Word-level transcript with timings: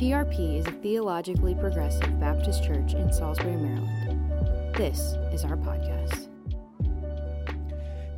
TRP 0.00 0.58
is 0.58 0.66
a 0.66 0.70
theologically 0.70 1.54
progressive 1.54 2.18
Baptist 2.18 2.64
church 2.64 2.94
in 2.94 3.12
Salisbury, 3.12 3.54
Maryland. 3.54 4.74
This 4.74 4.98
is 5.30 5.44
our 5.44 5.58
podcast. 5.58 6.30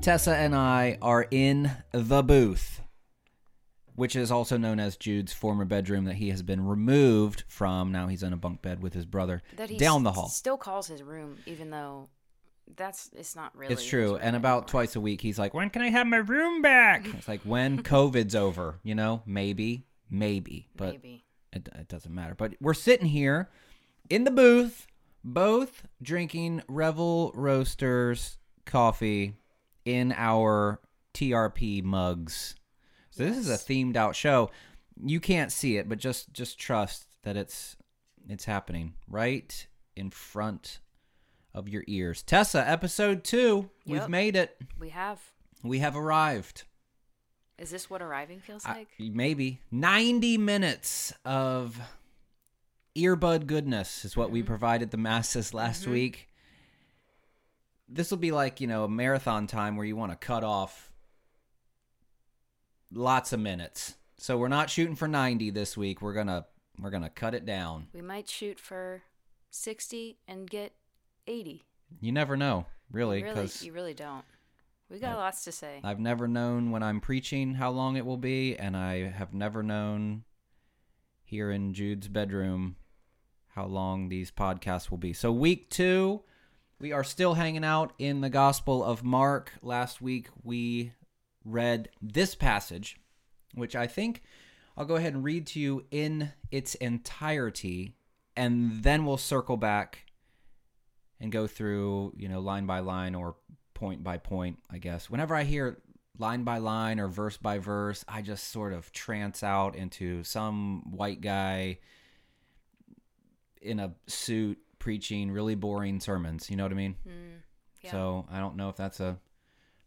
Tessa 0.01 0.37
and 0.37 0.55
I 0.55 0.97
are 1.03 1.27
in 1.33 1.73
the 1.91 2.23
booth, 2.23 2.83
which 3.97 4.15
is 4.15 4.31
also 4.31 4.57
known 4.57 4.79
as 4.79 4.97
Jude's 4.97 5.33
former 5.33 5.65
bedroom 5.65 6.05
that 6.05 6.15
he 6.15 6.31
has 6.31 6.41
been 6.41 6.65
removed 6.65 7.43
from. 7.49 7.91
Now 7.91 8.07
he's 8.07 8.23
in 8.23 8.33
a 8.33 8.37
bunk 8.37 8.63
bed 8.63 8.81
with 8.81 8.95
his 8.95 9.05
brother 9.05 9.43
That 9.57 9.69
he 9.69 9.77
down 9.77 10.05
the 10.05 10.13
hall. 10.13 10.29
Still 10.29 10.57
calls 10.57 10.87
his 10.87 11.03
room, 11.03 11.39
even 11.47 11.71
though 11.71 12.11
that's 12.77 13.11
it's 13.13 13.35
not 13.35 13.59
really. 13.59 13.73
It's 13.73 13.85
true. 13.85 14.15
And 14.15 14.37
about 14.37 14.51
anymore. 14.51 14.69
twice 14.69 14.95
a 14.95 15.01
week, 15.01 15.21
he's 15.21 15.37
like, 15.37 15.53
When 15.53 15.69
can 15.69 15.83
I 15.83 15.91
have 15.91 16.07
my 16.07 16.19
room 16.19 16.63
back? 16.63 17.05
It's 17.07 17.27
like, 17.27 17.41
when 17.43 17.83
COVID's 17.83 18.37
over, 18.37 18.79
you 18.85 18.95
know? 18.95 19.23
Maybe, 19.27 19.89
maybe. 20.09 20.69
But 20.77 20.93
Maybe. 20.93 21.25
It, 21.53 21.69
it 21.75 21.89
doesn't 21.89 22.15
matter. 22.15 22.35
But 22.35 22.55
we're 22.61 22.75
sitting 22.75 23.07
here 23.07 23.51
in 24.11 24.25
the 24.25 24.31
booth, 24.31 24.87
both 25.25 25.87
drinking 26.03 26.63
Revel 26.69 27.33
Roasters 27.35 28.39
coffee 28.65 29.35
in 29.85 30.13
our 30.17 30.81
TRP 31.15 31.83
mugs. 31.83 32.55
So 33.11 33.25
this 33.25 33.37
is 33.37 33.51
a 33.51 33.55
themed 33.55 33.97
out 33.97 34.17
show. 34.17 34.51
You 35.05 35.21
can't 35.21 35.53
see 35.53 35.77
it, 35.77 35.89
but 35.89 35.99
just 35.99 36.33
just 36.33 36.59
trust 36.59 37.07
that 37.23 37.37
it's 37.37 37.77
it's 38.29 38.45
happening 38.45 38.95
right 39.09 39.67
in 39.97 40.11
front 40.11 40.81
of 41.55 41.69
your 41.69 41.85
ears. 41.87 42.23
Tessa, 42.23 42.67
episode 42.69 43.25
2. 43.25 43.69
We've 43.87 44.09
made 44.09 44.37
it. 44.37 44.57
We 44.79 44.91
have. 44.91 45.21
We 45.63 45.81
have 45.81 45.97
arrived. 45.97 46.65
Is 47.59 47.71
this 47.71 47.89
what 47.89 48.03
arriving 48.03 48.41
feels 48.41 48.65
I- 48.65 48.73
like? 48.79 48.89
maybe 48.99 49.61
90 49.71 50.39
minutes 50.39 51.13
of 51.25 51.81
earbud 52.97 53.47
goodness 53.47 54.05
is 54.05 54.17
what 54.17 54.31
we 54.31 54.41
mm-hmm. 54.41 54.49
provided 54.49 54.91
the 54.91 54.97
masses 54.97 55.55
last 55.55 55.83
mm-hmm. 55.83 55.93
week. 55.93 56.29
This 57.89 58.11
will 58.11 58.19
be 58.19 58.33
like, 58.33 58.61
you 58.61 58.67
know, 58.67 58.85
a 58.85 58.89
marathon 58.89 59.47
time 59.47 59.77
where 59.77 59.87
you 59.87 59.97
want 59.97 60.13
to 60.13 60.17
cut 60.17 60.45
off 60.45 60.91
lots 62.91 63.33
of 63.33 63.41
minutes. 63.41 63.95
So 64.17 64.39
we're 64.39 64.49
not 64.49 64.71
shooting 64.71 64.97
for 64.97 65.09
90 65.09 65.51
this 65.51 65.77
week. 65.77 66.01
We're 66.01 66.15
going 66.15 66.29
to 66.29 66.47
we're 66.81 66.91
going 66.91 67.03
to 67.03 67.11
cut 67.11 67.35
it 67.35 67.45
down. 67.45 67.89
we 67.93 68.01
might 68.01 68.29
shoot 68.29 68.59
for 68.59 69.03
sixty 69.51 70.19
and 70.27 70.49
get 70.49 70.73
eighty. 71.27 71.65
You 72.01 72.13
never 72.13 72.37
know, 72.37 72.67
really, 72.91 73.19
You 73.19 73.27
really, 73.27 73.43
cuz 73.43 73.63
you 73.63 73.73
really 73.73 73.95
don't. 73.95 74.25
We 74.93 74.99
got 74.99 75.17
I- 75.17 75.21
lots 75.23 75.45
to 75.45 75.53
say. 75.53 75.81
I've 75.83 75.99
never 75.99 76.29
known 76.29 76.71
when 76.71 76.83
I'm 76.83 77.01
preaching 77.01 77.55
how 77.55 77.71
long 77.71 77.97
it 77.97 78.05
will 78.05 78.19
be, 78.19 78.57
and 78.59 78.77
I 78.77 79.09
have 79.09 79.33
never 79.33 79.63
known 79.63 80.25
here 81.25 81.51
in 81.51 81.73
Jude's 81.73 82.09
bedroom 82.09 82.77
how 83.55 83.65
long 83.65 84.11
these 84.11 84.31
podcasts 84.31 84.91
will 84.91 84.99
be. 84.99 85.15
So, 85.15 85.33
week 85.33 85.71
two, 85.71 86.23
we 86.79 86.93
are 86.93 87.05
still 87.05 87.35
hanging 87.35 87.65
out 87.65 87.95
in 87.99 88.21
the 88.21 88.29
Gospel 88.29 88.85
of 88.85 89.03
Mark. 89.03 89.53
Last 89.63 90.03
week, 90.03 90.29
we 90.43 90.93
read 91.43 91.89
this 92.03 92.35
passage, 92.35 92.99
which 93.55 93.75
I 93.75 93.87
think 93.87 94.23
I'll 94.77 94.85
go 94.85 94.97
ahead 94.97 95.15
and 95.15 95.25
read 95.25 95.47
to 95.49 95.61
you 95.61 95.87
in 95.91 96.33
its 96.51 96.75
entirety, 96.77 97.97
and 98.37 98.83
then 98.83 99.07
we'll 99.07 99.17
circle 99.17 99.57
back 99.57 100.05
and 101.19 101.33
go 101.33 101.47
through, 101.47 102.13
you 102.15 102.29
know, 102.29 102.41
line 102.41 102.67
by 102.67 102.81
line 102.81 103.15
or 103.15 103.37
point 103.83 104.05
by 104.05 104.17
point, 104.17 104.61
I 104.71 104.79
guess. 104.79 105.11
Whenever 105.11 105.35
I 105.35 105.43
hear 105.43 105.77
line 106.17 106.45
by 106.45 106.59
line 106.59 107.01
or 107.01 107.09
verse 107.09 107.37
by 107.37 107.59
verse, 107.59 108.05
I 108.07 108.23
just 108.23 108.53
sort 108.53 108.73
of 108.73 108.93
trance 108.93 109.43
out 109.43 109.75
into 109.75 110.23
some 110.23 110.93
white 110.93 111.21
guy 111.21 111.79
in 113.61 113.81
a 113.81 113.93
suit 114.07 114.59
preaching 114.79 115.33
really 115.33 115.57
boring 115.57 115.99
sermons. 115.99 116.49
You 116.49 116.57
know 116.57 116.63
what 116.63 116.71
I 116.71 116.77
mean? 116.77 116.95
Mm, 117.05 117.41
yeah. 117.83 117.91
So 117.91 118.27
I 118.31 118.39
don't 118.39 118.55
know 118.55 118.69
if 118.69 118.77
that's 118.77 119.01
a 119.01 119.19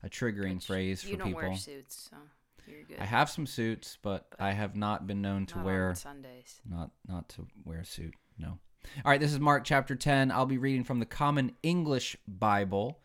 a 0.03 0.09
triggering 0.09 0.55
Which 0.55 0.65
phrase 0.65 1.05
you 1.05 1.13
for 1.13 1.19
don't 1.19 1.27
people. 1.27 1.41
wear 1.43 1.55
suits, 1.55 2.09
so 2.11 2.17
you're 2.67 2.83
good. 2.83 2.99
I 2.99 3.05
have 3.05 3.29
some 3.29 3.47
suits, 3.47 3.97
but 4.01 4.27
I 4.37 4.51
have 4.51 4.75
not 4.75 5.07
been 5.07 5.21
known 5.21 5.45
to 5.47 5.59
wear 5.59 5.95
Sundays. 5.95 6.59
not 6.69 6.91
not 7.07 7.29
to 7.29 7.47
wear 7.63 7.79
a 7.79 7.85
suit. 7.85 8.13
No. 8.37 8.59
All 9.03 9.09
right, 9.11 9.21
this 9.21 9.31
is 9.31 9.39
Mark 9.39 9.63
chapter 9.63 9.95
10. 9.95 10.31
I'll 10.31 10.45
be 10.45 10.57
reading 10.57 10.83
from 10.83 10.99
the 10.99 11.05
Common 11.05 11.53
English 11.63 12.17
Bible. 12.27 12.99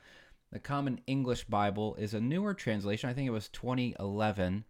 The 0.52 0.58
Common 0.58 1.00
English 1.06 1.44
Bible 1.44 1.94
is 1.94 2.12
a 2.12 2.20
newer 2.20 2.54
translation. 2.54 3.08
I 3.08 3.12
think 3.12 3.28
it 3.28 3.32
was 3.32 3.48
2011, 3.50 4.64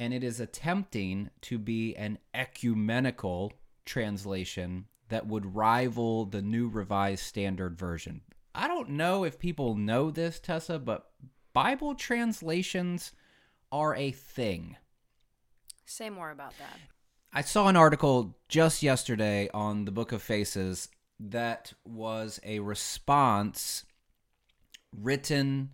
and 0.00 0.14
it 0.14 0.24
is 0.24 0.40
attempting 0.40 1.28
to 1.42 1.58
be 1.58 1.94
an 1.96 2.18
ecumenical 2.32 3.52
translation 3.84 4.86
that 5.10 5.26
would 5.26 5.54
rival 5.54 6.24
the 6.24 6.40
New 6.40 6.66
Revised 6.68 7.24
Standard 7.24 7.76
Version. 7.76 8.22
I 8.54 8.66
don't 8.66 8.90
know 8.90 9.24
if 9.24 9.38
people 9.38 9.74
know 9.74 10.10
this, 10.10 10.40
Tessa, 10.40 10.78
but 10.78 11.10
Bible 11.52 11.94
translations 11.94 13.12
are 13.70 13.94
a 13.94 14.12
thing. 14.12 14.76
Say 15.84 16.08
more 16.08 16.30
about 16.30 16.54
that. 16.58 16.78
I 17.34 17.42
saw 17.42 17.68
an 17.68 17.76
article 17.76 18.38
just 18.48 18.82
yesterday 18.82 19.50
on 19.52 19.84
the 19.84 19.92
Book 19.92 20.12
of 20.12 20.22
Faces 20.22 20.88
that 21.20 21.74
was 21.84 22.40
a 22.44 22.60
response 22.60 23.84
written 24.96 25.70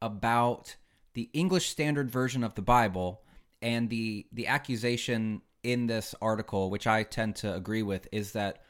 about 0.00 0.76
the 1.14 1.28
English 1.32 1.68
Standard 1.68 2.10
Version 2.10 2.44
of 2.44 2.54
the 2.54 2.62
Bible 2.62 3.22
and 3.60 3.90
the 3.90 4.26
the 4.32 4.46
accusation 4.46 5.42
in 5.62 5.86
this 5.86 6.14
article 6.22 6.70
which 6.70 6.86
I 6.86 7.02
tend 7.02 7.36
to 7.36 7.52
agree 7.52 7.82
with 7.82 8.06
is 8.12 8.32
that 8.32 8.62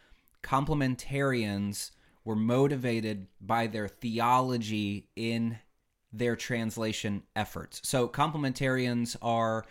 complementarians 0.42 1.90
were 2.24 2.36
motivated 2.36 3.26
by 3.40 3.66
their 3.66 3.88
theology 3.88 5.08
in 5.16 5.58
their 6.12 6.36
translation 6.36 7.22
efforts. 7.36 7.80
So 7.84 8.08
complementarians 8.08 9.16
are 9.20 9.64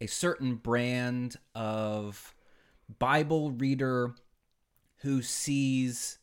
a 0.00 0.06
certain 0.06 0.54
brand 0.54 1.36
of 1.54 2.34
Bible 2.98 3.52
reader 3.52 4.14
who 4.98 5.22
sees 5.22 6.18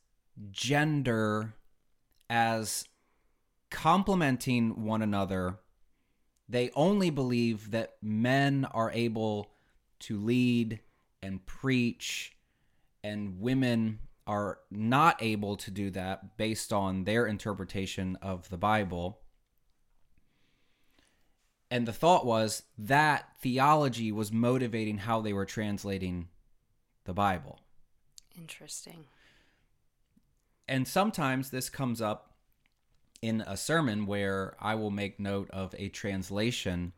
gender 0.51 1.53
as 2.29 2.85
complementing 3.69 4.83
one 4.85 5.01
another. 5.01 5.59
They 6.49 6.71
only 6.75 7.09
believe 7.09 7.71
that 7.71 7.95
men 8.01 8.65
are 8.71 8.91
able 8.91 9.51
to 9.99 10.19
lead 10.19 10.79
and 11.21 11.45
preach, 11.45 12.37
and 13.03 13.39
women 13.39 13.99
are 14.25 14.59
not 14.69 15.21
able 15.21 15.55
to 15.57 15.71
do 15.71 15.89
that 15.91 16.37
based 16.37 16.71
on 16.71 17.05
their 17.05 17.25
interpretation 17.25 18.17
of 18.21 18.49
the 18.49 18.57
Bible. 18.57 19.19
And 21.69 21.87
the 21.87 21.93
thought 21.93 22.25
was 22.25 22.63
that 22.77 23.29
theology 23.41 24.11
was 24.11 24.31
motivating 24.31 24.99
how 24.99 25.21
they 25.21 25.33
were 25.33 25.45
translating 25.45 26.27
the 27.05 27.13
Bible. 27.13 27.59
Interesting. 28.37 29.05
And 30.67 30.87
sometimes 30.87 31.49
this 31.49 31.69
comes 31.69 32.01
up 32.01 32.26
in 33.21 33.41
a 33.41 33.57
sermon 33.57 34.05
where 34.05 34.55
I 34.59 34.75
will 34.75 34.91
make 34.91 35.19
note 35.19 35.49
of 35.51 35.73
a 35.77 35.89
translation 35.89 36.93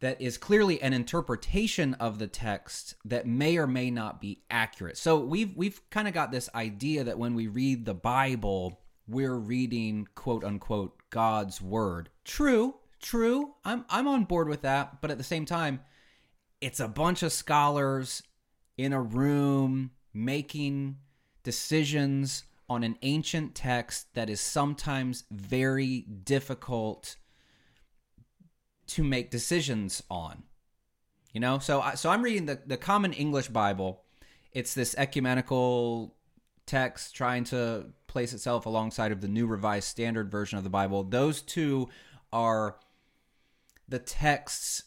that 0.00 0.20
is 0.20 0.36
clearly 0.36 0.82
an 0.82 0.92
interpretation 0.92 1.94
of 1.94 2.18
the 2.18 2.26
text 2.26 2.94
that 3.04 3.26
may 3.26 3.56
or 3.56 3.66
may 3.66 3.90
not 3.90 4.20
be 4.20 4.42
accurate. 4.50 4.98
So 4.98 5.18
we've 5.18 5.56
we've 5.56 5.80
kind 5.90 6.06
of 6.06 6.14
got 6.14 6.30
this 6.30 6.50
idea 6.54 7.04
that 7.04 7.18
when 7.18 7.34
we 7.34 7.46
read 7.46 7.86
the 7.86 7.94
Bible, 7.94 8.80
we're 9.08 9.36
reading 9.36 10.06
quote 10.14 10.44
unquote 10.44 10.98
God's 11.10 11.62
word. 11.62 12.10
True, 12.24 12.74
true. 13.00 13.54
I'm 13.64 13.84
I'm 13.88 14.06
on 14.06 14.24
board 14.24 14.48
with 14.48 14.62
that, 14.62 15.00
but 15.00 15.10
at 15.10 15.18
the 15.18 15.24
same 15.24 15.46
time, 15.46 15.80
it's 16.60 16.80
a 16.80 16.88
bunch 16.88 17.22
of 17.22 17.32
scholars 17.32 18.22
in 18.76 18.92
a 18.92 19.00
room 19.00 19.92
making 20.12 20.98
decisions 21.44 22.44
on 22.68 22.82
an 22.82 22.96
ancient 23.02 23.54
text 23.54 24.14
that 24.14 24.30
is 24.30 24.40
sometimes 24.40 25.24
very 25.30 26.00
difficult 26.00 27.16
to 28.86 29.04
make 29.04 29.30
decisions 29.30 30.02
on. 30.10 30.44
You 31.32 31.40
know, 31.40 31.58
so 31.58 31.80
I, 31.80 31.94
so 31.94 32.10
I'm 32.10 32.22
reading 32.22 32.46
the 32.46 32.60
the 32.64 32.76
Common 32.76 33.12
English 33.12 33.48
Bible. 33.48 34.02
It's 34.52 34.72
this 34.72 34.94
ecumenical 34.96 36.14
text 36.64 37.14
trying 37.14 37.44
to 37.44 37.86
place 38.06 38.32
itself 38.32 38.66
alongside 38.66 39.10
of 39.10 39.20
the 39.20 39.28
New 39.28 39.46
Revised 39.46 39.88
Standard 39.88 40.30
Version 40.30 40.58
of 40.58 40.64
the 40.64 40.70
Bible. 40.70 41.02
Those 41.02 41.42
two 41.42 41.88
are 42.32 42.76
the 43.88 43.98
texts 43.98 44.84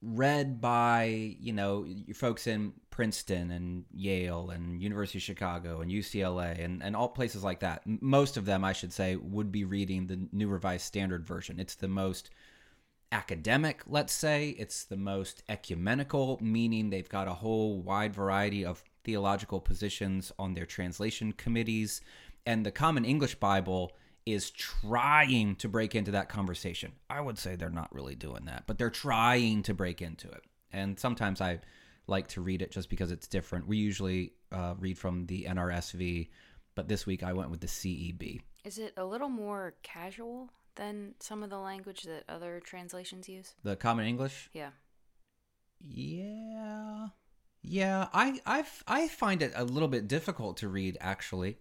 read 0.00 0.60
by 0.60 1.36
you 1.40 1.52
know 1.52 1.86
folks 2.14 2.46
in 2.46 2.72
Princeton 2.90 3.50
and 3.50 3.84
Yale 3.92 4.50
and 4.50 4.82
University 4.82 5.18
of 5.18 5.22
Chicago 5.22 5.80
and 5.80 5.90
UCLA 5.90 6.64
and, 6.64 6.82
and 6.82 6.96
all 6.96 7.08
places 7.08 7.44
like 7.44 7.60
that. 7.60 7.82
Most 7.86 8.36
of 8.36 8.44
them, 8.44 8.64
I 8.64 8.72
should 8.72 8.92
say, 8.92 9.14
would 9.14 9.52
be 9.52 9.64
reading 9.64 10.06
the 10.06 10.26
New 10.32 10.48
Revised 10.48 10.84
Standard 10.84 11.24
Version. 11.24 11.60
It's 11.60 11.76
the 11.76 11.86
most 11.86 12.30
academic, 13.12 13.82
let's 13.86 14.12
say. 14.12 14.50
It's 14.58 14.84
the 14.84 14.96
most 14.96 15.42
ecumenical, 15.48 16.38
meaning 16.42 16.90
they've 16.90 17.08
got 17.08 17.28
a 17.28 17.34
whole 17.34 17.80
wide 17.80 18.14
variety 18.14 18.64
of 18.64 18.82
theological 19.04 19.60
positions 19.60 20.32
on 20.38 20.54
their 20.54 20.66
translation 20.66 21.32
committees. 21.32 22.00
And 22.46 22.66
the 22.66 22.72
Common 22.72 23.04
English 23.04 23.36
Bible 23.36 23.92
is 24.32 24.50
trying 24.50 25.56
to 25.56 25.68
break 25.68 25.94
into 25.94 26.12
that 26.12 26.28
conversation. 26.28 26.92
I 27.08 27.20
would 27.20 27.38
say 27.38 27.56
they're 27.56 27.70
not 27.70 27.94
really 27.94 28.14
doing 28.14 28.44
that, 28.46 28.64
but 28.66 28.78
they're 28.78 28.90
trying 28.90 29.62
to 29.64 29.74
break 29.74 30.02
into 30.02 30.28
it. 30.28 30.42
And 30.72 30.98
sometimes 30.98 31.40
I 31.40 31.60
like 32.06 32.28
to 32.28 32.40
read 32.40 32.62
it 32.62 32.70
just 32.70 32.90
because 32.90 33.10
it's 33.10 33.26
different. 33.26 33.66
We 33.66 33.76
usually 33.76 34.32
uh, 34.52 34.74
read 34.78 34.98
from 34.98 35.26
the 35.26 35.44
NRSV, 35.44 36.28
but 36.74 36.88
this 36.88 37.06
week 37.06 37.22
I 37.22 37.32
went 37.32 37.50
with 37.50 37.60
the 37.60 37.66
CEB. 37.66 38.40
Is 38.64 38.78
it 38.78 38.92
a 38.96 39.04
little 39.04 39.28
more 39.28 39.74
casual 39.82 40.50
than 40.74 41.14
some 41.20 41.42
of 41.42 41.50
the 41.50 41.58
language 41.58 42.02
that 42.02 42.24
other 42.28 42.60
translations 42.60 43.28
use? 43.28 43.54
The 43.62 43.76
Common 43.76 44.06
English? 44.06 44.50
Yeah. 44.52 44.70
Yeah. 45.80 47.08
Yeah, 47.62 48.08
I 48.12 48.40
I 48.46 48.64
I 48.86 49.08
find 49.08 49.42
it 49.42 49.52
a 49.54 49.64
little 49.64 49.88
bit 49.88 50.08
difficult 50.08 50.58
to 50.58 50.68
read 50.68 50.96
actually. 51.00 51.58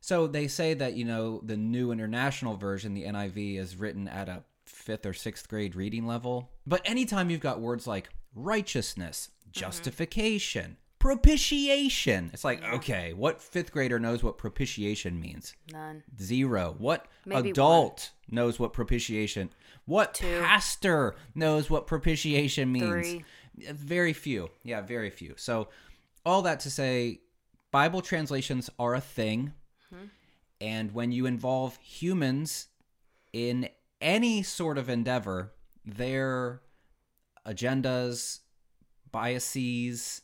So 0.00 0.26
they 0.26 0.48
say 0.48 0.74
that, 0.74 0.94
you 0.94 1.04
know, 1.04 1.40
the 1.44 1.56
new 1.56 1.90
international 1.90 2.56
version, 2.56 2.94
the 2.94 3.04
NIV 3.04 3.58
is 3.58 3.76
written 3.76 4.08
at 4.08 4.28
a 4.28 4.44
5th 4.66 5.06
or 5.06 5.12
6th 5.12 5.48
grade 5.48 5.74
reading 5.74 6.06
level. 6.06 6.50
But 6.66 6.82
anytime 6.84 7.30
you've 7.30 7.40
got 7.40 7.60
words 7.60 7.86
like 7.86 8.10
righteousness, 8.34 9.30
mm-hmm. 9.40 9.50
justification, 9.58 10.76
propitiation. 10.98 12.30
It's 12.32 12.44
like, 12.44 12.62
okay, 12.64 13.12
what 13.12 13.40
fifth 13.40 13.72
grader 13.72 13.98
knows 13.98 14.22
what 14.22 14.38
propitiation 14.38 15.20
means? 15.20 15.54
None. 15.72 16.02
Zero. 16.20 16.74
What 16.78 17.06
Maybe 17.24 17.50
adult 17.50 18.12
knows 18.30 18.58
what 18.58 18.72
propitiation? 18.72 19.50
What 19.84 20.14
Two. 20.14 20.40
pastor 20.40 21.14
knows 21.34 21.70
what 21.70 21.86
propitiation 21.86 22.70
means? 22.70 22.88
Three. 22.88 23.24
Very 23.72 24.12
few. 24.12 24.50
Yeah, 24.62 24.80
very 24.82 25.10
few. 25.10 25.34
So, 25.36 25.68
all 26.24 26.42
that 26.42 26.60
to 26.60 26.70
say, 26.70 27.20
Bible 27.70 28.02
translations 28.02 28.70
are 28.78 28.94
a 28.94 29.00
thing. 29.00 29.52
And 30.60 30.92
when 30.92 31.12
you 31.12 31.26
involve 31.26 31.76
humans 31.78 32.66
in 33.32 33.68
any 34.00 34.42
sort 34.42 34.76
of 34.78 34.88
endeavor, 34.88 35.52
their 35.84 36.62
agendas, 37.46 38.40
biases, 39.12 40.22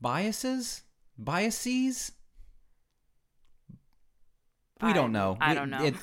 biases, 0.00 0.82
biases. 1.18 2.12
We 4.80 4.90
I- 4.90 4.92
don't 4.92 5.12
know. 5.12 5.36
I 5.40 5.50
We- 5.50 5.54
don't 5.54 5.70
know. 5.70 5.84
It, 5.84 5.94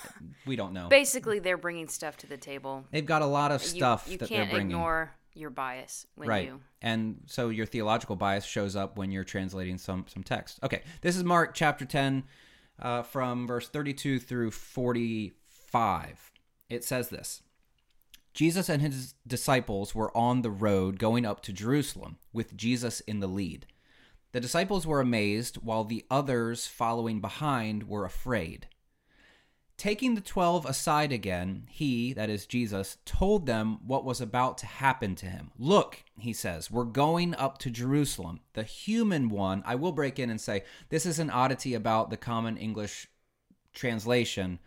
we 0.46 0.56
don't 0.56 0.74
know. 0.74 0.88
Basically, 0.90 1.40
they're 1.40 1.58
bringing 1.58 1.88
stuff 1.88 2.18
to 2.18 2.28
the 2.28 2.38
table. 2.38 2.86
They've 2.92 3.06
got 3.06 3.22
a 3.22 3.26
lot 3.28 3.52
of 3.52 3.62
You- 3.62 3.68
stuff 3.68 4.08
you, 4.08 4.18
that 4.18 4.30
can't 4.30 4.44
they're 4.50 4.58
bringing. 4.58 4.72
ignore 4.72 5.14
your 5.34 5.50
bias 5.50 6.06
when 6.16 6.28
right. 6.28 6.46
you. 6.46 6.60
and 6.82 7.22
so 7.26 7.50
your 7.50 7.66
theological 7.66 8.16
bias 8.16 8.46
shows 8.46 8.76
up 8.76 8.98
when 8.98 9.12
you're 9.12 9.24
translating 9.24 9.78
some 9.78 10.06
some 10.08 10.24
text. 10.24 10.60
Okay 10.64 10.82
this 11.02 11.16
is 11.16 11.24
mark 11.24 11.54
chapter 11.54 11.86
10 11.86 12.24
uh, 12.80 13.04
from 13.04 13.48
verse 13.48 13.70
32 13.70 14.20
through 14.20 14.52
45 14.52 16.32
it 16.70 16.84
says 16.84 17.10
this 17.10 17.44
jesus 18.34 18.70
and 18.70 18.82
his 18.82 19.14
disciples 19.26 19.94
were 19.94 20.16
on 20.16 20.42
the 20.42 20.52
road 20.52 21.00
going 21.00 21.26
up 21.26 21.42
to 21.42 21.54
jerusalem 21.54 22.18
with 22.34 22.56
jesus 22.56 23.00
in 23.02 23.20
the 23.20 23.28
lead. 23.28 23.66
The 24.34 24.40
disciples 24.40 24.88
were 24.88 25.02
amazed 25.02 25.58
while 25.58 25.84
the 25.84 26.06
others 26.10 26.66
following 26.66 27.20
behind 27.20 27.88
were 27.90 28.06
afraid 28.06 28.68
Taking 29.82 30.14
the 30.14 30.22
twelve 30.22 30.68
aside 30.68 31.12
again, 31.12 31.64
he, 31.68 32.14
that 32.14 32.30
is 32.30 32.46
Jesus, 32.46 32.98
told 33.04 33.48
them 33.48 33.80
what 33.84 34.06
was 34.06 34.22
about 34.22 34.60
to 34.60 34.68
happen 34.68 35.16
to 35.16 35.26
him. 35.26 35.50
Look, 35.58 36.04
he 36.20 36.34
says, 36.34 36.70
we're 36.70 36.84
going 36.84 37.34
up 37.34 37.58
to 37.58 37.72
Jerusalem. 37.72 38.42
The 38.54 38.62
human 38.62 39.28
one, 39.30 39.64
I 39.66 39.74
will 39.74 39.92
break 39.92 40.20
in 40.20 40.30
and 40.30 40.40
say, 40.40 40.66
this 40.90 41.08
is 41.08 41.18
an 41.18 41.32
oddity 41.32 41.74
about 41.74 42.12
the 42.12 42.18
common 42.18 42.58
English 42.58 43.08
translation. 43.74 44.60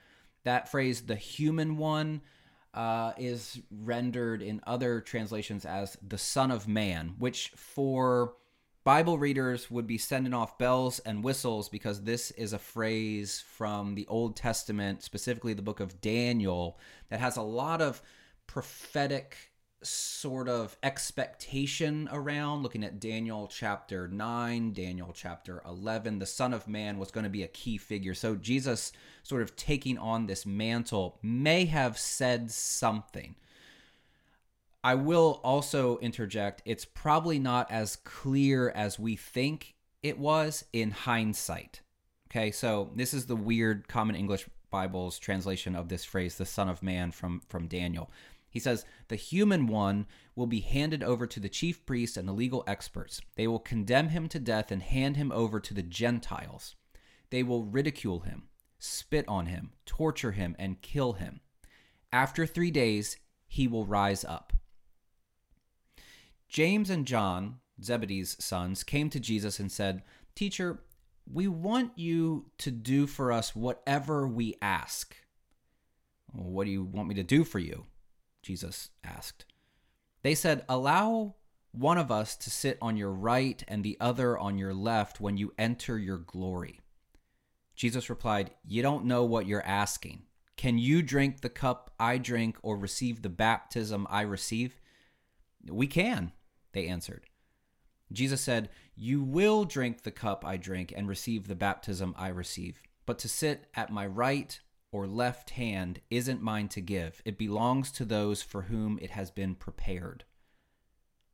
That 0.43 0.69
phrase, 0.69 1.03
the 1.03 1.15
human 1.15 1.77
one, 1.77 2.21
uh, 2.75 3.13
is 3.17 3.61
rendered 3.71 4.43
in 4.43 4.63
other 4.67 5.01
translations 5.01 5.65
as 5.65 5.97
the 6.05 6.19
Son 6.19 6.51
of 6.51 6.67
Man, 6.67 7.15
which 7.21 7.53
for 7.55 8.35
Bible 8.85 9.17
readers 9.17 9.71
would 9.71 9.87
be 9.87 9.97
sending 9.97 10.35
off 10.35 10.59
bells 10.59 10.99
and 11.01 11.25
whistles 11.25 11.71
because 11.71 12.03
this 12.03 12.31
is 12.33 12.53
a 12.53 12.59
phrase 12.59 13.43
from 13.57 13.95
the 13.95 14.07
Old 14.09 14.37
Testament, 14.37 15.03
specifically 15.03 15.55
the 15.55 15.63
book 15.63 15.81
of 15.81 16.03
Daniel, 16.03 16.79
that 17.09 17.19
has 17.19 17.39
a 17.39 17.43
lot 17.43 17.81
of 17.81 18.03
prophetic 18.47 19.39
sort 19.81 20.51
of 20.51 20.77
expectation 20.83 22.11
around 22.13 22.63
looking 22.63 22.85
at 22.85 23.01
Daniel 23.01 23.47
chapter 23.47 24.07
9, 24.07 24.73
Daniel 24.75 25.13
chapter 25.15 25.63
11. 25.67 26.19
The 26.19 26.27
Son 26.27 26.53
of 26.53 26.69
Man 26.69 26.99
was 26.99 27.11
going 27.11 27.25
to 27.25 27.31
be 27.31 27.43
a 27.43 27.49
key 27.49 27.79
figure. 27.79 28.15
So 28.15 28.35
Jesus, 28.35 28.93
sort 29.23 29.41
of 29.41 29.57
taking 29.57 29.97
on 29.97 30.27
this 30.27 30.45
mantle, 30.45 31.19
may 31.23 31.65
have 31.65 31.99
said 31.99 32.51
something. 32.51 33.35
I 34.85 34.95
will 34.97 35.41
also 35.43 35.97
interject, 36.01 36.61
it's 36.67 36.85
probably 36.85 37.39
not 37.39 37.71
as 37.71 37.97
clear 37.97 38.69
as 38.69 38.99
we 38.99 39.17
think 39.17 39.75
it 40.03 40.19
was 40.19 40.67
in 40.75 40.91
hindsight. 40.91 41.81
Okay, 42.31 42.51
so 42.51 42.91
this 42.95 43.15
is 43.15 43.25
the 43.25 43.35
weird 43.35 43.89
Common 43.89 44.15
English 44.15 44.47
Bible's 44.71 45.19
translation 45.19 45.75
of 45.75 45.89
this 45.89 46.05
phrase, 46.05 46.37
the 46.37 46.45
Son 46.45 46.69
of 46.69 46.83
Man 46.83 47.13
from, 47.13 47.41
from 47.49 47.67
Daniel. 47.67 48.11
He 48.51 48.61
says, 48.61 48.85
The 49.09 49.17
human 49.17 49.69
one 49.69 50.07
will 50.37 50.47
be 50.47 50.61
handed 50.61 51.03
over 51.03 51.27
to 51.29 51.41
the 51.41 51.49
chief 51.49 51.87
priests 51.87 52.19
and 52.19 52.29
the 52.29 52.33
legal 52.33 52.63
experts. 52.67 53.23
They 53.37 53.47
will 53.47 53.61
condemn 53.61 54.11
him 54.11 54.29
to 54.29 54.39
death 54.39 54.71
and 54.71 54.83
hand 54.83 55.17
him 55.17 55.33
over 55.33 55.61
to 55.61 55.73
the 55.73 55.83
Gentiles. 55.83 56.77
They 57.31 57.43
will 57.43 57.65
ridicule 57.65 58.21
him, 58.21 58.49
spit 58.79 59.25
on 59.29 59.47
him, 59.47 59.71
torture 59.87 60.33
him, 60.33 60.55
and 60.59 60.83
kill 60.83 61.15
him. 61.15 61.41
After 62.13 62.45
three 62.45 62.71
days, 62.71 63.17
he 63.47 63.67
will 63.67 63.87
rise 63.87 64.27
up. 64.27 64.53
James 66.55 66.89
and 66.89 67.05
John, 67.05 67.57
Zebedee's 67.83 68.37
sons, 68.39 68.85
came 68.85 69.11
to 69.11 69.19
Jesus 69.19 69.59
and 69.59 69.73
said, 69.73 70.05
Teacher, 70.37 70.85
we 71.27 71.49
want 71.49 71.91
you 71.99 72.47
to 72.59 72.71
do 72.71 73.09
for 73.09 73.33
us 73.33 73.57
whatever 73.57 74.29
we 74.29 74.55
ask. 74.63 75.17
What 76.31 76.67
do 76.67 76.71
you 76.71 76.85
want 76.85 77.09
me 77.09 77.17
to 77.17 77.25
do 77.25 77.43
for 77.43 77.59
you? 77.59 77.87
Jesus 78.41 78.91
asked. 79.03 79.47
They 80.23 80.37
said, 80.37 80.65
Allow 80.69 81.35
one 81.73 81.99
of 81.99 82.13
us 82.13 82.37
to 82.37 82.51
sit 82.51 82.79
on 82.81 82.97
your 82.97 83.11
right 83.11 83.61
and 83.67 83.83
the 83.83 83.97
other 83.99 84.39
on 84.39 84.57
your 84.57 84.75
left 84.75 85.21
when 85.21 85.37
you 85.37 85.53
enter 85.59 85.99
your 85.99 86.19
glory. 86.19 86.79
Jesus 87.75 88.09
replied, 88.09 88.53
You 88.65 88.81
don't 88.81 89.07
know 89.07 89.25
what 89.25 89.49
you're 89.49 89.67
asking. 89.67 90.23
Can 90.57 90.79
you 90.79 91.03
drink 91.03 91.41
the 91.41 91.49
cup 91.49 91.91
I 91.99 92.17
drink 92.19 92.59
or 92.63 92.79
receive 92.79 93.23
the 93.23 93.29
baptism 93.29 94.07
I 94.09 94.21
receive? 94.21 94.81
We 95.69 95.89
can, 95.89 96.31
they 96.75 96.87
answered. 96.87 97.27
Jesus 98.13 98.41
said, 98.41 98.69
You 98.97 99.23
will 99.23 99.65
drink 99.65 100.03
the 100.03 100.11
cup 100.11 100.45
I 100.45 100.57
drink 100.57 100.93
and 100.95 101.09
receive 101.09 101.49
the 101.49 101.55
baptism 101.55 102.15
I 102.19 102.29
receive. 102.29 102.81
But 103.07 103.19
to 103.21 103.29
sit 103.29 103.67
at 103.75 103.93
my 103.93 104.07
right 104.07 104.59
or 104.93 105.07
left 105.07 105.51
hand 105.51 106.01
isn't 106.11 106.43
mine 106.43 106.69
to 106.69 106.81
give. 106.81 107.21
It 107.25 107.39
belongs 107.39 107.91
to 107.93 108.05
those 108.05 108.43
for 108.43 108.63
whom 108.63 108.99
it 109.03 109.11
has 109.11 109.31
been 109.31 109.55
prepared. 109.55 110.25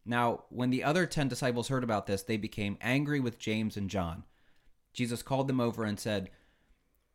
Now, 0.07 0.45
when 0.49 0.71
the 0.71 0.83
other 0.83 1.07
ten 1.07 1.29
disciples 1.29 1.69
heard 1.69 1.85
about 1.85 2.07
this, 2.07 2.23
they 2.23 2.39
became 2.39 2.79
angry 2.81 3.21
with 3.21 3.39
James 3.39 3.77
and 3.77 3.91
John. 3.91 4.25
Jesus 4.93 5.23
called 5.23 5.47
them 5.47 5.61
over 5.61 5.85
and 5.85 6.01
said, 6.01 6.31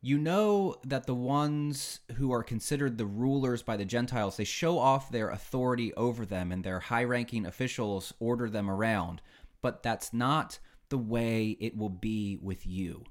You 0.06 0.18
know 0.18 0.76
that 0.84 1.06
the 1.06 1.16
ones 1.16 1.98
who 2.14 2.30
are 2.30 2.44
considered 2.44 2.96
the 2.96 3.04
rulers 3.04 3.64
by 3.64 3.76
the 3.76 3.84
Gentiles, 3.84 4.36
they 4.36 4.44
show 4.44 4.78
off 4.78 5.10
their 5.10 5.30
authority 5.30 5.92
over 5.94 6.24
them, 6.24 6.52
and 6.52 6.62
their 6.62 6.78
high 6.78 7.02
ranking 7.02 7.44
officials 7.44 8.14
order 8.20 8.48
them 8.48 8.70
around. 8.70 9.20
But 9.62 9.82
that's 9.82 10.12
not 10.12 10.60
the 10.90 10.96
way 10.96 11.56
it 11.58 11.76
will 11.76 11.90
be 11.90 12.38
with 12.40 12.68
you. 12.68 13.02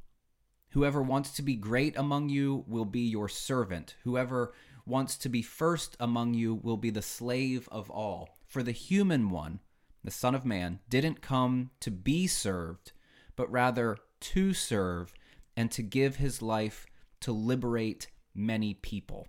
Whoever 0.70 1.02
wants 1.02 1.32
to 1.32 1.42
be 1.42 1.58
great 1.58 1.98
among 1.98 2.30
you 2.30 2.64
will 2.66 2.86
be 2.86 3.02
your 3.02 3.28
servant. 3.28 3.98
Whoever 4.06 4.54
wants 4.86 5.18
to 5.18 5.28
be 5.28 5.42
first 5.42 5.98
among 6.00 6.34
you 6.34 6.56
will 6.56 6.78
be 6.78 6.92
the 6.92 7.02
slave 7.02 7.68
of 7.74 7.90
all. 7.90 8.38
For 8.48 8.64
the 8.64 8.72
human 8.72 9.30
one, 9.30 9.60
the 10.02 10.12
Son 10.12 10.34
of 10.34 10.46
Man, 10.46 10.80
didn't 10.88 11.22
come 11.22 11.72
to 11.82 11.92
be 11.92 12.26
served, 12.26 12.94
but 13.36 13.52
rather 13.52 13.98
to 14.22 14.54
serve 14.54 15.14
and 15.56 15.72
to 15.72 15.82
give 15.82 16.18
his 16.18 16.42
life 16.42 16.86
to 17.22 17.32
liberate 17.32 18.08
many 18.34 18.74
people. 18.74 19.28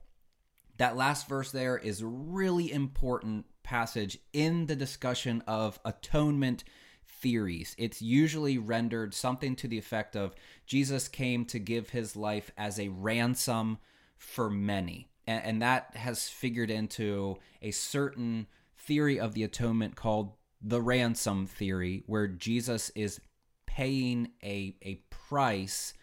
That 0.78 0.96
last 0.96 1.28
verse 1.28 1.52
there 1.52 1.78
is 1.78 2.00
a 2.00 2.06
really 2.06 2.70
important 2.70 3.46
passage 3.62 4.18
in 4.32 4.66
the 4.66 4.76
discussion 4.76 5.42
of 5.46 5.80
atonement 5.84 6.64
theories. 7.06 7.74
It's 7.78 8.02
usually 8.02 8.58
rendered 8.58 9.14
something 9.14 9.56
to 9.56 9.68
the 9.68 9.78
effect 9.78 10.16
of 10.16 10.34
Jesus 10.66 11.08
came 11.08 11.44
to 11.46 11.58
give 11.58 11.90
his 11.90 12.14
life 12.14 12.50
as 12.58 12.78
a 12.78 12.88
ransom 12.88 13.78
for 14.18 14.50
many. 14.50 15.08
and, 15.26 15.44
and 15.44 15.62
that 15.62 15.96
has 15.96 16.28
figured 16.28 16.70
into 16.70 17.36
a 17.62 17.70
certain 17.70 18.46
theory 18.76 19.18
of 19.18 19.34
the 19.34 19.42
atonement 19.42 19.96
called 19.96 20.32
the 20.62 20.80
ransom 20.80 21.46
theory, 21.46 22.02
where 22.06 22.26
Jesus 22.26 22.90
is 22.94 23.20
paying 23.66 24.30
a 24.42 24.76
a 24.82 25.02
price 25.10 25.94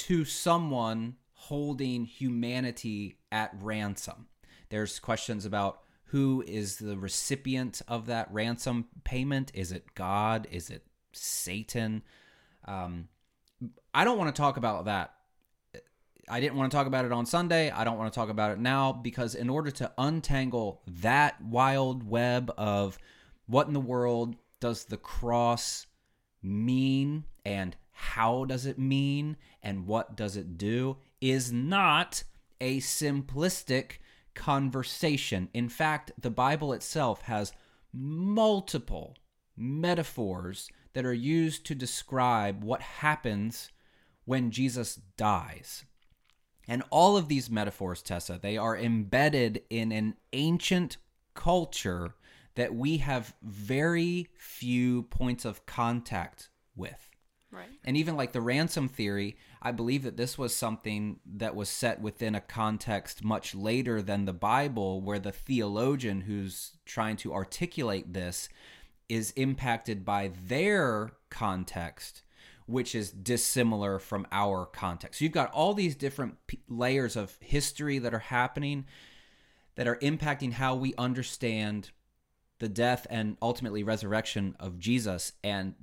to 0.00 0.24
someone 0.24 1.16
holding 1.34 2.06
humanity 2.06 3.18
at 3.30 3.54
ransom. 3.60 4.26
There's 4.70 4.98
questions 4.98 5.44
about 5.44 5.80
who 6.06 6.42
is 6.46 6.78
the 6.78 6.96
recipient 6.96 7.82
of 7.86 8.06
that 8.06 8.32
ransom 8.32 8.86
payment. 9.04 9.52
Is 9.54 9.72
it 9.72 9.94
God? 9.94 10.48
Is 10.50 10.70
it 10.70 10.86
Satan? 11.12 12.02
Um, 12.64 13.08
I 13.92 14.04
don't 14.04 14.16
want 14.16 14.34
to 14.34 14.40
talk 14.40 14.56
about 14.56 14.86
that. 14.86 15.14
I 16.30 16.40
didn't 16.40 16.56
want 16.56 16.70
to 16.70 16.76
talk 16.76 16.86
about 16.86 17.04
it 17.04 17.12
on 17.12 17.26
Sunday. 17.26 17.70
I 17.70 17.84
don't 17.84 17.98
want 17.98 18.10
to 18.10 18.18
talk 18.18 18.30
about 18.30 18.52
it 18.52 18.58
now 18.58 18.92
because, 18.92 19.34
in 19.34 19.50
order 19.50 19.70
to 19.72 19.92
untangle 19.98 20.82
that 20.86 21.42
wild 21.42 22.08
web 22.08 22.50
of 22.56 22.96
what 23.46 23.66
in 23.66 23.74
the 23.74 23.80
world 23.80 24.36
does 24.60 24.84
the 24.84 24.96
cross 24.96 25.86
mean 26.42 27.24
and 27.44 27.76
how 28.00 28.46
does 28.46 28.64
it 28.64 28.78
mean 28.78 29.36
and 29.62 29.86
what 29.86 30.16
does 30.16 30.34
it 30.34 30.56
do, 30.56 30.96
is 31.20 31.52
not 31.52 32.24
a 32.58 32.78
simplistic 32.78 33.98
conversation. 34.34 35.50
In 35.52 35.68
fact, 35.68 36.10
the 36.18 36.30
Bible 36.30 36.72
itself 36.72 37.22
has 37.22 37.52
multiple 37.92 39.16
metaphors 39.54 40.70
that 40.94 41.04
are 41.04 41.12
used 41.12 41.66
to 41.66 41.74
describe 41.74 42.64
what 42.64 42.80
happens 42.80 43.70
when 44.24 44.50
Jesus 44.50 44.98
dies. 45.18 45.84
And 46.66 46.82
all 46.88 47.18
of 47.18 47.28
these 47.28 47.50
metaphors, 47.50 48.02
Tessa, 48.02 48.38
they 48.40 48.56
are 48.56 48.78
embedded 48.78 49.62
in 49.68 49.92
an 49.92 50.14
ancient 50.32 50.96
culture 51.34 52.14
that 52.54 52.74
we 52.74 52.96
have 52.98 53.34
very 53.42 54.28
few 54.38 55.02
points 55.02 55.44
of 55.44 55.66
contact 55.66 56.48
with. 56.74 57.09
Right. 57.52 57.68
And 57.84 57.96
even 57.96 58.16
like 58.16 58.32
the 58.32 58.40
ransom 58.40 58.88
theory, 58.88 59.36
I 59.60 59.72
believe 59.72 60.04
that 60.04 60.16
this 60.16 60.38
was 60.38 60.54
something 60.54 61.18
that 61.34 61.56
was 61.56 61.68
set 61.68 62.00
within 62.00 62.34
a 62.34 62.40
context 62.40 63.24
much 63.24 63.54
later 63.54 64.00
than 64.00 64.24
the 64.24 64.32
Bible, 64.32 65.00
where 65.00 65.18
the 65.18 65.32
theologian 65.32 66.22
who's 66.22 66.72
trying 66.86 67.16
to 67.18 67.34
articulate 67.34 68.12
this 68.12 68.48
is 69.08 69.32
impacted 69.32 70.04
by 70.04 70.30
their 70.46 71.10
context, 71.28 72.22
which 72.66 72.94
is 72.94 73.10
dissimilar 73.10 73.98
from 73.98 74.28
our 74.30 74.64
context. 74.64 75.18
So 75.18 75.24
You've 75.24 75.32
got 75.32 75.50
all 75.50 75.74
these 75.74 75.96
different 75.96 76.36
p- 76.46 76.60
layers 76.68 77.16
of 77.16 77.36
history 77.40 77.98
that 77.98 78.14
are 78.14 78.20
happening 78.20 78.86
that 79.74 79.88
are 79.88 79.96
impacting 79.96 80.52
how 80.52 80.76
we 80.76 80.94
understand 80.96 81.90
the 82.60 82.68
death 82.68 83.06
and 83.10 83.36
ultimately 83.42 83.82
resurrection 83.82 84.54
of 84.60 84.78
Jesus. 84.78 85.32
And 85.42 85.74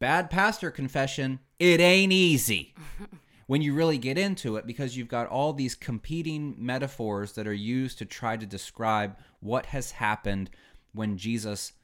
bad 0.00 0.30
pastor 0.30 0.70
confession, 0.70 1.38
it 1.58 1.78
ain't 1.78 2.12
easy 2.12 2.74
when 3.46 3.62
you 3.62 3.74
really 3.74 3.98
get 3.98 4.18
into 4.18 4.56
it 4.56 4.66
because 4.66 4.96
you've 4.96 5.08
got 5.08 5.28
all 5.28 5.52
these 5.52 5.74
competing 5.74 6.56
metaphors 6.58 7.32
that 7.32 7.46
are 7.46 7.52
used 7.52 7.98
to 7.98 8.04
try 8.04 8.36
to 8.36 8.46
describe 8.46 9.16
what 9.40 9.66
has 9.66 9.92
happened 9.92 10.50
when 10.92 11.16
Jesus 11.16 11.74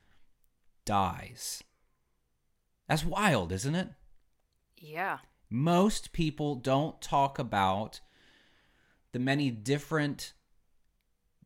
dies. 0.85 1.63
That's 2.89 3.05
wild, 3.05 3.53
isn't 3.53 3.75
it? 3.75 3.89
Yeah. 4.79 5.19
Most 5.51 6.13
people 6.13 6.55
don't 6.55 7.01
talk 7.03 7.39
about 7.39 8.01
the 9.13 9.19
many 9.19 9.51
different 9.51 10.33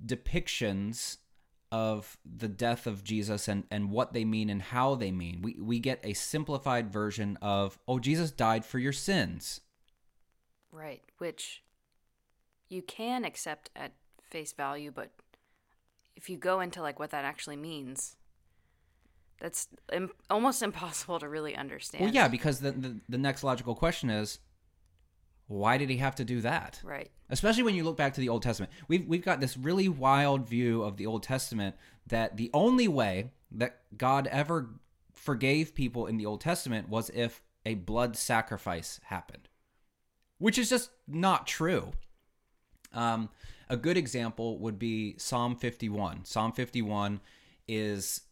depictions 0.05 1.19
of 1.73 2.19
the 2.25 2.49
death 2.49 2.87
of 2.87 3.03
Jesus 3.03 3.49
and, 3.49 3.65
and 3.71 3.91
what 3.91 4.13
they 4.13 4.27
mean 4.27 4.51
and 4.51 4.61
how 4.61 4.95
they 4.95 5.11
mean. 5.11 5.41
We, 5.41 5.57
we 5.59 5.79
get 5.81 6.01
a 6.05 6.13
simplified 6.13 6.93
version 6.93 7.39
of, 7.41 7.79
oh, 7.89 7.99
Jesus 7.99 8.31
died 8.31 8.67
for 8.67 8.79
your 8.79 8.93
sins. 8.93 9.63
Right. 10.71 11.03
Which 11.17 11.63
you 12.69 12.83
can 12.83 13.25
accept 13.25 13.71
at 13.75 13.93
face 14.23 14.53
value, 14.53 14.93
but 14.95 15.13
if 16.15 16.29
you 16.29 16.37
go 16.37 16.61
into 16.61 16.83
like 16.83 17.01
what 17.01 17.11
that 17.11 17.25
actually 17.25 17.57
means, 17.57 18.17
that's 19.41 19.69
Im- 19.91 20.13
almost 20.29 20.63
impossible 20.63 21.19
to 21.21 21.29
really 21.29 21.57
understand. 21.57 22.05
Well, 22.05 22.15
yeah, 22.15 22.29
because 22.29 22.61
the, 22.61 22.73
the, 22.73 23.01
the 23.09 23.19
next 23.19 23.43
logical 23.43 23.75
question 23.75 24.11
is, 24.11 24.41
why 25.53 25.77
did 25.77 25.91
he 25.91 25.99
have 25.99 26.15
to 26.17 26.25
do 26.25 26.41
that? 26.41 26.81
Right. 26.83 27.11
Especially 27.29 27.63
when 27.63 27.75
you 27.75 27.85
look 27.85 27.97
back 27.97 28.15
to 28.15 28.21
the 28.21 28.29
Old 28.29 28.43
Testament. 28.43 28.73
We've, 28.89 29.07
we've 29.07 29.25
got 29.25 29.41
this 29.41 29.57
really 29.57 29.89
wild 29.89 30.49
view 30.49 30.83
of 30.83 30.97
the 30.97 31.07
Old 31.07 31.23
Testament 31.23 31.77
that 32.07 32.37
the 32.37 32.51
only 32.55 32.89
way 32.89 33.33
that 33.51 33.81
God 33.97 34.27
ever 34.29 34.71
forgave 35.13 35.75
people 35.75 36.07
in 36.07 36.17
the 36.17 36.27
Old 36.27 36.41
Testament 36.41 36.89
was 36.89 37.11
if 37.11 37.43
a 37.67 37.75
blood 37.75 38.17
sacrifice 38.17 38.99
happened, 39.05 39.49
which 40.39 40.59
is 40.59 40.71
just 40.71 40.91
not 41.07 41.47
true. 41.47 41.93
Um, 42.93 43.29
a 43.69 43.77
good 43.77 43.97
example 43.97 44.59
would 44.59 44.79
be 44.79 45.17
Psalm 45.19 45.55
51. 45.55 46.25
Psalm 46.25 46.53
51 46.53 47.21
is, 47.69 48.23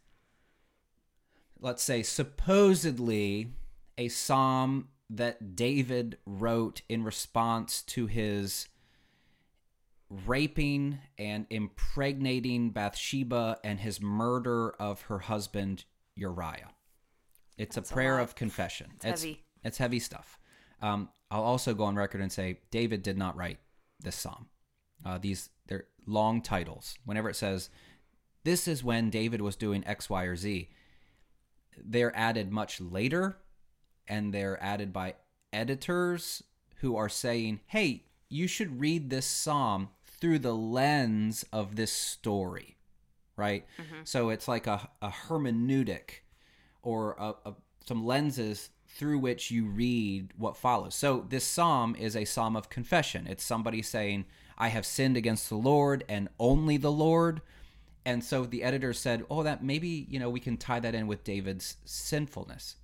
let's 1.61 1.83
say, 1.83 2.03
supposedly 2.03 3.53
a 3.99 4.09
psalm 4.09 4.89
that 5.11 5.57
David 5.57 6.19
wrote 6.25 6.83
in 6.89 7.03
response 7.05 7.83
to 7.83 8.07
his 8.07 8.69
raping 10.27 10.99
and 11.19 11.47
impregnating 11.51 12.71
Bathsheba 12.71 13.59
and 13.63 13.81
his 13.81 14.01
murder 14.01 14.71
of 14.81 15.03
her 15.03 15.19
husband 15.21 15.85
Uriah. 16.17 16.71
It's 17.57 17.77
That's 17.77 17.91
a 17.91 17.93
a 17.93 17.95
prayer 17.95 18.17
lot. 18.17 18.23
of 18.23 18.35
confession. 18.35 18.93
It's 18.97 19.05
heavy. 19.05 19.45
It's 19.63 19.79
heavy 19.79 19.99
stuff. 19.99 20.39
Um, 20.81 21.11
I'll 21.31 21.43
also 21.43 21.75
go 21.75 21.85
on 21.85 21.97
record 21.97 22.21
and 22.21 22.33
say 22.33 22.61
David 22.71 23.03
did 23.03 23.19
not 23.19 23.37
write 23.37 23.59
this 24.01 24.17
psalm. 24.17 24.47
Uh, 25.05 25.19
these 25.19 25.51
they're 25.67 25.87
long 26.07 26.41
titles. 26.43 26.95
Whenever 27.05 27.29
it 27.29 27.37
says 27.37 27.71
this 28.45 28.67
is 28.67 28.83
when 28.83 29.11
David 29.11 29.41
was 29.43 29.57
doing 29.57 29.87
X, 29.87 30.09
Y, 30.09 30.25
or 30.25 30.37
Z, 30.37 30.71
they're 31.77 32.17
added 32.17 32.51
much 32.51 32.81
later, 32.81 33.37
and 34.11 34.35
they're 34.35 34.63
added 34.63 34.93
by 34.93 35.15
editors 35.53 36.43
who 36.81 36.97
are 36.97 37.09
saying, 37.09 37.61
"Hey, 37.69 38.05
you 38.29 38.47
should 38.47 38.81
read 38.81 39.09
this 39.09 39.27
psalm 39.27 39.89
through 40.05 40.41
the 40.41 40.55
lens 40.55 41.47
of 41.53 41.77
this 41.77 41.93
story." 41.93 42.77
Right? 43.37 43.65
Mm-hmm. 43.79 44.03
So 44.05 44.29
it's 44.29 44.49
like 44.49 44.67
a, 44.67 44.91
a 45.01 45.09
hermeneutic 45.09 46.23
or 46.83 47.17
a, 47.19 47.35
a, 47.49 47.55
some 47.87 48.05
lenses 48.05 48.69
through 48.87 49.19
which 49.19 49.51
you 49.51 49.65
read 49.67 50.33
what 50.37 50.57
follows. 50.57 50.95
So 50.95 51.25
this 51.29 51.45
psalm 51.45 51.95
is 51.95 52.17
a 52.17 52.27
psalm 52.27 52.57
of 52.57 52.69
confession. 52.69 53.27
It's 53.27 53.45
somebody 53.45 53.81
saying, 53.81 54.27
"I 54.59 54.69
have 54.69 54.85
sinned 54.85 55.17
against 55.17 55.49
the 55.49 55.57
Lord 55.57 56.05
and 56.09 56.29
only 56.39 56.77
the 56.77 56.93
Lord." 56.93 57.41
And 58.05 58.25
so 58.25 58.45
the 58.45 58.63
editor 58.63 58.93
said, 58.93 59.25
"Oh, 59.31 59.43
that 59.43 59.63
maybe, 59.63 60.07
you 60.09 60.19
know, 60.19 60.31
we 60.31 60.41
can 60.41 60.57
tie 60.57 60.81
that 60.81 60.95
in 60.95 61.07
with 61.07 61.23
David's 61.25 61.77
sinfulness." 61.85 62.77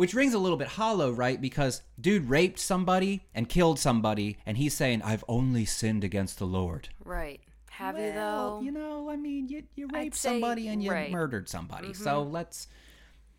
Which 0.00 0.14
rings 0.14 0.32
a 0.32 0.38
little 0.38 0.56
bit 0.56 0.68
hollow, 0.68 1.10
right? 1.12 1.38
Because 1.38 1.82
dude 2.00 2.30
raped 2.30 2.58
somebody 2.58 3.26
and 3.34 3.48
killed 3.48 3.78
somebody 3.78 4.38
and 4.46 4.56
he's 4.56 4.72
saying, 4.74 5.02
"I've 5.02 5.24
only 5.28 5.66
sinned 5.66 6.04
against 6.04 6.38
the 6.38 6.46
Lord." 6.46 6.88
Right. 7.04 7.40
Have 7.72 7.98
you 7.98 8.12
though? 8.12 8.60
You 8.62 8.70
know, 8.72 9.10
I 9.10 9.16
mean, 9.16 9.48
you 9.48 9.64
you 9.74 9.88
raped 9.92 10.16
say- 10.16 10.30
somebody 10.30 10.68
and 10.68 10.82
you 10.82 10.90
right. 10.90 11.04
Mm-hmm. 11.08 11.12
murdered 11.12 11.48
somebody. 11.50 11.92
So 11.92 12.22
let's 12.22 12.66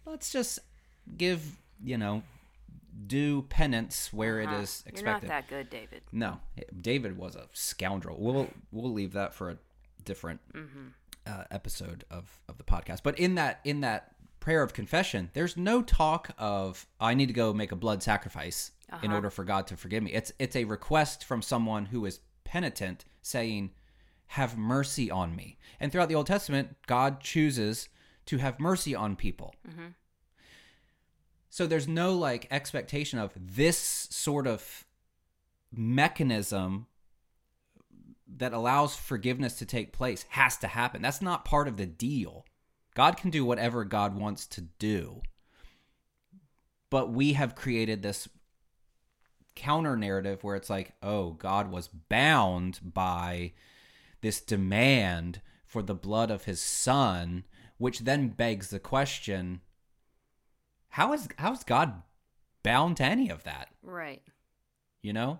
let's 0.05 0.31
just 0.31 0.59
give 1.17 1.57
you 1.83 1.97
know 1.97 2.21
due 3.07 3.41
penance 3.43 4.13
where 4.13 4.41
Uh-huh. 4.41 4.55
it 4.57 4.61
is 4.61 4.83
expected. 4.85 5.01
You're 5.01 5.11
not 5.13 5.21
that 5.27 5.47
good, 5.47 5.69
David. 5.71 6.03
No, 6.11 6.41
David 6.79 7.17
was 7.17 7.35
a 7.35 7.47
scoundrel. 7.53 8.17
We'll 8.19 8.49
we'll 8.71 8.93
leave 8.93 9.13
that 9.13 9.33
for 9.33 9.49
a 9.49 9.57
different 10.05 10.41
Mm-hmm. 10.53 10.87
uh, 11.25 11.43
episode 11.49 12.03
of 12.11 12.39
of 12.47 12.57
the 12.59 12.63
podcast. 12.63 12.99
But 13.03 13.17
in 13.17 13.33
that 13.35 13.61
in 13.63 13.81
that 13.81 14.13
prayer 14.41 14.61
of 14.63 14.73
confession, 14.73 15.29
there's 15.33 15.55
no 15.55 15.81
talk 15.81 16.31
of 16.37 16.85
I 16.99 17.13
need 17.13 17.27
to 17.27 17.33
go 17.33 17.53
make 17.53 17.71
a 17.71 17.75
blood 17.77 18.03
sacrifice 18.03 18.71
in 18.89 18.95
Uh-huh. 18.95 19.15
order 19.15 19.29
for 19.29 19.45
God 19.45 19.67
to 19.67 19.77
forgive 19.77 20.03
me. 20.03 20.11
It's 20.11 20.33
it's 20.37 20.55
a 20.57 20.65
request 20.65 21.23
from 21.23 21.41
someone 21.41 21.85
who 21.85 22.05
is 22.05 22.19
penitent 22.43 23.05
saying, 23.21 23.71
"Have 24.27 24.57
mercy 24.57 25.09
on 25.09 25.33
me." 25.35 25.57
And 25.79 25.91
throughout 25.91 26.09
the 26.09 26.15
Old 26.15 26.27
Testament, 26.27 26.75
God 26.87 27.21
chooses 27.21 27.87
to 28.25 28.37
have 28.39 28.59
mercy 28.59 28.93
on 28.93 29.15
people. 29.15 29.55
So 31.49 31.67
there's 31.67 31.87
no 31.87 32.13
like 32.13 32.47
expectation 32.51 33.19
of 33.19 33.31
this 33.35 33.77
sort 34.09 34.47
of 34.47 34.85
mechanism 35.71 36.87
that 38.27 38.53
allows 38.53 38.95
forgiveness 38.95 39.55
to 39.59 39.65
take 39.65 39.91
place 39.93 40.23
has 40.29 40.57
to 40.57 40.67
happen. 40.67 41.01
That's 41.01 41.21
not 41.21 41.43
part 41.45 41.67
of 41.67 41.77
the 41.77 41.85
deal. 41.85 42.45
God 42.95 43.17
can 43.17 43.29
do 43.29 43.45
whatever 43.45 43.83
God 43.85 44.15
wants 44.15 44.45
to 44.47 44.61
do. 44.61 45.21
But 46.89 47.11
we 47.11 47.33
have 47.33 47.55
created 47.55 48.01
this 48.01 48.27
counter 49.55 49.95
narrative 49.95 50.43
where 50.43 50.55
it's 50.55 50.69
like, 50.69 50.93
oh, 51.01 51.31
God 51.31 51.71
was 51.71 51.87
bound 51.87 52.79
by 52.83 53.53
this 54.21 54.41
demand 54.41 55.41
for 55.65 55.81
the 55.81 55.95
blood 55.95 56.29
of 56.31 56.45
his 56.45 56.61
son, 56.61 57.45
which 57.77 57.99
then 57.99 58.29
begs 58.29 58.69
the 58.69 58.79
question 58.79 59.61
how 60.91 61.13
is 61.13 61.27
how 61.37 61.53
is 61.53 61.63
God 61.63 62.01
bound 62.63 62.97
to 62.97 63.03
any 63.03 63.29
of 63.29 63.43
that? 63.43 63.69
Right. 63.81 64.21
You 65.01 65.13
know? 65.13 65.39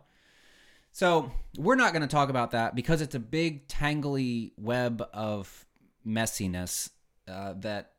So 0.93 1.31
we're 1.58 1.75
not 1.75 1.93
going 1.93 2.01
to 2.01 2.08
talk 2.08 2.29
about 2.29 2.51
that 2.51 2.74
because 2.74 3.01
it's 3.01 3.15
a 3.15 3.20
big 3.20 3.67
tangly 3.67 4.51
web 4.58 5.03
of 5.13 5.65
messiness 6.05 6.89
uh, 7.27 7.53
that 7.57 7.91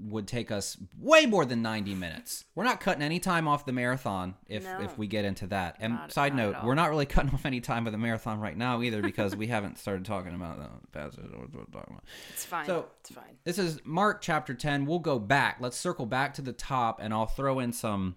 would 0.00 0.28
take 0.28 0.52
us 0.52 0.76
way 0.96 1.26
more 1.26 1.44
than 1.44 1.60
90 1.60 1.96
minutes. 1.96 2.44
We're 2.54 2.62
not 2.62 2.78
cutting 2.80 3.02
any 3.02 3.18
time 3.18 3.48
off 3.48 3.66
the 3.66 3.72
marathon 3.72 4.36
if 4.46 4.62
No. 4.62 4.80
if 4.80 4.96
we 4.96 5.08
get 5.08 5.24
into 5.24 5.48
that. 5.48 5.74
And 5.80 5.94
Not- 5.94 6.12
side 6.12 6.36
not 6.36 6.52
note, 6.52 6.64
we're 6.64 6.76
not 6.76 6.90
really 6.90 7.04
cutting 7.06 7.32
off 7.34 7.44
any 7.44 7.60
time 7.60 7.84
of 7.86 7.92
the 7.92 7.98
marathon 7.98 8.38
right 8.38 8.56
now 8.56 8.80
either 8.80 9.02
because 9.02 9.34
we 9.34 9.46
haven't 9.48 9.76
started 9.76 10.04
talking 10.04 10.36
about 10.36 10.58
the 10.58 10.86
passage 10.96 11.24
or 11.32 11.40
what 11.40 11.52
we're 11.52 11.64
talking 11.64 11.94
about. 11.94 12.04
It's 12.32 12.44
fine. 12.44 12.66
So- 12.66 12.86
it's 13.00 13.10
fine. 13.10 13.38
This 13.42 13.58
is 13.58 13.80
Mark 13.84 14.20
chapter 14.20 14.54
10. 14.54 14.86
We'll 14.86 15.00
go 15.00 15.18
back. 15.18 15.56
Let's 15.58 15.76
circle 15.76 16.06
back 16.06 16.32
to 16.34 16.42
the 16.42 16.52
top 16.52 17.00
and 17.02 17.12
I'll 17.12 17.26
throw 17.26 17.58
in 17.58 17.72
some 17.72 18.14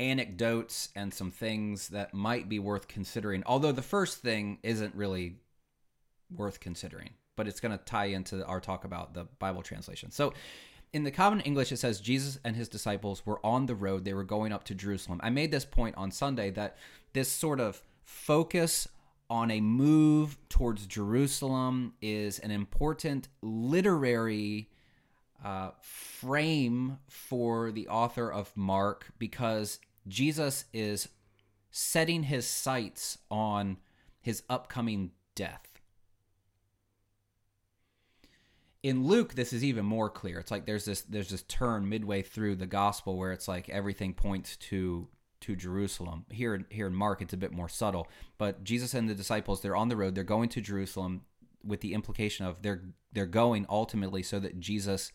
anecdotes 0.00 0.88
and 0.94 1.12
some 1.12 1.30
things 1.30 1.88
that 1.88 2.14
might 2.14 2.48
be 2.48 2.58
worth 2.58 2.88
considering. 2.88 3.42
Although 3.46 3.72
the 3.72 3.82
first 3.82 4.18
thing 4.18 4.58
isn't 4.62 4.94
really 4.94 5.36
worth 6.34 6.60
considering, 6.60 7.10
but 7.38 7.48
it's 7.48 7.60
going 7.60 7.72
to 7.72 7.82
tie 7.84 8.06
into 8.06 8.44
our 8.44 8.60
talk 8.60 8.84
about 8.84 9.14
the 9.14 9.24
Bible 9.38 9.62
translation. 9.62 10.10
So, 10.10 10.34
in 10.92 11.04
the 11.04 11.10
common 11.10 11.40
English, 11.40 11.70
it 11.70 11.76
says 11.76 12.00
Jesus 12.00 12.38
and 12.44 12.56
his 12.56 12.68
disciples 12.68 13.24
were 13.24 13.44
on 13.46 13.66
the 13.66 13.74
road. 13.74 14.04
They 14.04 14.14
were 14.14 14.24
going 14.24 14.52
up 14.52 14.64
to 14.64 14.74
Jerusalem. 14.74 15.20
I 15.22 15.30
made 15.30 15.52
this 15.52 15.64
point 15.64 15.94
on 15.96 16.10
Sunday 16.10 16.50
that 16.52 16.76
this 17.12 17.30
sort 17.30 17.60
of 17.60 17.82
focus 18.04 18.88
on 19.30 19.50
a 19.50 19.60
move 19.60 20.36
towards 20.48 20.86
Jerusalem 20.86 21.92
is 22.00 22.38
an 22.38 22.50
important 22.50 23.28
literary 23.42 24.70
uh, 25.44 25.70
frame 25.80 26.98
for 27.08 27.70
the 27.70 27.86
author 27.88 28.32
of 28.32 28.50
Mark 28.56 29.12
because 29.18 29.78
Jesus 30.08 30.64
is 30.72 31.08
setting 31.70 32.24
his 32.24 32.46
sights 32.46 33.18
on 33.30 33.76
his 34.20 34.42
upcoming 34.48 35.12
death. 35.34 35.67
In 38.82 39.06
Luke, 39.06 39.34
this 39.34 39.52
is 39.52 39.64
even 39.64 39.84
more 39.84 40.08
clear. 40.08 40.38
It's 40.38 40.50
like 40.50 40.66
there's 40.66 40.84
this 40.84 41.02
there's 41.02 41.30
this 41.30 41.42
turn 41.42 41.88
midway 41.88 42.22
through 42.22 42.56
the 42.56 42.66
gospel 42.66 43.16
where 43.16 43.32
it's 43.32 43.48
like 43.48 43.68
everything 43.68 44.14
points 44.14 44.56
to 44.56 45.08
to 45.40 45.56
Jerusalem. 45.56 46.26
Here 46.30 46.64
here 46.70 46.86
in 46.86 46.94
Mark, 46.94 47.22
it's 47.22 47.32
a 47.32 47.38
bit 47.38 47.52
more 47.52 47.68
subtle. 47.68 48.08
But 48.38 48.64
Jesus 48.64 48.94
and 48.94 49.08
the 49.08 49.14
disciples, 49.14 49.60
they're 49.60 49.76
on 49.76 49.88
the 49.88 49.96
road. 49.96 50.14
They're 50.14 50.24
going 50.24 50.48
to 50.50 50.60
Jerusalem 50.60 51.22
with 51.64 51.80
the 51.80 51.92
implication 51.92 52.46
of 52.46 52.62
they're 52.62 52.82
they're 53.12 53.26
going 53.26 53.66
ultimately 53.68 54.22
so 54.22 54.38
that 54.38 54.60
Jesus 54.60 55.12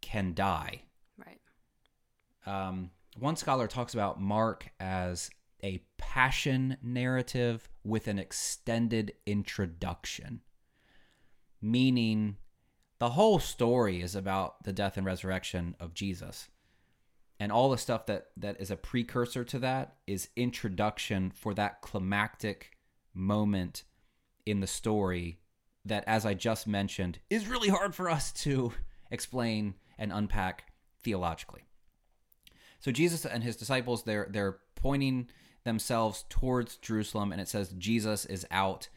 can 0.00 0.34
die. 0.34 0.82
Right. 1.18 1.40
Um, 2.46 2.90
one 3.18 3.36
scholar 3.36 3.66
talks 3.66 3.94
about 3.94 4.20
Mark 4.20 4.70
as 4.78 5.30
a 5.62 5.82
passion 5.98 6.76
narrative 6.82 7.68
with 7.84 8.08
an 8.08 8.18
extended 8.18 9.12
introduction, 9.26 10.40
meaning 11.60 12.36
the 12.98 13.10
whole 13.10 13.38
story 13.38 14.02
is 14.02 14.14
about 14.14 14.62
the 14.64 14.72
death 14.72 14.96
and 14.96 15.06
resurrection 15.06 15.74
of 15.80 15.94
Jesus. 15.94 16.48
And 17.38 17.50
all 17.50 17.70
the 17.70 17.78
stuff 17.78 18.06
that, 18.06 18.26
that 18.36 18.60
is 18.60 18.70
a 18.70 18.76
precursor 18.76 19.44
to 19.44 19.58
that 19.60 19.96
is 20.06 20.28
introduction 20.36 21.32
for 21.34 21.54
that 21.54 21.80
climactic 21.80 22.76
moment 23.14 23.84
in 24.44 24.60
the 24.60 24.66
story 24.66 25.40
that, 25.86 26.04
as 26.06 26.26
I 26.26 26.34
just 26.34 26.66
mentioned, 26.66 27.18
is 27.30 27.48
really 27.48 27.70
hard 27.70 27.94
for 27.94 28.10
us 28.10 28.32
to 28.32 28.72
explain 29.10 29.74
and 29.98 30.12
unpack 30.12 30.72
theologically. 31.02 31.62
So 32.80 32.90
Jesus 32.90 33.24
and 33.24 33.42
his 33.42 33.56
disciples 33.56 34.04
they're 34.04 34.28
they're 34.30 34.58
pointing 34.74 35.28
themselves 35.64 36.24
towards 36.28 36.76
Jerusalem 36.76 37.32
and 37.32 37.40
it 37.40 37.48
says 37.48 37.74
Jesus 37.76 38.24
is 38.24 38.46
out 38.50 38.88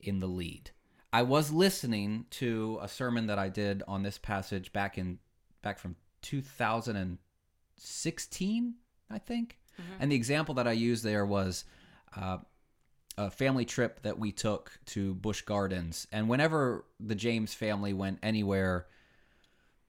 in 0.00 0.20
the 0.20 0.26
lead. 0.26 0.70
I 1.12 1.22
was 1.22 1.52
listening 1.52 2.26
to 2.30 2.78
a 2.80 2.88
sermon 2.88 3.26
that 3.26 3.38
I 3.38 3.48
did 3.48 3.82
on 3.88 4.02
this 4.02 4.18
passage 4.18 4.72
back 4.72 4.98
in 4.98 5.18
back 5.62 5.78
from 5.78 5.96
2016, 6.22 8.74
I 9.10 9.18
think. 9.18 9.58
And 9.98 10.12
the 10.12 10.16
example 10.16 10.54
that 10.56 10.68
I 10.68 10.72
used 10.72 11.04
there 11.04 11.24
was 11.26 11.64
uh, 12.16 12.38
a 13.16 13.30
family 13.30 13.64
trip 13.64 14.02
that 14.02 14.18
we 14.18 14.32
took 14.32 14.72
to 14.86 15.14
Busch 15.14 15.42
Gardens. 15.42 16.06
And 16.12 16.28
whenever 16.28 16.84
the 16.98 17.14
James 17.14 17.54
family 17.54 17.92
went 17.92 18.18
anywhere, 18.22 18.86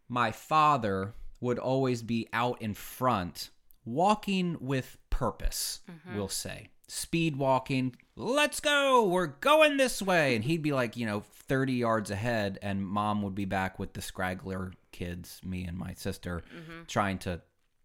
my 0.10 0.32
father 0.32 1.14
would 1.40 1.60
always 1.60 2.02
be 2.04 2.28
out 2.34 2.62
in 2.62 2.74
front, 2.74 3.50
walking 3.86 4.58
with 4.60 4.98
purpose, 5.10 5.80
we'll 6.16 6.28
say. 6.30 6.70
Speed 6.94 7.38
walking, 7.38 7.96
let's 8.18 8.60
go, 8.60 9.08
we're 9.08 9.28
going 9.28 9.78
this 9.78 10.02
way. 10.02 10.36
And 10.36 10.44
he'd 10.44 10.62
be 10.62 10.74
like, 10.74 10.98
you 10.98 11.06
know, 11.06 11.22
30 11.22 11.72
yards 11.72 12.12
ahead, 12.12 12.60
and 12.62 12.86
mom 12.86 13.22
would 13.22 13.34
be 13.34 13.46
back 13.46 13.80
with 13.80 13.94
the 13.94 14.02
scraggler 14.02 14.74
kids, 14.92 15.40
me 15.42 15.64
and 15.64 15.78
my 15.78 15.94
sister, 15.94 16.44
mm-hmm. 16.54 16.82
trying 16.88 17.18
to 17.20 17.40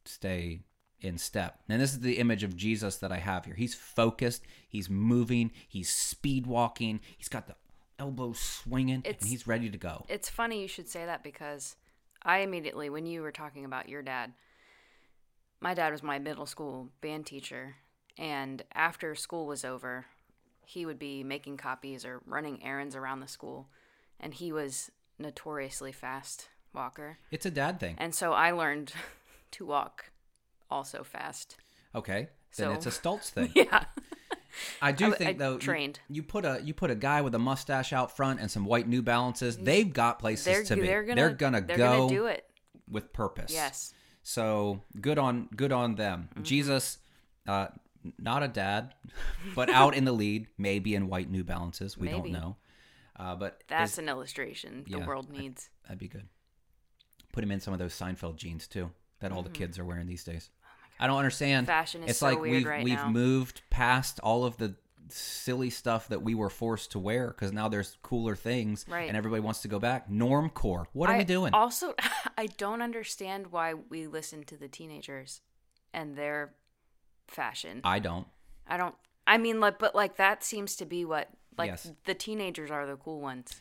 stay 0.07 0.63
in 1.01 1.19
step. 1.19 1.61
And 1.69 1.81
this 1.81 1.93
is 1.93 2.01
the 2.01 2.19
image 2.19 2.43
of 2.43 2.57
Jesus 2.57 2.97
that 2.97 3.13
I 3.13 3.19
have 3.19 3.45
here. 3.45 3.55
He's 3.55 3.77
focused, 3.77 4.43
he's 4.69 4.91
moving, 4.91 5.53
he's 5.69 5.89
speed 5.89 6.49
walking, 6.49 6.99
he's 7.17 7.29
got 7.29 7.47
the 7.47 7.55
elbows 8.01 8.41
swinging, 8.41 9.03
It's- 9.05 9.23
and 9.23 9.31
he's 9.31 9.47
ready 9.47 9.71
to 9.71 9.79
go. 9.79 10.05
It's 10.09 10.29
funny 10.29 10.63
you 10.63 10.69
should 10.69 10.89
say 10.89 11.07
that 11.07 11.23
because 11.23 11.77
I 12.23 12.39
immediately, 12.39 12.91
when 12.91 13.07
you 13.07 13.23
were 13.23 13.31
talking 13.31 13.65
about 13.65 13.89
your 13.89 14.03
dad, 14.03 14.33
my 15.61 15.75
dad 15.75 15.93
was 15.93 16.03
my 16.03 16.19
middle 16.19 16.47
school 16.47 16.91
band 17.01 17.25
teacher. 17.27 17.77
And 18.19 18.63
after 18.75 19.15
school 19.15 19.47
was 19.47 19.65
over, 19.65 20.07
he 20.65 20.87
would 20.87 20.99
be 20.99 21.23
making 21.23 21.57
copies 21.59 22.05
or 22.05 22.23
running 22.27 22.63
errands 22.65 22.97
around 22.97 23.21
the 23.21 23.29
school. 23.29 23.69
And 24.19 24.33
he 24.35 24.53
was 24.53 24.91
notoriously 25.19 25.93
fast 25.93 26.49
walker. 26.75 27.19
It's 27.31 27.47
a 27.47 27.51
dad 27.51 27.79
thing. 27.81 27.97
And 27.99 28.15
so 28.15 28.33
I 28.33 28.51
learned 28.53 28.93
to 29.53 29.67
walk 29.67 30.11
also 30.71 31.03
fast. 31.05 31.57
Okay, 31.95 32.29
then 32.57 32.69
So- 32.69 32.73
it's 32.73 32.87
a 32.87 32.91
Stultz 33.01 33.31
thing. 33.31 33.53
Yeah. 33.55 33.85
I 34.81 34.93
do 34.93 35.13
I- 35.13 35.17
think 35.17 35.31
I 35.31 35.33
though, 35.35 35.53
you- 35.55 35.59
trained. 35.59 36.01
You, 36.09 36.23
put 36.23 36.45
a 36.47 36.61
you 36.65 36.73
put 36.73 36.91
a 36.91 36.95
guy 36.95 37.21
with 37.21 37.35
a 37.35 37.39
mustache 37.39 37.93
out 37.93 38.17
front 38.17 38.41
and 38.41 38.51
some 38.51 38.65
white 38.65 38.89
New 38.89 39.03
Balances. 39.03 39.57
They've 39.59 39.93
got 39.93 40.19
places 40.19 40.47
They're, 40.47 40.65
to 40.65 40.75
be. 40.77 40.83
they're 40.87 41.03
gonna 41.05 41.21
they're 41.21 41.31
gonna 41.35 41.61
they're 41.61 41.77
go 41.77 41.99
gonna 41.99 42.09
do 42.09 42.27
it. 42.27 42.49
with 42.91 43.13
purpose. 43.13 43.53
Yes. 43.53 43.93
So 44.23 44.81
good 45.01 45.19
on 45.19 45.49
good 45.55 45.73
on 45.73 45.95
them. 45.97 46.31
Mm-hmm. 46.33 46.43
Jesus, 46.45 46.99
uh, 47.47 47.69
not 48.19 48.43
a 48.43 48.49
dad, 48.49 48.95
but 49.55 49.71
out 49.71 49.95
in 49.95 50.05
the 50.05 50.13
lead, 50.13 50.47
maybe 50.59 50.95
in 50.95 51.09
white 51.09 51.31
New 51.31 51.45
Balances. 51.45 51.97
We 51.97 52.07
Maybe. 52.09 52.31
don't 52.31 52.33
know. 52.33 52.57
Uh, 53.19 53.35
but 53.35 53.63
That's 53.69 53.97
an 53.99 54.09
illustration 54.09 54.85
the 54.89 54.99
Yeah, 54.99 55.07
world 55.07 55.29
I- 55.35 55.39
needs. 55.39 55.71
that'd 55.85 55.99
be 55.99 56.09
good. 56.09 56.29
Put 57.33 57.43
him 57.45 57.51
in 57.51 57.61
some 57.61 57.73
of 57.73 57.79
those 57.79 57.95
Seinfeld 57.95 58.37
jeans 58.37 58.67
too 58.69 58.91
that 59.21 59.33
all 59.33 59.43
the 59.43 59.51
kids 59.51 59.79
are 59.79 59.85
wearing 59.85 60.07
these 60.07 60.25
days. 60.25 60.51
I 61.01 61.07
don't 61.07 61.19
understand. 61.19 61.67
Mm-hmm. 61.67 61.73
Oh 61.77 61.81
Fashion 61.81 62.03
is 62.05 62.11
it's 62.11 62.19
so 62.21 62.27
like 62.27 62.41
weird 62.41 62.53
we've 62.55 62.67
right 62.67 62.85
we've 62.85 62.95
now. 62.95 63.09
moved 63.11 63.63
past 63.71 64.21
all 64.21 64.45
of 64.45 64.57
the 64.59 64.75
silly 65.09 65.71
stuff 65.71 66.09
that 66.09 66.23
we 66.23 66.35
were 66.35 66.51
forced 66.51 66.91
to 66.93 66.99
wear 66.99 67.29
because 67.29 67.53
now 67.53 67.69
there's 67.69 67.97
cooler 68.03 68.35
things 68.35 68.85
Right. 68.89 69.07
and 69.09 69.17
everybody 69.17 69.41
wants 69.41 69.63
to 69.63 69.69
go 69.69 69.79
back. 69.79 70.11
Normcore. 70.11 70.87
What 70.93 71.09
are 71.11 71.15
I 71.15 71.19
we 71.19 71.25
doing? 71.25 71.53
Also, 71.55 71.95
I 72.39 72.47
don't 72.47 72.83
understand 72.83 73.49
why 73.53 73.75
we 73.75 74.07
listen 74.07 74.43
to 74.45 74.57
the 74.57 74.69
teenagers 74.69 75.41
and 75.95 76.17
their 76.17 76.55
fashion. 77.29 77.81
I 77.85 77.99
don't. 77.99 78.27
I 78.67 78.77
don't. 78.77 78.95
I 79.27 79.39
mean, 79.39 79.61
like, 79.61 79.79
but 79.79 79.95
like 79.95 80.17
that 80.17 80.45
seems 80.45 80.77
to 80.77 80.85
be 80.87 81.05
what 81.05 81.29
like 81.59 81.69
Yes. 81.71 81.91
the 82.05 82.15
teenagers 82.15 82.71
are 82.71 82.87
the 82.87 82.97
cool 82.97 83.21
ones. 83.21 83.55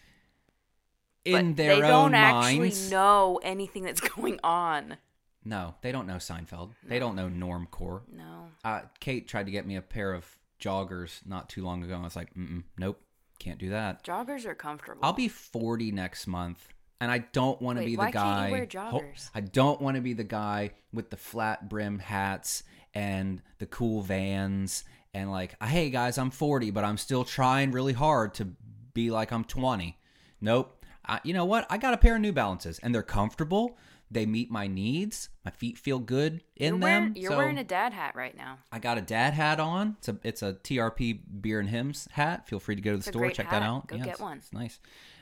In 1.24 1.52
but 1.52 1.58
their 1.58 1.76
they 1.78 1.82
own 1.82 2.12
don't 2.12 2.16
actually 2.16 2.60
minds. 2.60 2.92
know 2.92 3.40
anything 3.44 3.84
that's 3.84 4.00
going 4.16 4.40
on. 4.44 4.98
No, 5.44 5.76
they 5.82 5.92
don't 5.92 6.08
know 6.08 6.16
Seinfeld. 6.16 6.72
They 6.84 7.00
don't 7.00 7.16
know 7.16 7.30
Normcore. 7.30 8.02
No. 8.12 8.50
Uh, 8.64 8.82
Kate 9.00 9.28
tried 9.28 9.46
to 9.46 9.52
get 9.52 9.66
me 9.66 9.76
a 9.76 9.82
pair 9.82 10.14
of 10.14 10.26
joggers 10.60 11.20
not 11.26 11.50
too 11.50 11.64
long 11.64 11.84
ago. 11.84 11.94
and 11.94 12.02
I 12.02 12.06
was 12.06 12.16
like, 12.16 12.34
Mm-mm, 12.36 12.64
nope, 12.78 13.00
can't 13.40 13.60
do 13.60 13.70
that. 13.70 14.04
Joggers 14.04 14.46
are 14.46 14.56
comfortable. 14.56 15.00
I'll 15.04 15.14
be 15.14 15.28
40 15.28 15.92
next 15.92 16.26
month, 16.28 16.68
and 17.00 17.12
I 17.12 17.20
don't 17.20 17.62
want 17.62 17.78
to 17.80 17.86
be 17.86 17.92
the 17.92 17.98
why 18.00 18.12
guy. 18.12 18.22
can't 18.22 18.50
you 18.50 18.56
wear 18.58 18.66
joggers? 18.66 19.30
I 19.36 19.42
don't 19.42 19.80
want 19.82 19.96
to 19.96 20.02
be 20.02 20.14
the 20.14 20.24
guy 20.24 20.72
with 20.94 21.10
the 21.12 21.18
flat 21.18 21.70
brim 21.70 22.00
hats 22.00 22.64
and 22.96 23.42
the 23.60 23.66
cool 23.68 24.02
vans 24.02 24.84
and 25.14 25.30
like, 25.30 25.62
hey 25.64 25.90
guys, 25.92 26.18
I'm 26.18 26.32
40, 26.32 26.72
but 26.72 26.84
I'm 26.84 26.98
still 26.98 27.24
trying 27.24 27.72
really 27.72 27.94
hard 27.94 28.34
to 28.36 28.48
be 28.94 29.12
like 29.12 29.32
I'm 29.32 29.44
20. 29.44 29.98
Nope. 30.42 30.84
I, 31.06 31.20
you 31.24 31.34
know 31.34 31.46
what? 31.46 31.68
I 31.70 31.78
got 31.78 31.94
a 31.94 31.98
pair 31.98 32.16
of 32.16 32.22
New 32.22 32.32
Balances, 32.32 32.80
and 32.80 32.94
they're 32.96 33.04
comfortable. 33.04 33.78
They 34.10 34.26
meet 34.26 34.50
my 34.50 34.66
needs. 34.68 35.30
My 35.44 35.52
feet 35.52 35.78
feel 35.78 36.00
good 36.00 36.44
in 36.56 36.74
you're 36.76 36.80
them. 36.80 37.14
You're 37.16 37.32
so 37.32 37.38
wearing 37.38 37.58
a 37.58 37.64
dad 37.64 37.94
hat 37.94 38.16
right 38.16 38.36
now. 38.36 38.58
I 38.72 38.80
got 38.80 38.98
a 38.98 39.02
dad 39.02 39.34
hat 39.34 39.60
on. 39.60 39.96
It's 40.00 40.08
a 40.10 40.18
it's 40.24 40.42
a 40.44 40.54
TRP 40.54 41.20
beer 41.42 41.60
and 41.60 41.70
hymns 41.70 42.08
hat. 42.12 42.48
Feel 42.48 42.60
free 42.60 42.76
to 42.76 42.82
go 42.82 42.92
to 42.92 42.98
the 42.98 43.02
It's 43.02 43.08
store 43.08 43.30
check 43.30 43.50
that 43.52 43.62
hat. 43.62 43.64
out. 43.64 43.88
Go 43.88 43.96
Yeah, 43.98 44.04
get 44.06 44.14
it's- 44.16 44.20
one. 44.22 44.38
It's 44.38 44.54
nice. 44.54 44.80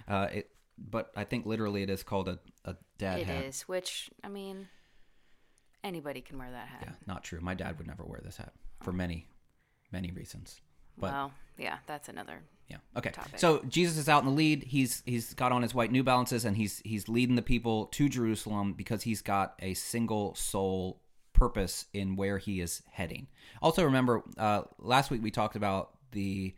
Uh, 0.07 0.27
it 0.33 0.49
but 0.77 1.11
I 1.15 1.23
think 1.23 1.45
literally 1.45 1.83
it 1.83 1.89
is 1.89 2.03
called 2.03 2.27
a, 2.27 2.39
a 2.65 2.75
dad 2.97 3.19
It 3.19 3.27
hat. 3.27 3.43
is, 3.45 3.61
which 3.63 4.09
I 4.23 4.27
mean, 4.27 4.67
anybody 5.83 6.21
can 6.21 6.37
wear 6.37 6.51
that 6.51 6.67
hat. 6.67 6.83
Yeah, 6.83 6.93
not 7.05 7.23
true. 7.23 7.39
My 7.41 7.53
dad 7.53 7.77
would 7.77 7.87
never 7.87 8.03
wear 8.03 8.21
this 8.23 8.37
hat 8.37 8.53
for 8.81 8.91
many 8.91 9.27
many 9.91 10.11
reasons. 10.11 10.59
But 10.97 11.11
well, 11.11 11.31
yeah, 11.57 11.77
that's 11.87 12.09
another. 12.09 12.41
Yeah. 12.69 12.77
Okay. 12.97 13.11
topic. 13.11 13.39
So 13.39 13.61
Jesus 13.67 13.97
is 13.97 14.09
out 14.09 14.23
in 14.23 14.29
the 14.29 14.35
lead. 14.35 14.63
He's 14.63 15.03
he's 15.05 15.33
got 15.33 15.51
on 15.51 15.61
his 15.61 15.73
white 15.73 15.91
New 15.91 16.03
Balances 16.03 16.45
and 16.45 16.57
he's 16.57 16.81
he's 16.83 17.07
leading 17.07 17.35
the 17.35 17.41
people 17.41 17.87
to 17.87 18.09
Jerusalem 18.09 18.73
because 18.73 19.03
he's 19.03 19.21
got 19.21 19.55
a 19.59 19.73
single 19.73 20.33
sole 20.35 21.01
purpose 21.33 21.85
in 21.93 22.15
where 22.15 22.37
he 22.37 22.61
is 22.61 22.81
heading. 22.91 23.27
Also, 23.61 23.83
remember 23.83 24.23
uh, 24.37 24.63
last 24.79 25.11
week 25.11 25.21
we 25.21 25.31
talked 25.31 25.55
about 25.55 25.91
the 26.11 26.55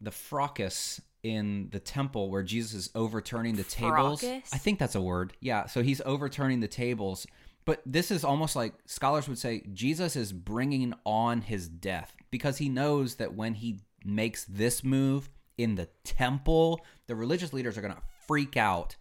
the 0.00 0.10
fracas 0.10 1.00
in 1.22 1.68
the 1.70 1.78
temple 1.78 2.28
where 2.30 2.42
Jesus 2.42 2.74
is 2.74 2.90
overturning 2.94 3.54
the 3.54 3.62
tables. 3.62 4.20
Fracas? 4.20 4.50
I 4.52 4.58
think 4.58 4.78
that's 4.78 4.96
a 4.96 5.00
word. 5.00 5.32
Yeah. 5.40 5.66
So 5.66 5.82
he's 5.82 6.00
overturning 6.04 6.60
the 6.60 6.68
tables. 6.68 7.26
But 7.64 7.80
this 7.86 8.10
is 8.10 8.24
almost 8.24 8.56
like 8.56 8.74
scholars 8.86 9.28
would 9.28 9.38
say 9.38 9.62
Jesus 9.72 10.16
is 10.16 10.32
bringing 10.32 10.94
on 11.04 11.42
his 11.42 11.68
death 11.68 12.16
because 12.30 12.58
he 12.58 12.68
knows 12.68 13.16
that 13.16 13.34
when 13.34 13.54
he 13.54 13.78
makes 14.04 14.44
this 14.44 14.82
move 14.82 15.30
in 15.58 15.76
the 15.76 15.88
temple, 16.04 16.80
the 17.06 17.14
religious 17.14 17.52
leaders 17.52 17.78
are 17.78 17.82
going 17.82 17.94
to 17.94 18.02
freak 18.26 18.56
out. 18.56 18.96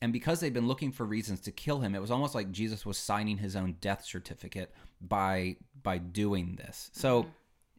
And 0.00 0.12
because 0.12 0.38
they've 0.40 0.52
been 0.52 0.68
looking 0.68 0.92
for 0.92 1.04
reasons 1.04 1.40
to 1.42 1.50
kill 1.50 1.80
him, 1.80 1.94
it 1.94 2.00
was 2.00 2.10
almost 2.10 2.34
like 2.34 2.52
Jesus 2.52 2.84
was 2.84 2.98
signing 2.98 3.38
his 3.38 3.56
own 3.56 3.76
death 3.80 4.04
certificate 4.04 4.72
by 5.00 5.56
by 5.82 5.98
doing 5.98 6.56
this. 6.56 6.90
So 6.92 7.22
mm-hmm. 7.22 7.30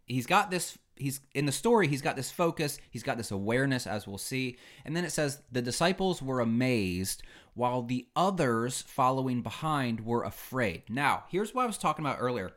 he's 0.08 0.26
got 0.26 0.52
this 0.52 0.78
he's 0.98 1.19
in 1.34 1.45
the 1.45 1.52
story 1.52 1.88
he's 1.88 2.02
got 2.02 2.15
this 2.15 2.32
focus 2.32 2.80
he's 2.89 3.04
got 3.04 3.17
this 3.17 3.32
awareness 3.32 3.86
as 3.86 4.08
we'll 4.08 4.17
see 4.17 4.58
and 4.86 4.95
then 4.95 5.04
it 5.04 5.12
says 5.12 5.41
the 5.52 5.62
disciples 5.62 6.21
were 6.21 6.39
amazed 6.39 7.21
while 7.55 7.81
the 7.81 8.07
others 8.15 8.83
following 8.83 9.41
behind 9.41 10.05
were 10.05 10.23
afraid. 10.23 10.83
Now 10.89 11.23
here's 11.29 11.53
what 11.53 11.63
i 11.63 11.67
was 11.67 11.77
talking 11.77 12.05
about 12.05 12.19
earlier. 12.19 12.51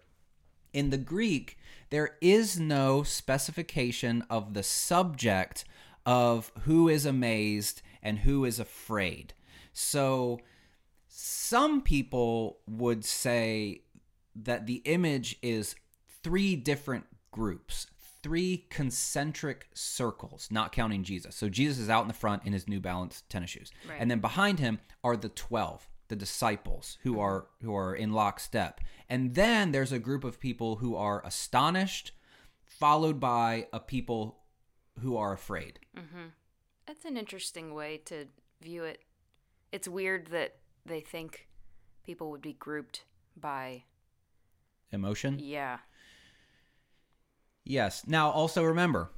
In 0.73 0.91
the 0.91 0.99
greek 0.99 1.57
there 1.91 2.17
is 2.21 2.61
no 2.61 3.03
specification 3.03 4.23
of 4.29 4.53
the 4.53 4.63
subject 4.63 5.65
of 6.05 6.53
who 6.61 6.89
is 6.89 7.07
amazed 7.07 7.81
and 8.03 8.21
who 8.21 8.45
is 8.45 8.61
afraid. 8.61 9.33
So 9.73 10.41
some 11.09 11.83
people 11.83 12.59
would 12.69 13.05
say 13.05 13.83
that 14.35 14.67
the 14.67 14.83
image 14.85 15.37
is 15.43 15.75
three 16.23 16.57
different 16.57 17.07
groups, 17.31 17.87
three 18.23 18.67
concentric 18.71 19.69
circles, 19.75 20.49
not 20.51 20.73
counting 20.73 21.03
Jesus. 21.05 21.35
So 21.37 21.49
Jesus 21.49 21.79
is 21.79 21.89
out 21.91 22.03
in 22.03 22.09
the 22.09 22.15
front 22.15 22.45
in 22.45 22.53
his 22.53 22.67
New 22.69 22.81
Balance 22.81 23.23
tennis 23.29 23.51
shoes, 23.51 23.71
Right. 23.89 23.97
and 24.01 24.11
then 24.11 24.21
behind 24.21 24.59
him 24.59 24.81
are 25.05 25.17
the 25.17 25.29
twelve, 25.29 25.89
the 26.09 26.17
disciples 26.17 26.99
who 27.03 27.21
are 27.21 27.47
who 27.63 27.75
are 27.75 27.95
in 27.95 28.13
lockstep, 28.13 28.81
and 29.09 29.35
then 29.35 29.73
there's 29.73 29.93
a 29.93 29.99
group 29.99 30.25
of 30.25 30.41
people 30.41 30.77
who 30.77 30.97
are 30.97 31.25
astonished, 31.25 32.13
followed 32.65 33.21
by 33.21 33.69
a 33.73 33.81
people 33.81 34.39
who 35.01 35.17
are 35.17 35.33
afraid. 35.33 35.79
Mm-hmm. 35.97 36.29
That's 36.87 37.05
an 37.05 37.17
interesting 37.17 37.75
way 37.75 37.99
to 38.07 38.27
view 38.61 38.85
it. 38.85 39.03
It's 39.71 39.87
weird 39.87 40.29
that 40.29 40.57
they 40.87 41.01
think 41.01 41.47
people 42.05 42.31
would 42.31 42.41
be 42.43 42.55
grouped 42.55 43.05
by 43.37 43.85
Emotion. 44.91 45.39
yeah. 45.39 45.79
Yes. 47.69 48.05
Now, 48.07 48.31
also 48.31 48.65
remember, 48.65 49.11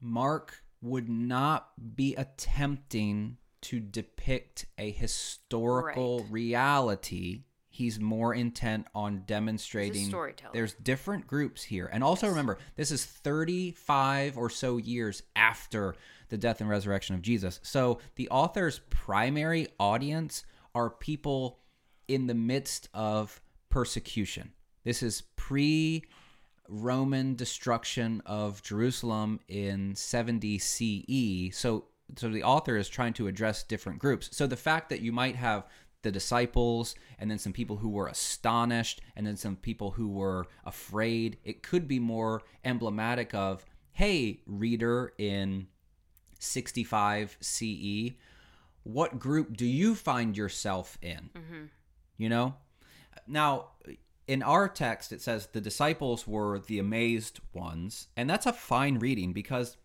Mark 0.00 0.62
would 0.82 1.08
not 1.08 1.68
be 1.96 2.14
attempting 2.16 3.36
to 3.62 3.78
depict 3.78 4.66
a 4.76 4.90
historical 4.90 6.20
Right. 6.20 6.32
reality. 6.32 7.44
He's 7.68 8.00
more 8.00 8.34
intent 8.34 8.88
on 8.94 9.22
demonstrating 9.26 10.10
there's 10.52 10.74
different 10.74 11.26
groups 11.26 11.62
here. 11.62 11.86
And 11.86 12.02
also 12.02 12.28
remember, 12.28 12.58
this 12.76 12.90
is 12.90 13.04
35 13.04 14.36
or 14.36 14.50
so 14.50 14.76
years 14.76 15.22
after 15.36 15.94
the 16.28 16.36
death 16.38 16.60
and 16.60 16.68
resurrection 16.68 17.14
of 17.14 17.22
Jesus. 17.22 17.60
So 17.62 18.00
the 18.16 18.28
author's 18.30 18.80
primary 18.90 19.68
audience 19.78 20.44
are 20.74 20.90
people 20.90 21.60
in 22.08 22.26
the 22.26 22.34
midst 22.34 22.88
of 22.92 23.40
persecution. 23.68 24.52
This 24.84 25.02
is 25.02 25.22
pre 25.36 26.04
Roman 26.70 27.34
destruction 27.34 28.22
of 28.24 28.62
Jerusalem 28.62 29.40
in 29.48 29.96
70 29.96 30.58
CE. 30.58 31.56
So 31.56 31.86
so 32.16 32.28
the 32.28 32.42
author 32.42 32.76
is 32.76 32.88
trying 32.88 33.12
to 33.14 33.28
address 33.28 33.62
different 33.62 33.98
groups. 33.98 34.28
So 34.32 34.46
the 34.46 34.56
fact 34.56 34.88
that 34.88 35.00
you 35.00 35.12
might 35.12 35.36
have 35.36 35.66
the 36.02 36.10
disciples 36.10 36.94
and 37.18 37.30
then 37.30 37.38
some 37.38 37.52
people 37.52 37.76
who 37.76 37.90
were 37.90 38.06
astonished 38.06 39.00
and 39.16 39.26
then 39.26 39.36
some 39.36 39.56
people 39.56 39.92
who 39.92 40.08
were 40.08 40.46
afraid, 40.64 41.38
it 41.44 41.62
could 41.62 41.86
be 41.86 41.98
more 41.98 42.42
emblematic 42.64 43.34
of, 43.34 43.64
hey, 43.92 44.40
reader 44.46 45.12
in 45.18 45.66
65 46.38 47.36
CE, 47.40 48.12
what 48.82 49.18
group 49.18 49.56
do 49.56 49.66
you 49.66 49.94
find 49.94 50.36
yourself 50.36 50.98
in? 51.02 51.30
Mm-hmm. 51.36 51.64
You 52.16 52.28
know? 52.28 52.54
Now, 53.26 53.68
in 54.30 54.44
our 54.44 54.68
text, 54.68 55.10
it 55.10 55.20
says 55.20 55.48
the 55.48 55.60
disciples 55.60 56.24
were 56.24 56.60
the 56.60 56.78
amazed 56.78 57.40
ones. 57.52 58.06
And 58.16 58.30
that's 58.30 58.46
a 58.46 58.52
fine 58.52 59.00
reading 59.00 59.32
because 59.32 59.76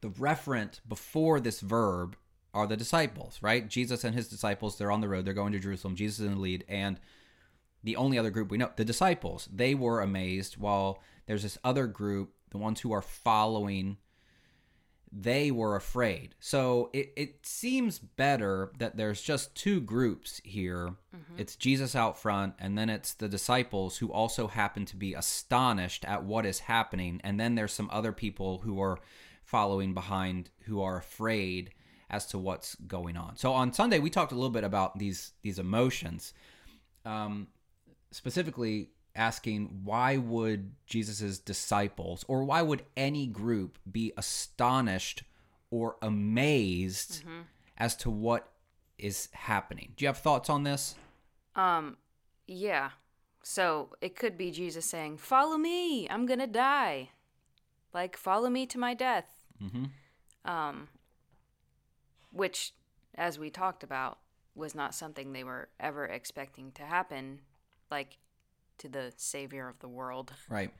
the 0.00 0.08
referent 0.08 0.80
before 0.88 1.38
this 1.38 1.60
verb 1.60 2.16
are 2.54 2.66
the 2.66 2.78
disciples, 2.78 3.38
right? 3.42 3.68
Jesus 3.68 4.04
and 4.04 4.14
his 4.14 4.26
disciples, 4.26 4.78
they're 4.78 4.90
on 4.90 5.02
the 5.02 5.08
road, 5.08 5.26
they're 5.26 5.34
going 5.34 5.52
to 5.52 5.58
Jerusalem, 5.58 5.96
Jesus 5.96 6.20
is 6.20 6.24
in 6.24 6.36
the 6.36 6.40
lead. 6.40 6.64
And 6.66 6.98
the 7.84 7.96
only 7.96 8.18
other 8.18 8.30
group 8.30 8.50
we 8.50 8.56
know, 8.56 8.70
the 8.74 8.86
disciples, 8.86 9.46
they 9.52 9.74
were 9.74 10.00
amazed, 10.00 10.56
while 10.56 11.02
there's 11.26 11.42
this 11.42 11.58
other 11.62 11.86
group, 11.86 12.32
the 12.48 12.56
ones 12.56 12.80
who 12.80 12.92
are 12.92 13.02
following 13.02 13.98
they 15.12 15.50
were 15.50 15.76
afraid. 15.76 16.34
So 16.40 16.90
it, 16.92 17.12
it 17.16 17.46
seems 17.46 17.98
better 17.98 18.72
that 18.78 18.96
there's 18.96 19.22
just 19.22 19.54
two 19.54 19.80
groups 19.80 20.40
here. 20.44 20.94
It's 21.38 21.56
Jesus 21.56 21.94
out 21.94 22.18
front, 22.18 22.54
and 22.58 22.76
then 22.76 22.90
it's 22.90 23.14
the 23.14 23.28
disciples 23.28 23.98
who 23.98 24.12
also 24.12 24.48
happen 24.48 24.84
to 24.86 24.96
be 24.96 25.14
astonished 25.14 26.04
at 26.04 26.24
what 26.24 26.44
is 26.44 26.60
happening. 26.60 27.20
And 27.24 27.38
then 27.38 27.54
there's 27.54 27.72
some 27.72 27.88
other 27.92 28.12
people 28.12 28.58
who 28.58 28.80
are 28.80 28.98
following 29.44 29.94
behind 29.94 30.50
who 30.64 30.82
are 30.82 30.98
afraid 30.98 31.70
as 32.10 32.26
to 32.26 32.38
what's 32.38 32.74
going 32.74 33.16
on. 33.16 33.36
So 33.36 33.52
on 33.52 33.72
Sunday, 33.72 33.98
we 33.98 34.10
talked 34.10 34.32
a 34.32 34.34
little 34.34 34.50
bit 34.50 34.64
about 34.64 34.98
these 34.98 35.32
these 35.42 35.58
emotions. 35.58 36.34
Um, 37.04 37.48
specifically 38.10 38.90
asking 39.18 39.80
why 39.84 40.16
would 40.16 40.72
Jesus's 40.86 41.38
disciples 41.38 42.24
or 42.28 42.44
why 42.44 42.62
would 42.62 42.84
any 42.96 43.26
group 43.26 43.78
be 43.90 44.12
astonished 44.16 45.24
or 45.70 45.96
amazed 46.00 47.24
as 47.76 47.94
to 47.96 48.10
what 48.10 48.52
is 48.98 49.28
happening. 49.32 49.92
Do 49.96 50.04
you 50.04 50.08
have 50.08 50.18
thoughts 50.18 50.50
on 50.50 50.64
this? 50.64 50.96
Um, 51.54 51.96
yeah. 52.46 52.90
So 53.42 53.90
it 54.00 54.16
could 54.16 54.36
be 54.36 54.50
Jesus 54.50 54.86
saying, 54.86 55.18
"Follow 55.18 55.56
me. 55.56 56.08
I'm 56.08 56.26
gonna 56.26 56.46
die. 56.46 57.10
Like, 57.94 58.16
follow 58.16 58.50
me 58.50 58.66
to 58.66 58.78
my 58.78 58.94
death." 58.94 59.40
Mm-hmm. 59.62 59.84
Um, 60.50 60.88
which, 62.32 62.74
as 63.14 63.38
we 63.38 63.50
talked 63.50 63.82
about, 63.82 64.18
was 64.54 64.74
not 64.74 64.94
something 64.94 65.32
they 65.32 65.44
were 65.44 65.68
ever 65.78 66.04
expecting 66.04 66.72
to 66.72 66.82
happen, 66.82 67.40
like 67.90 68.18
to 68.78 68.88
the 68.88 69.12
savior 69.16 69.68
of 69.68 69.78
the 69.80 69.88
world, 69.88 70.32
Right. 70.48 70.72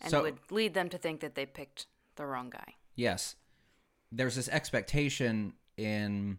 and 0.00 0.10
So- 0.10 0.22
would 0.22 0.38
lead 0.50 0.74
them 0.74 0.88
to 0.90 0.98
think 0.98 1.20
that 1.20 1.34
they 1.34 1.46
picked 1.46 1.86
the 2.16 2.26
wrong 2.26 2.50
guy. 2.50 2.74
Yes. 2.94 3.36
There's 4.12 4.36
this 4.36 4.48
expectation 4.48 5.54
in 5.76 6.38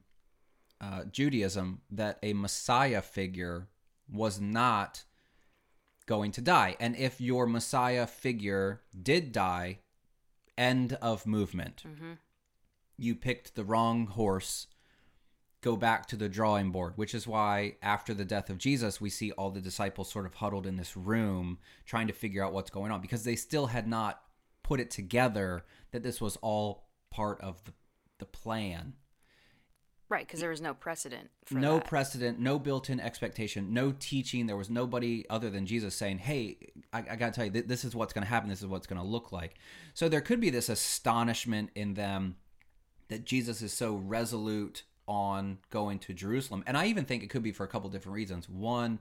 uh, 0.82 1.06
Judaism 1.06 1.82
that 1.90 2.20
a 2.22 2.34
Messiah 2.34 3.02
figure 3.02 3.70
was 4.10 4.40
not 4.40 5.06
going 6.06 6.32
to 6.34 6.42
die. 6.42 6.76
And 6.80 6.96
if 6.96 7.20
your 7.20 7.48
Messiah 7.48 8.06
figure 8.06 8.82
did 9.02 9.32
die, 9.32 9.80
end 10.58 10.94
of 11.02 11.26
movement. 11.26 11.84
You 12.98 13.16
picked 13.16 13.56
the 13.56 13.64
wrong 13.66 14.08
horse. 14.08 14.68
Go 15.66 15.76
back 15.76 16.06
to 16.10 16.16
the 16.16 16.30
drawing 16.30 16.70
board, 16.70 16.94
which 16.96 17.16
is 17.16 17.26
why 17.26 17.78
after 17.82 18.14
the 18.14 18.24
death 18.24 18.52
of 18.52 18.60
Jesus, 18.60 19.02
we 19.02 19.10
see 19.10 19.32
all 19.32 19.50
the 19.50 19.60
disciples 19.60 20.12
sort 20.12 20.28
of 20.28 20.36
huddled 20.36 20.68
in 20.68 20.76
this 20.76 20.96
room 20.96 21.58
trying 21.88 22.06
to 22.06 22.14
figure 22.14 22.46
out 22.46 22.54
what's 22.54 22.70
going 22.70 22.92
on 22.92 23.02
because 23.02 23.24
they 23.24 23.36
still 23.36 23.66
had 23.66 23.88
not 23.88 24.22
put 24.62 24.80
it 24.80 24.92
together 24.92 25.66
that 25.90 26.04
this 26.04 26.22
was 26.22 26.36
all 26.44 26.86
part 27.10 27.42
of 27.42 27.64
the, 27.64 27.74
the 28.20 28.28
plan. 28.28 28.94
Right, 30.08 30.28
because 30.28 30.40
there 30.40 30.52
was 30.52 30.62
no 30.62 30.76
precedent 30.76 31.32
for 31.46 31.56
no 31.56 31.80
that. 31.80 31.88
precedent, 31.88 32.40
no 32.40 32.60
built-in 32.60 33.00
expectation, 33.00 33.74
no 33.74 33.92
teaching. 33.92 34.46
There 34.46 34.56
was 34.56 34.70
nobody 34.70 35.26
other 35.32 35.50
than 35.50 35.66
Jesus 35.66 35.96
saying, 35.96 36.20
"Hey, 36.20 36.60
I, 36.94 37.00
I 37.10 37.16
got 37.16 37.26
to 37.26 37.32
tell 37.32 37.46
you, 37.46 37.52
th- 37.52 37.66
this 37.66 37.84
is 37.84 37.96
what's 37.96 38.14
going 38.14 38.24
to 38.24 38.30
happen. 38.30 38.52
This 38.52 38.62
is 38.62 38.68
what's 38.68 38.86
going 38.86 39.02
to 39.02 39.08
look 39.08 39.32
like." 39.32 39.56
So 39.96 40.10
there 40.10 40.22
could 40.22 40.40
be 40.40 40.52
this 40.52 40.70
astonishment 40.70 41.72
in 41.74 41.96
them 41.96 42.36
that 43.08 43.26
Jesus 43.26 43.64
is 43.64 43.74
so 43.74 43.96
resolute 43.96 44.84
on 45.08 45.60
going 45.70 46.00
to 46.00 46.14
Jerusalem, 46.14 46.64
and 46.68 46.78
I 46.78 46.88
even 46.88 47.06
think 47.06 47.24
it 47.24 47.30
could 47.30 47.44
be 47.44 47.52
for 47.52 47.64
a 47.64 47.68
couple 47.68 47.90
different 47.90 48.16
reasons. 48.16 48.50
One, 48.50 49.00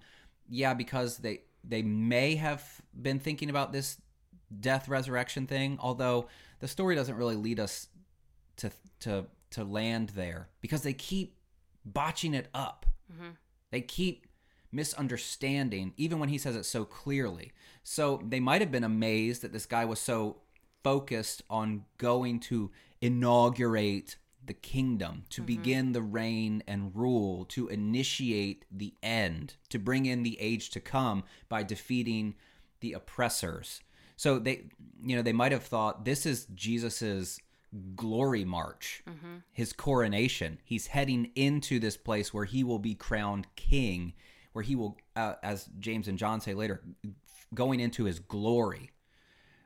yeah, 0.49 0.75
because 0.75 1.19
they 1.19 1.43
they 1.63 1.83
may 1.83 2.37
have 2.37 2.63
been 3.01 3.19
thinking 3.19 3.51
about 3.51 3.73
this 3.73 4.01
death 4.61 4.89
resurrection 4.89 5.47
thing, 5.47 5.79
although 5.81 6.29
the 6.61 6.69
story 6.69 6.95
doesn't 6.95 7.17
really 7.17 7.37
lead 7.37 7.61
us 7.61 7.89
to 8.57 8.71
to 9.01 9.27
to 9.51 9.65
land 9.65 10.11
there 10.11 10.49
because 10.61 10.83
they 10.83 10.93
keep 10.93 11.37
botching 11.85 12.35
it 12.35 12.49
up. 12.55 12.87
Mm-hmm. 13.13 13.31
They 13.71 13.81
keep 13.81 14.27
misunderstanding, 14.73 15.95
even 15.97 16.19
when 16.19 16.29
he 16.29 16.39
says 16.39 16.57
it 16.57 16.65
so 16.65 16.85
clearly. 16.85 17.53
So 17.83 18.21
they 18.27 18.41
might 18.41 18.61
have 18.61 18.73
been 18.73 18.85
amazed 18.85 19.43
that 19.43 19.53
this 19.53 19.67
guy 19.67 19.85
was 19.85 20.01
so 20.01 20.39
focused 20.83 21.43
on 21.49 21.85
going 21.99 22.41
to 22.41 22.71
inaugurate 23.01 24.17
the 24.47 24.55
kingdom, 24.55 25.25
to 25.31 25.43
begin 25.43 25.93
the 25.93 26.03
reign 26.03 26.63
and 26.67 26.95
rule, 26.95 27.45
to 27.47 27.69
initiate 27.69 28.65
the 28.71 28.95
end, 29.03 29.55
to 29.69 29.79
bring 29.79 30.07
in 30.07 30.23
the 30.23 30.41
age 30.41 30.71
to 30.71 30.81
come 30.81 31.25
by 31.49 31.63
defeating 31.63 32.35
the 32.81 32.93
oppressors. 32.93 33.81
So 34.17 34.39
they, 34.39 34.65
you 35.03 35.17
know, 35.17 35.23
they 35.23 35.33
might 35.33 35.53
have 35.53 35.65
thought 35.65 36.05
this 36.05 36.27
is 36.27 36.47
Jesus's 36.55 37.41
glory 37.97 38.45
march, 38.45 39.03
his 39.51 39.73
coronation. 39.73 40.61
He's 40.65 40.87
heading 40.89 41.31
into 41.35 41.81
this 41.81 41.97
place 41.97 42.33
where 42.33 42.45
he 42.45 42.63
will 42.63 42.79
be 42.79 42.95
crowned 42.95 43.47
king, 43.57 44.13
where 44.53 44.63
he 44.63 44.77
will, 44.77 44.97
uh, 45.17 45.35
as 45.43 45.69
James 45.81 46.07
and 46.07 46.17
John 46.19 46.41
say 46.41 46.55
later, 46.55 46.83
going 47.53 47.81
into 47.81 48.05
his 48.05 48.21
glory. 48.21 48.91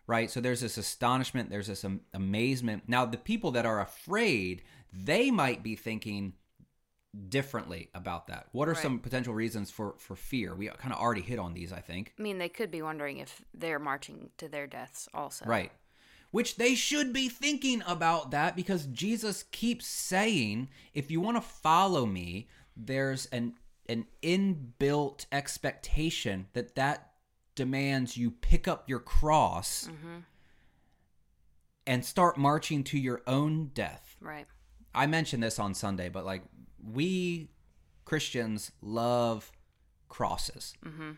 Right? 0.09 0.29
So 0.31 0.41
there's 0.41 0.63
this 0.63 0.77
astonishment, 0.79 1.51
there's 1.51 1.69
this 1.69 1.85
am- 1.85 2.01
amazement. 2.13 2.85
Now, 2.89 3.05
the 3.05 3.19
people 3.19 3.53
that 3.53 3.67
are 3.67 3.81
afraid, 3.81 4.63
they 4.93 5.31
might 5.31 5.63
be 5.63 5.77
thinking 5.77 6.33
differently 7.29 7.91
about 7.95 8.27
that. 8.29 8.49
What 8.53 8.69
are 8.69 8.73
Right. 8.73 8.83
some 8.83 8.99
potential 8.99 9.35
reasons 9.35 9.71
for 9.71 9.95
for 9.99 10.17
fear? 10.17 10.55
We 10.55 10.69
kind 10.69 10.93
of 10.93 10.99
already 11.01 11.21
hit 11.23 11.39
on 11.39 11.55
these, 11.55 11.73
I 11.73 11.81
think. 11.81 12.15
I 12.19 12.23
mean, 12.23 12.39
they 12.39 12.49
could 12.49 12.71
be 12.71 12.83
wondering 12.83 13.19
if 13.19 13.45
they're 13.55 13.79
marching 13.79 14.31
to 14.39 14.49
their 14.49 14.67
deaths 14.67 15.09
also. 15.15 15.45
Right. 15.45 15.73
Which 16.31 16.57
they 16.57 16.75
should 16.75 17.13
be 17.13 17.29
thinking 17.29 17.83
about 17.87 18.31
that 18.33 18.57
because 18.57 18.87
Jesus 18.87 19.45
keeps 19.45 19.87
saying, 19.87 20.69
if 20.93 21.11
you 21.11 21.21
want 21.21 21.37
to 21.39 21.43
follow 21.43 22.05
me, 22.07 22.49
there's 22.77 23.27
an 23.27 23.55
an 23.89 24.07
inbuilt 24.23 25.25
expectation 25.33 26.49
that 26.53 26.75
that 26.75 27.08
demands 27.59 28.17
you 28.17 28.31
pick 28.31 28.69
up 28.69 28.89
your 28.89 29.01
cross 29.01 29.89
mm-hmm. 29.91 30.19
and 31.89 32.05
start 32.05 32.39
marching 32.39 32.85
to 32.85 32.97
your 32.97 33.21
own 33.27 33.73
death. 33.75 34.17
Right. 34.21 34.47
I 34.95 35.07
mentioned 35.09 35.43
this 35.43 35.59
on 35.59 35.75
Sunday, 35.75 36.09
but 36.09 36.25
like 36.25 36.43
we 36.89 37.51
Christians 38.05 38.71
love 38.81 39.51
crosses. 40.09 40.75
Mm-hmm. 40.87 41.11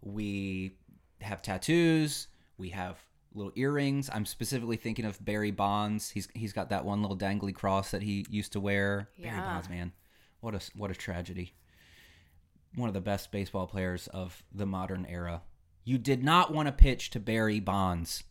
We 0.00 0.72
have 1.20 1.42
tattoos. 1.42 2.28
We 2.56 2.70
have 2.70 2.96
little 3.34 3.52
earrings. 3.54 4.08
I'm 4.10 4.24
specifically 4.24 4.78
thinking 4.78 5.04
of 5.04 5.22
Barry 5.22 5.50
Bonds. 5.50 6.08
He's 6.08 6.26
he's 6.34 6.54
got 6.54 6.70
that 6.70 6.86
one 6.86 7.02
little 7.02 7.18
dangly 7.18 7.54
cross 7.54 7.90
that 7.90 8.02
he 8.02 8.24
used 8.30 8.52
to 8.54 8.60
wear. 8.60 9.10
Barry 9.22 9.38
Bonds, 9.38 9.68
man, 9.68 9.92
what 10.40 10.54
a 10.54 10.60
what 10.74 10.90
a 10.90 10.94
tragedy. 10.94 11.52
One 12.76 12.88
of 12.88 12.94
the 12.94 13.02
best 13.02 13.30
baseball 13.30 13.66
players 13.66 14.08
of 14.08 14.42
the 14.54 14.64
modern 14.64 15.04
era. 15.04 15.42
You 15.84 15.98
did 15.98 16.22
not 16.22 16.52
want 16.52 16.66
to 16.68 16.72
pitch 16.72 17.10
to 17.10 17.20
Barry 17.20 17.60
Bonds. 17.60 18.24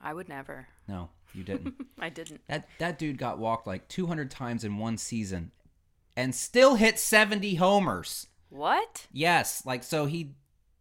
I 0.00 0.12
would 0.12 0.28
never. 0.28 0.68
No, 0.88 1.10
you 1.34 1.42
didn't. 1.44 1.74
I 1.98 2.08
didn't. 2.08 2.40
That 2.48 2.68
that 2.78 2.98
dude 2.98 3.18
got 3.18 3.38
walked 3.38 3.66
like 3.66 3.88
200 3.88 4.30
times 4.30 4.64
in 4.64 4.78
one 4.78 4.98
season 4.98 5.52
and 6.16 6.34
still 6.34 6.74
hit 6.74 6.98
70 6.98 7.54
homers. 7.54 8.26
What? 8.50 9.06
Yes, 9.12 9.64
like 9.64 9.82
so 9.84 10.04
he 10.06 10.34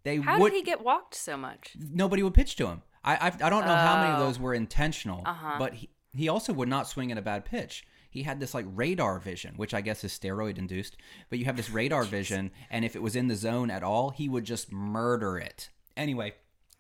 they 0.04 0.18
How 0.18 0.40
would 0.40 0.50
did 0.52 0.58
he 0.58 0.64
get 0.64 0.84
walked 0.84 1.16
so 1.16 1.38
much? 1.38 1.76
nobody 1.80 2.24
would 2.24 2.34
pitch 2.34 2.56
to 2.58 2.68
him. 2.68 2.82
I 3.04 3.16
I, 3.16 3.28
I 3.28 3.50
don't 3.50 3.66
know 3.66 3.76
how 3.76 4.02
many 4.02 4.14
of 4.14 4.20
Oh. 4.20 4.26
those 4.26 4.40
were 4.40 4.54
intentional, 4.54 5.22
Uh-huh. 5.26 5.56
but 5.60 5.76
he 5.76 5.90
he 6.14 6.28
also 6.28 6.52
would 6.52 6.68
not 6.68 6.90
swing 6.90 7.12
at 7.12 7.18
a 7.18 7.22
bad 7.22 7.46
pitch. 7.46 7.86
He 8.10 8.24
had 8.24 8.42
this 8.42 8.54
like 8.54 8.66
radar 8.68 9.20
vision, 9.20 9.54
which 9.56 9.74
I 9.74 9.80
guess 9.80 10.04
is 10.04 10.12
steroid 10.12 10.58
induced, 10.58 10.98
but 11.30 11.40
you 11.40 11.46
have 11.46 11.56
this 11.56 11.70
radar 11.70 12.04
vision 12.04 12.52
and 12.70 12.84
if 12.84 12.96
it 12.98 13.02
was 13.02 13.16
in 13.16 13.28
the 13.28 13.36
zone 13.36 13.70
at 13.72 13.84
all, 13.84 14.10
he 14.10 14.28
would 14.28 14.44
just 14.44 14.72
murder 14.74 15.38
it. 15.38 15.70
Anyway, 15.98 16.34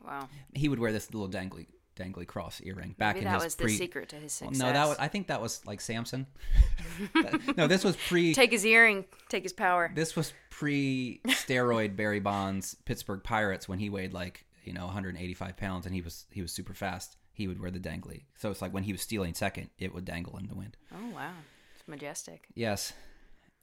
Wow. 0.05 0.29
he 0.53 0.67
would 0.69 0.79
wear 0.79 0.91
this 0.91 1.13
little 1.13 1.29
dangly 1.29 1.67
dangly 1.97 2.25
cross 2.25 2.61
earring 2.63 2.95
back 2.97 3.15
Maybe 3.15 3.25
in 3.25 3.31
that 3.31 3.35
his 3.41 3.43
was 3.43 3.55
pre 3.55 3.71
the 3.73 3.77
secret 3.77 4.09
to 4.09 4.15
his 4.15 4.39
Well, 4.41 4.49
success. 4.51 4.65
no, 4.67 4.73
that 4.73 4.87
was 4.87 4.97
I 4.97 5.07
think 5.07 5.27
that 5.27 5.41
was 5.41 5.63
like 5.65 5.81
Samson. 5.81 6.25
no, 7.57 7.67
this 7.67 7.83
was 7.83 7.95
pre 8.07 8.33
Take 8.33 8.51
his 8.51 8.65
earring, 8.65 9.05
take 9.29 9.43
his 9.43 9.53
power. 9.53 9.91
this 9.93 10.15
was 10.15 10.33
pre 10.49 11.21
steroid 11.27 11.95
Barry 11.95 12.19
Bonds 12.19 12.75
Pittsburgh 12.85 13.23
Pirates 13.23 13.67
when 13.67 13.79
he 13.79 13.89
weighed 13.89 14.13
like 14.13 14.45
you 14.63 14.73
know 14.73 14.85
185 14.85 15.57
pounds 15.57 15.85
and 15.85 15.93
he 15.93 16.01
was 16.01 16.25
he 16.31 16.41
was 16.41 16.51
super 16.51 16.73
fast. 16.73 17.17
He 17.33 17.47
would 17.47 17.59
wear 17.59 17.71
the 17.71 17.79
dangly. 17.79 18.23
So 18.37 18.51
it's 18.51 18.61
like 18.61 18.73
when 18.73 18.83
he 18.83 18.91
was 18.91 19.01
stealing 19.01 19.33
second, 19.33 19.69
it 19.79 19.93
would 19.93 20.05
dangle 20.05 20.37
in 20.37 20.47
the 20.47 20.55
wind. 20.55 20.77
Oh 20.93 21.09
wow, 21.13 21.31
it's 21.77 21.87
majestic. 21.87 22.47
Yes. 22.55 22.93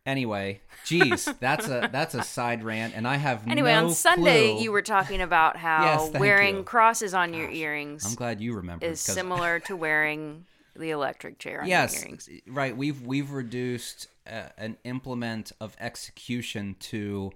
Anyway, 0.07 0.61
geez, 0.85 1.27
that's 1.41 1.69
a 1.69 1.89
that's 1.93 2.15
a 2.15 2.23
side 2.23 2.63
rant, 2.65 2.95
and 2.97 3.07
I 3.07 3.17
have 3.17 3.47
Anyway, 3.47 3.73
no 3.75 3.87
on 3.89 3.95
Sunday 3.95 4.53
clue. 4.55 4.63
you 4.63 4.73
were 4.73 4.83
talking 4.83 5.21
about 5.21 5.57
how 5.69 5.83
Yes, 5.85 6.11
wearing 6.19 6.57
you. 6.59 6.63
crosses 6.63 7.13
on 7.15 7.35
your 7.35 7.51
earrings 7.51 8.07
I'm 8.07 8.15
glad 8.15 8.41
you 8.41 8.55
remembered. 8.55 8.87
is 8.89 9.05
'cause- 9.05 9.15
similar 9.15 9.61
to 9.61 9.77
wearing 9.77 10.47
the 10.77 10.91
electric 10.91 11.39
chair 11.39 11.61
on 11.63 11.69
yes, 11.69 11.95
your 11.95 12.03
earrings. 12.05 12.29
right. 12.47 12.77
We've 12.77 13.03
we've 13.03 13.31
reduced 13.33 14.09
uh, 14.27 14.45
an 14.57 14.77
implement 14.85 15.53
of 15.61 15.77
execution 15.81 16.77
to 16.81 17.33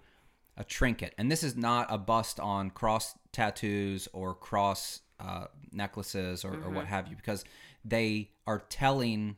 a 0.57 0.65
trinket, 0.65 1.15
and 1.19 1.31
this 1.31 1.43
is 1.43 1.57
not 1.57 1.87
a 1.91 1.99
bust 1.99 2.39
on 2.41 2.71
cross 2.71 3.15
tattoos 3.33 4.09
or 4.13 4.35
cross 4.35 5.01
uh, 5.21 5.47
necklaces 5.73 6.45
or, 6.45 6.55
or 6.55 6.71
what 6.71 6.87
have 6.87 7.09
you, 7.09 7.17
because 7.17 7.45
they 7.85 8.31
are 8.47 8.61
telling 8.69 9.37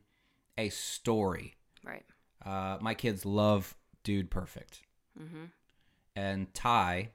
a 0.58 0.68
story. 0.68 1.54
Right. 1.84 2.04
Uh, 2.44 2.78
my 2.80 2.94
kids 2.94 3.24
love 3.24 3.76
Dude 4.02 4.30
Perfect, 4.30 4.82
and 6.16 6.52
Ty 6.54 7.10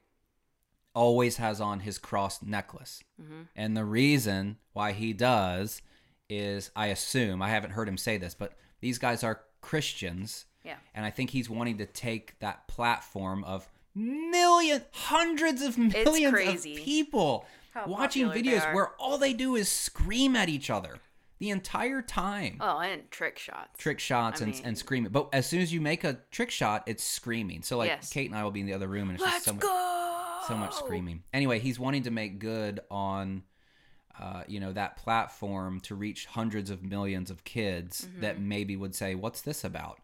always 0.96 1.38
has 1.38 1.62
on 1.62 1.82
his 1.82 1.98
cross 1.98 2.42
necklace, 2.42 3.04
and 3.56 3.78
the 3.78 3.86
reason 3.86 4.58
why 4.74 4.92
he 4.92 5.14
does 5.14 5.82
is, 6.30 6.72
I 6.76 6.88
assume, 6.88 7.42
I 7.42 7.50
haven't 7.50 7.72
heard 7.72 7.88
him 7.88 7.98
say 7.98 8.18
this, 8.18 8.34
but 8.36 8.54
these 8.82 8.98
guys 8.98 9.24
are 9.24 9.42
Christians, 9.62 10.46
Yeah. 10.64 10.76
and 10.94 11.06
I 11.06 11.10
think 11.12 11.30
he's 11.32 11.50
wanting 11.50 11.78
to 11.80 11.86
take 11.86 12.38
that 12.40 12.68
platform 12.68 13.44
of 13.44 13.68
million, 13.96 14.84
hundreds 14.92 15.62
hundreds 15.62 15.62
of 15.62 15.78
millions 15.78 16.66
of 16.66 16.76
people 16.76 17.46
how 17.74 17.86
watching 17.88 18.28
videos 18.30 18.74
where 18.74 18.90
all 19.00 19.18
they 19.18 19.34
do 19.34 19.56
is 19.56 19.70
scream 19.70 20.36
at 20.36 20.50
each 20.50 20.70
other 20.70 20.98
the 21.40 21.50
entire 21.50 22.02
time 22.02 22.58
Oh, 22.60 22.80
and 22.80 23.10
trick 23.12 23.40
shots. 23.40 23.78
trick 23.78 24.00
shots 24.00 24.42
I 24.42 24.46
and, 24.46 24.54
mean- 24.54 24.64
and 24.66 24.78
screaming. 24.78 25.12
But 25.12 25.30
as 25.34 25.46
soon 25.48 25.62
as 25.62 25.74
you 25.74 25.82
make 25.82 26.04
a 26.04 26.20
trick 26.32 26.52
shot, 26.52 26.84
it's 26.86 27.04
screaming. 27.04 27.62
So 27.64 27.78
like 27.78 27.88
Yes. 27.90 28.10
Kate 28.12 28.30
and 28.30 28.38
I 28.38 28.44
will 28.44 28.52
be 28.52 28.60
in 28.60 28.66
the 28.66 28.74
other 28.74 28.88
room 28.88 29.10
and 29.10 29.14
it's 29.18 29.22
Let's 29.24 29.34
just 29.36 29.46
so 29.46 29.54
much, 29.54 29.62
go. 29.62 30.40
so 30.48 30.56
much 30.56 30.74
screaming. 30.76 31.24
Anyway, 31.34 31.60
he's 31.60 31.80
wanting 31.80 32.04
to 32.04 32.12
make 32.12 32.40
good 32.40 32.80
on 32.92 33.44
uh, 34.20 34.44
you 34.50 34.60
know 34.60 34.74
that 34.74 34.98
platform 34.98 35.80
to 35.80 35.96
reach 35.96 36.26
hundreds 36.26 36.70
of 36.70 36.84
millions 36.84 37.32
of 37.32 37.46
kids 37.46 38.06
Mm-hmm. 38.06 38.22
that 38.22 38.42
maybe 38.42 38.76
would 38.76 38.94
say, 38.94 39.16
"What's 39.16 39.42
this 39.42 39.64
about?" 39.64 40.00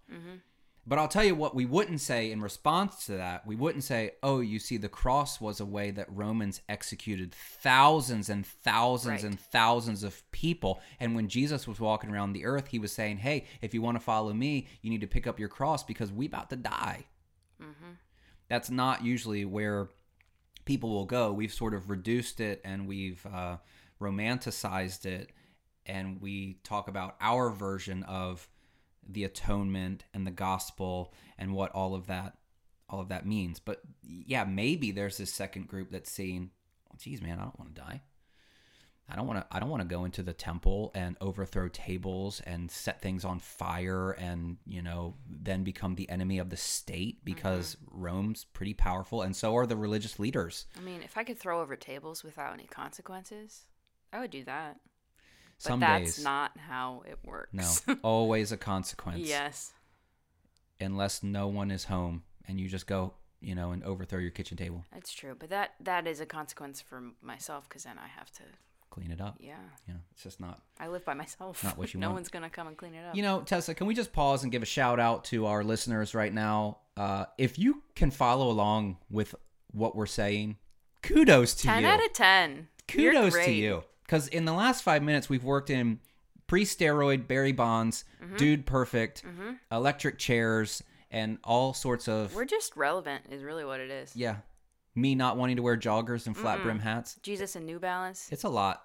But 0.88 1.00
I'll 1.00 1.08
tell 1.08 1.24
you 1.24 1.34
what 1.34 1.56
we 1.56 1.66
wouldn't 1.66 2.00
say 2.02 2.32
in 2.32 2.42
response 2.42 3.08
to 3.08 3.14
that. 3.14 3.48
We 3.48 3.56
wouldn't 3.56 3.84
say, 3.84 4.12
"Oh, 4.22 4.40
you 4.40 4.60
see, 4.60 4.78
the 4.78 4.88
cross 4.88 5.42
was 5.42 5.60
a 5.60 5.66
way 5.66 5.90
that 5.90 6.06
Romans 6.16 6.62
executed 6.70 7.34
thousands 7.34 8.30
and 8.30 8.46
thousands 8.46 9.24
Right. 9.24 9.32
and 9.32 9.40
thousands 9.40 10.04
of 10.04 10.30
people." 10.32 10.80
And 11.00 11.16
when 11.16 11.28
Jesus 11.28 11.68
was 11.68 11.80
walking 11.80 12.12
around 12.12 12.34
the 12.34 12.46
earth, 12.46 12.68
he 12.68 12.78
was 12.78 12.92
saying, 12.92 13.18
"Hey, 13.18 13.46
if 13.62 13.74
you 13.74 13.82
want 13.82 13.96
to 13.96 14.04
follow 14.04 14.32
me, 14.32 14.68
you 14.82 14.92
need 14.92 15.02
to 15.02 15.08
pick 15.08 15.26
up 15.26 15.40
your 15.40 15.50
cross 15.50 15.84
because 15.84 16.12
we 16.12 16.28
about 16.28 16.52
to 16.52 16.56
die." 16.56 17.06
That's 18.48 18.70
not 18.70 19.04
usually 19.04 19.44
where 19.44 19.90
people 20.66 20.92
will 20.92 21.06
go. 21.06 21.34
We've 21.34 21.54
sort 21.54 21.74
of 21.74 21.90
reduced 21.90 22.40
it 22.40 22.62
and 22.64 22.88
we've 22.88 23.26
uh, 23.26 23.58
romanticized 24.00 25.06
it, 25.06 25.32
and 25.86 26.22
we 26.22 26.60
talk 26.64 26.88
about 26.88 27.16
our 27.22 27.50
version 27.50 28.04
of 28.04 28.48
the 29.08 29.24
atonement 29.24 30.04
and 30.14 30.26
the 30.26 30.32
gospel 30.32 31.14
and 31.38 31.54
what 31.54 31.72
all 31.72 31.96
of 31.96 32.08
that 32.08 32.38
all 32.90 33.02
of 33.02 33.10
that 33.10 33.26
means. 33.26 33.60
But 33.60 33.82
yeah, 34.04 34.44
maybe 34.44 34.92
there's 34.92 35.18
this 35.18 35.34
second 35.34 35.68
group 35.68 35.92
that's 35.92 36.12
saying, 36.12 36.52
oh, 36.92 36.96
"Geez, 36.98 37.22
man, 37.22 37.40
I 37.40 37.44
don't 37.44 37.60
want 37.60 37.76
to 37.76 37.82
die." 37.82 38.02
I 39.08 39.16
don't 39.16 39.28
want 39.28 39.40
to 39.40 39.56
I 39.56 39.60
don't 39.60 39.70
want 39.70 39.84
to 39.84 39.88
go 39.88 40.06
into 40.06 40.24
the 40.24 40.34
temple 40.34 40.92
and 40.96 41.16
overthrow 41.22 41.68
tables 41.68 42.42
and 42.46 42.72
set 42.72 43.02
things 43.02 43.24
on 43.24 43.40
fire 43.40 44.12
and, 44.12 44.58
you 44.66 44.82
know, 44.82 45.16
then 45.30 45.64
become 45.64 45.96
the 45.96 46.10
enemy 46.10 46.40
of 46.40 46.50
the 46.50 46.58
state 46.58 47.24
because 47.24 47.76
mm-hmm. 47.76 48.02
Rome's 48.04 48.46
pretty 48.46 48.74
powerful 48.74 49.22
and 49.22 49.36
so 49.36 49.56
are 49.56 49.68
the 49.68 49.78
religious 49.78 50.18
leaders. 50.18 50.66
I 50.76 50.82
mean, 50.82 51.02
if 51.04 51.18
I 51.18 51.24
could 51.24 51.38
throw 51.38 51.62
over 51.62 51.76
tables 51.76 52.24
without 52.24 52.54
any 52.54 52.66
consequences, 52.66 53.66
I 54.12 54.20
would 54.20 54.32
do 54.32 54.44
that. 54.46 54.80
But 55.64 55.70
Some 55.70 55.80
that's 55.80 56.16
days 56.18 56.24
not 56.24 56.58
how 56.58 57.04
it 57.08 57.18
works. 57.24 57.52
no, 57.88 57.96
always 58.04 58.52
a 58.52 58.58
consequence. 58.58 59.20
yes. 59.28 59.74
Unless 60.80 61.24
no 61.24 61.48
one 61.48 61.72
is 61.72 61.86
home 61.86 62.24
and 62.48 62.60
you 62.60 62.68
just 62.68 62.86
go, 62.88 63.14
you 63.40 63.56
know, 63.56 63.72
and 63.72 63.82
overthrow 63.84 64.20
your 64.20 64.32
kitchen 64.32 64.58
table, 64.58 64.84
That's 64.94 65.14
true, 65.14 65.36
but 65.40 65.50
that 65.50 65.72
that 65.80 66.06
is 66.08 66.20
a 66.20 66.26
consequence 66.26 66.82
for 66.82 67.02
myself 67.22 67.68
because 67.70 67.84
then 67.86 67.98
I 67.98 68.08
have 68.08 68.30
to. 68.34 68.44
clean 68.90 69.12
it 69.12 69.22
up. 69.22 69.38
Yeah, 69.40 69.56
Yeah, 69.88 69.96
it's 70.12 70.24
just 70.24 70.40
not 70.42 70.62
I 70.80 70.88
live 70.90 71.06
by 71.06 71.14
myself. 71.14 71.64
Not 71.64 71.78
what 71.78 71.94
you 71.94 72.00
no 72.02 72.08
want. 72.08 72.16
one's 72.16 72.30
gonna 72.30 72.50
come 72.50 72.68
and 72.68 72.76
clean 72.76 72.94
it 72.94 73.06
up. 73.06 73.16
You 73.16 73.22
know, 73.24 73.42
Tessa, 73.42 73.74
can 73.74 73.88
we 73.88 73.94
just 73.94 74.12
pause 74.12 74.44
and 74.44 74.52
give 74.52 74.62
a 74.62 74.66
shout 74.66 75.00
out 75.00 75.24
to 75.26 75.46
our 75.46 75.64
listeners 75.64 76.14
right 76.14 76.34
now? 76.34 76.80
Uh, 76.98 77.26
if 77.38 77.58
you 77.58 77.82
can 77.96 78.12
follow 78.12 78.50
along 78.50 78.98
with 79.10 79.34
what 79.72 79.96
we're 79.96 80.06
saying, 80.06 80.58
kudos 81.02 81.54
to 81.56 81.64
ten 81.68 81.84
you. 81.84 81.90
out 81.90 82.04
of 82.04 82.12
ten. 82.14 82.68
You're 82.94 83.14
kudos 83.14 83.34
to 83.46 83.52
you. 83.52 83.84
Because 84.06 84.28
in 84.28 84.46
the 84.46 84.54
last 84.54 84.84
five 84.84 85.02
minutes, 85.04 85.30
we've 85.30 85.44
worked 85.44 85.70
in 85.70 86.00
pre 86.48 86.64
steroid 86.64 87.28
Barry 87.28 87.52
Bonds, 87.52 88.06
Mm-hmm. 88.24 88.38
Dude 88.38 88.66
Perfect, 88.66 89.24
electric 89.72 90.18
chairs, 90.18 90.82
and 91.12 91.38
all 91.44 91.74
sorts 91.74 92.08
of. 92.08 92.34
We're 92.36 92.46
just 92.46 92.76
relevant, 92.76 93.26
is 93.30 93.44
really 93.44 93.66
what 93.66 93.80
it 93.80 93.92
is. 93.92 94.16
yeah. 94.16 94.38
Me 94.98 95.14
not 95.14 95.36
wanting 95.36 95.58
to 95.58 95.62
wear 95.62 95.76
joggers 95.76 96.26
and 96.26 96.38
flat 96.38 96.62
brim 96.64 96.80
hats. 96.80 97.18
Jesus 97.22 97.58
and 97.58 97.66
New 97.66 97.80
Balance. 97.80 98.30
It's 98.32 98.44
a 98.46 98.50
lot. 98.50 98.82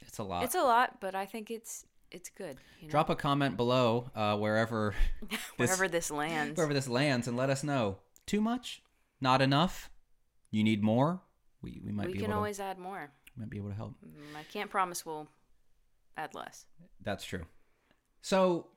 It's 0.00 0.18
a 0.18 0.24
lot. 0.24 0.42
It's 0.42 0.56
a 0.56 0.62
lot, 0.62 1.00
but 1.00 1.14
I 1.14 1.24
think 1.24 1.50
it's 1.52 1.86
it's 2.10 2.28
good. 2.30 2.56
You 2.80 2.88
know? 2.88 2.90
Drop 2.90 3.10
a 3.10 3.14
comment 3.14 3.56
below 3.56 4.10
uh, 4.16 4.36
wherever 4.36 4.92
this, 5.30 5.38
wherever 5.56 5.86
this 5.88 6.10
lands. 6.10 6.56
wherever 6.56 6.74
this 6.74 6.88
lands 6.88 7.28
and 7.28 7.36
let 7.36 7.48
us 7.48 7.62
know. 7.62 7.98
Too 8.26 8.40
much? 8.40 8.82
Not 9.20 9.40
enough? 9.40 9.88
You 10.50 10.64
need 10.64 10.82
more? 10.82 11.22
We, 11.62 11.80
we 11.84 11.92
might 11.92 12.08
we 12.08 12.14
be 12.14 12.18
can 12.18 12.30
able 12.30 12.38
always 12.38 12.58
add 12.58 12.78
more. 12.78 13.12
Might 13.36 13.50
be 13.50 13.58
able 13.58 13.70
to 13.70 13.74
help. 13.74 13.94
Mm, 14.04 14.36
I 14.36 14.42
can't 14.44 14.70
promise 14.70 15.04
we'll 15.06 15.28
add 16.16 16.34
less. 16.34 16.66
That's 17.02 17.24
true. 17.24 17.46
So, 18.20 18.68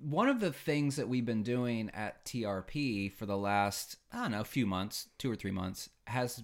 one 0.00 0.28
of 0.28 0.40
the 0.40 0.52
things 0.52 0.96
that 0.96 1.08
we've 1.08 1.26
been 1.26 1.42
doing 1.42 1.90
at 1.92 2.24
TRP 2.24 3.12
for 3.12 3.26
the 3.26 3.36
last, 3.36 3.96
I 4.12 4.22
don't 4.22 4.32
know, 4.32 4.40
a 4.40 4.44
few 4.44 4.66
months, 4.66 5.08
two 5.18 5.30
or 5.30 5.36
three 5.36 5.50
months, 5.50 5.90
has 6.06 6.42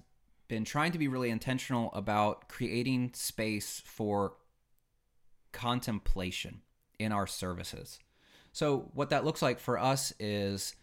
been 0.48 0.64
trying 0.64 0.92
to 0.92 0.98
be 0.98 1.08
really 1.08 1.30
intentional 1.30 1.90
about 1.92 2.48
creating 2.48 3.12
space 3.14 3.82
for 3.84 4.34
contemplation 5.52 6.60
in 6.98 7.12
our 7.12 7.26
services. 7.26 7.98
So, 8.52 8.90
what 8.94 9.10
that 9.10 9.24
looks 9.24 9.42
like 9.42 9.58
for 9.58 9.78
us 9.78 10.12
is 10.18 10.74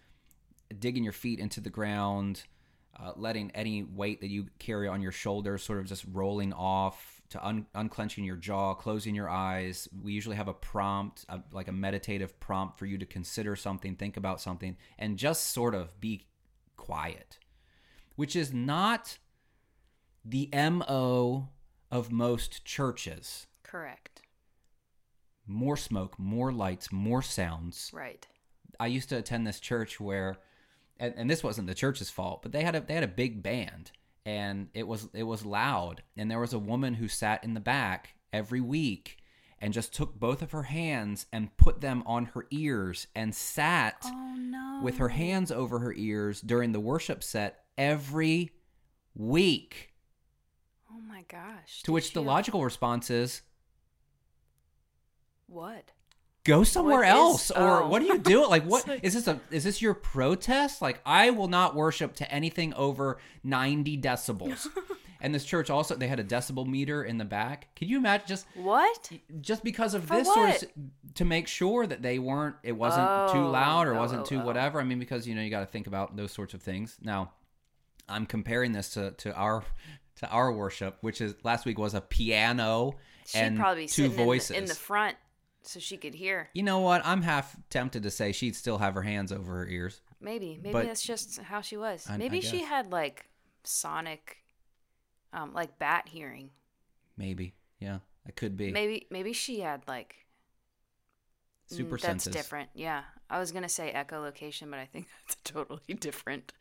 digging 0.79 1.03
your 1.03 1.13
feet 1.13 1.39
into 1.39 1.62
the 1.62 1.69
ground, 1.69 2.43
uh, 2.99 3.13
letting 3.15 3.51
any 3.51 3.84
weight 3.84 4.21
that 4.21 4.29
you 4.29 4.47
carry 4.60 4.88
on 4.88 5.01
your 5.01 5.12
shoulders 5.12 5.63
sort 5.63 5.79
of 5.79 5.86
just 5.86 6.06
rolling 6.12 6.53
off 6.53 7.21
to 7.29 7.45
un- 7.45 7.65
unclenching 7.73 8.23
your 8.23 8.36
jaw, 8.36 8.73
closing 8.75 9.15
your 9.15 9.29
eyes. 9.29 9.88
We 10.03 10.13
usually 10.13 10.36
have 10.36 10.47
a 10.47 10.53
prompt, 10.53 11.25
a, 11.29 11.41
like 11.51 11.67
a 11.67 11.71
meditative 11.71 12.39
prompt 12.39 12.77
for 12.77 12.86
you 12.86 12.97
to 12.99 13.06
consider 13.06 13.56
something, 13.56 13.95
think 13.95 14.17
about 14.17 14.39
something, 14.39 14.77
and 14.99 15.17
just 15.17 15.49
sort 15.49 15.73
of 15.73 15.99
be 15.99 16.27
quiet, 16.77 17.39
which 18.15 18.36
is 18.36 18.53
not 18.53 19.17
the 20.23 20.49
MO 20.53 21.49
of 21.91 22.12
most 22.12 22.65
churches. 22.65 23.47
Correct. 23.63 24.21
More 25.47 25.75
smoke, 25.75 26.17
more 26.19 26.51
lights, 26.51 26.91
more 26.91 27.21
sounds. 27.21 27.89
Right. 27.93 28.25
I 28.79 28.88
used 28.88 29.10
to 29.10 29.17
attend 29.17 29.45
this 29.45 29.60
church 29.60 29.99
where, 29.99 30.38
and, 30.99 31.13
and 31.17 31.29
this 31.29 31.43
wasn't 31.43 31.67
the 31.67 31.73
church's 31.75 32.10
fault, 32.10 32.41
but 32.41 32.51
they 32.51 32.63
had 32.63 32.75
a 32.75 32.82
they 32.82 32.93
had 32.93 33.03
a 33.03 33.08
big 33.08 33.41
band 33.43 33.91
and 34.25 34.69
it 34.73 34.88
was 34.88 35.10
it 35.13 35.23
was 35.23 35.45
loud 35.45 36.01
and 36.15 36.32
there 36.32 36.39
was 36.39 36.53
a 36.53 36.60
woman 36.60 36.93
who 36.93 37.08
sat 37.08 37.43
in 37.43 37.53
the 37.53 37.60
back 37.60 38.15
every 38.32 38.62
week 38.62 39.17
and 39.60 39.73
just 39.73 39.93
took 39.93 40.17
both 40.19 40.41
of 40.41 40.51
her 40.51 40.63
hands 40.63 41.25
and 41.34 41.56
put 41.58 41.82
them 41.82 42.03
on 42.06 42.25
her 42.25 42.45
ears 42.51 43.08
and 43.15 43.34
sat 43.36 43.95
Oh 44.06 44.36
no. 44.38 44.82
with 44.84 44.97
her 44.97 45.10
hands 45.10 45.51
over 45.51 45.79
her 45.79 45.93
ears 45.93 46.41
during 46.41 46.71
the 46.71 46.79
worship 46.79 47.21
set 47.23 47.63
every 47.77 48.51
week. 49.15 49.93
Oh 50.91 50.99
my 50.99 51.23
gosh. 51.27 51.82
To 51.84 51.91
which 51.91 52.13
the 52.13 52.21
logical 52.21 52.63
response 52.63 53.10
is 53.10 53.41
What? 55.47 55.91
Go 56.43 56.63
somewhere 56.63 57.03
is- 57.03 57.10
else 57.10 57.51
or 57.51 57.84
oh. 57.84 57.88
what 57.88 58.01
are 58.01 58.06
you 58.06 58.17
doing 58.17 58.49
like 58.56 58.63
what 58.63 58.88
is 59.01 59.13
this 59.13 59.27
a 59.27 59.39
is 59.51 59.63
this 59.63 59.82
your 59.82 59.93
protest? 59.93 60.82
Like 60.82 60.99
i 61.06 61.29
will 61.29 61.47
not 61.47 61.75
worship 61.75 62.15
to 62.15 62.32
anything 62.32 62.73
over 62.73 63.19
90 63.43 63.97
decibels. 63.99 64.67
And 65.21 65.34
this 65.34 65.45
church 65.45 65.69
also 65.69 65.95
they 65.95 66.10
had 66.10 66.19
a 66.19 66.23
decibel 66.23 66.67
meter 66.67 67.01
in 67.01 67.17
the 67.17 67.23
back. 67.23 67.73
Can 67.77 67.88
you 67.88 67.95
imagine 67.97 68.27
just 68.27 68.45
What? 68.56 69.10
just 69.39 69.63
because 69.63 69.93
of 69.93 70.03
For 70.03 70.17
this 70.17 70.27
sort 70.27 70.63
of 70.63 70.69
to 71.15 71.23
make 71.23 71.47
sure 71.47 71.88
that 71.88 72.01
they 72.01 72.19
weren't 72.19 72.58
it 72.62 72.73
wasn't 72.73 73.08
too 73.32 73.38
Oh, 73.38 73.49
loud 73.49 73.88
or 73.88 73.95
oh, 73.95 73.99
wasn't 73.99 74.23
oh, 74.23 74.25
too 74.25 74.41
oh. 74.41 74.45
whatever? 74.45 74.82
I 74.82 74.84
mean 74.84 74.99
because 74.99 75.25
you 75.25 75.34
know 75.34 75.41
you 75.41 75.49
got 75.49 75.62
to 75.62 75.65
think 75.65 75.88
about 75.88 76.17
those 76.17 76.34
sorts 76.34 76.53
of 76.53 76.62
things. 76.62 76.97
Now 77.01 77.32
i'm 78.10 78.25
comparing 78.25 78.73
this 78.73 78.89
to 78.95 79.12
to 79.12 79.34
our 79.34 79.63
to 80.17 80.27
our 80.27 80.51
worship 80.51 80.97
which 80.99 81.21
is 81.21 81.36
last 81.45 81.65
week 81.65 81.79
was 81.79 81.93
a 81.93 82.01
piano 82.01 82.95
She'd 83.25 83.39
and 83.39 83.58
probably 83.58 83.88
two 83.88 83.93
sitting 83.93 84.12
in 84.12 84.17
the- 84.17 84.23
voices 84.25 84.58
in 84.58 84.65
the 84.65 84.75
front 84.75 85.15
so 85.63 85.80
she 85.80 85.97
could 85.97 86.13
hear. 86.13 86.49
you 86.54 86.63
know 86.63 86.80
what? 86.80 87.02
I'm 87.06 87.21
half 87.21 87.56
tempted 87.69 88.04
to 88.04 88.12
say 88.12 88.32
she'd 88.32 88.56
still 88.56 88.78
have 88.80 88.93
her 88.95 89.02
hands 89.04 89.32
over 89.32 89.54
her 89.60 89.67
ears. 89.67 90.02
Maybe. 90.21 90.58
Maybe 90.62 90.73
But- 90.73 90.86
that's 90.86 91.04
just 91.04 91.39
how 91.41 91.62
she 91.62 91.78
was. 91.78 92.06
I- 92.10 92.15
I 92.15 92.17
Maybe 92.17 92.41
she 92.41 92.63
had 92.63 92.91
like 92.91 93.26
sonic 93.63 94.38
um 95.32 95.54
like 95.54 95.80
bat 95.80 96.08
hearing. 96.10 96.49
Maybe. 97.17 97.56
Yeah, 97.80 97.99
that 98.26 98.36
could 98.36 98.56
be. 98.58 98.71
Maybe 98.71 99.08
maybe 99.10 99.34
she 99.34 99.60
had 99.62 99.84
like 99.88 100.15
mm, 101.71 101.76
Super 101.76 101.91
That's 101.97 102.04
senses. 102.04 102.34
different. 102.34 102.69
Yeah. 102.73 103.04
I 103.30 103.39
was 103.39 103.52
going 103.52 103.63
to 103.63 103.69
say 103.69 103.91
echolocation, 103.95 104.69
but 104.69 104.80
I 104.80 104.86
think 104.86 105.08
that's 105.28 105.36
a 105.39 105.43
totally 105.54 105.93
different 105.99 106.54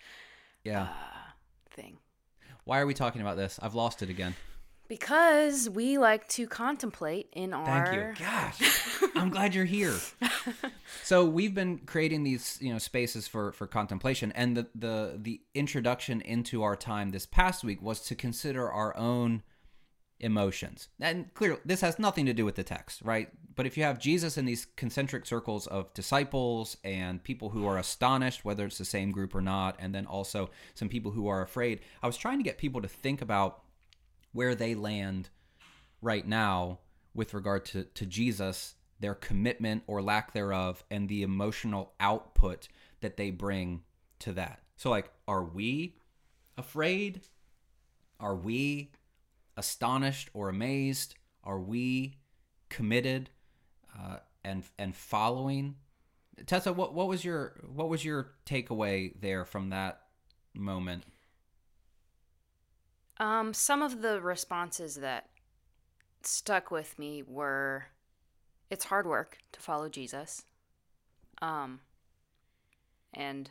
Yeah. 0.64 0.82
uh, 0.84 1.30
thing. 1.70 1.98
Why 2.64 2.78
are 2.80 2.86
we 2.86 2.94
talking 2.94 3.20
about 3.20 3.36
this? 3.36 3.58
I've 3.60 3.74
lost 3.74 4.02
it 4.02 4.08
again. 4.10 4.34
Because 4.88 5.70
we 5.70 5.96
like 5.96 6.28
to 6.30 6.46
contemplate 6.46 7.28
in 7.32 7.54
our 7.54 7.86
Thank 7.86 8.18
you. 8.18 8.24
Gosh, 8.24 9.00
I'm 9.16 9.30
glad 9.30 9.54
you're 9.54 9.64
here. 9.64 9.94
So 11.02 11.24
we've 11.24 11.54
been 11.54 11.78
creating 11.78 12.24
these, 12.24 12.58
you 12.60 12.72
know, 12.72 12.78
spaces 12.78 13.26
for 13.26 13.52
for 13.52 13.66
contemplation, 13.66 14.32
and 14.32 14.56
the 14.56 14.66
the 14.74 15.18
the 15.20 15.40
introduction 15.54 16.20
into 16.20 16.62
our 16.62 16.76
time 16.76 17.10
this 17.10 17.26
past 17.26 17.64
week 17.64 17.80
was 17.80 18.00
to 18.02 18.14
consider 18.14 18.70
our 18.70 18.96
own 18.96 19.42
emotions. 20.22 20.88
And 21.00 21.32
clearly, 21.34 21.60
this 21.64 21.80
has 21.80 21.98
nothing 21.98 22.26
to 22.26 22.32
do 22.32 22.44
with 22.44 22.54
the 22.54 22.62
text, 22.62 23.02
right? 23.02 23.28
But 23.54 23.66
if 23.66 23.76
you 23.76 23.82
have 23.82 23.98
Jesus 23.98 24.38
in 24.38 24.46
these 24.46 24.64
concentric 24.76 25.26
circles 25.26 25.66
of 25.66 25.92
disciples 25.92 26.76
and 26.84 27.22
people 27.22 27.50
who 27.50 27.66
are 27.66 27.76
astonished, 27.76 28.44
whether 28.44 28.64
it's 28.64 28.78
the 28.78 28.84
same 28.84 29.10
group 29.10 29.34
or 29.34 29.42
not, 29.42 29.76
and 29.78 29.94
then 29.94 30.06
also 30.06 30.50
some 30.74 30.88
people 30.88 31.10
who 31.10 31.28
are 31.28 31.42
afraid, 31.42 31.80
I 32.02 32.06
was 32.06 32.16
trying 32.16 32.38
to 32.38 32.44
get 32.44 32.56
people 32.56 32.80
to 32.80 32.88
think 32.88 33.20
about 33.20 33.61
where 34.32 34.54
they 34.54 34.74
land 34.74 35.28
right 36.00 36.26
now 36.26 36.78
with 37.14 37.34
regard 37.34 37.64
to, 37.66 37.84
to 37.84 38.06
Jesus, 38.06 38.74
their 39.00 39.14
commitment 39.14 39.82
or 39.86 40.02
lack 40.02 40.32
thereof, 40.32 40.84
and 40.90 41.08
the 41.08 41.22
emotional 41.22 41.92
output 42.00 42.68
that 43.00 43.16
they 43.16 43.30
bring 43.30 43.82
to 44.20 44.32
that. 44.32 44.60
So, 44.76 44.90
like, 44.90 45.10
are 45.28 45.44
we 45.44 45.96
afraid? 46.56 47.20
Are 48.18 48.36
we 48.36 48.92
astonished 49.56 50.30
or 50.32 50.48
amazed? 50.48 51.14
Are 51.44 51.60
we 51.60 52.16
committed 52.68 53.30
uh, 53.98 54.18
and 54.44 54.64
and 54.78 54.94
following? 54.94 55.76
Tessa, 56.46 56.72
what 56.72 56.94
what 56.94 57.08
was 57.08 57.24
your 57.24 57.60
what 57.74 57.88
was 57.88 58.04
your 58.04 58.32
takeaway 58.46 59.12
there 59.20 59.44
from 59.44 59.70
that 59.70 60.00
moment? 60.54 61.04
Um, 63.18 63.54
some 63.54 63.82
of 63.82 64.02
the 64.02 64.20
responses 64.20 64.96
that 64.96 65.28
stuck 66.22 66.70
with 66.70 66.98
me 66.98 67.22
were 67.22 67.86
it's 68.70 68.86
hard 68.86 69.06
work 69.06 69.38
to 69.52 69.60
follow 69.60 69.88
Jesus. 69.88 70.44
Um, 71.42 71.80
and 73.12 73.50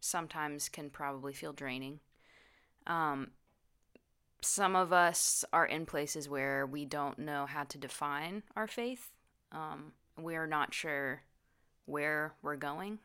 sometimes 0.00 0.68
can 0.68 0.88
probably 0.88 1.32
feel 1.34 1.52
draining. 1.52 2.00
Um, 2.86 3.32
some 4.40 4.74
of 4.74 4.92
us 4.92 5.44
are 5.52 5.66
in 5.66 5.86
places 5.86 6.28
where 6.28 6.66
we 6.66 6.84
don't 6.84 7.18
know 7.18 7.46
how 7.46 7.64
to 7.64 7.78
define 7.78 8.42
our 8.56 8.66
faith. 8.66 9.10
Um, 9.52 9.92
we're 10.18 10.46
not 10.46 10.72
sure 10.72 11.22
where 11.84 12.32
we're 12.42 12.56
going 12.56 12.98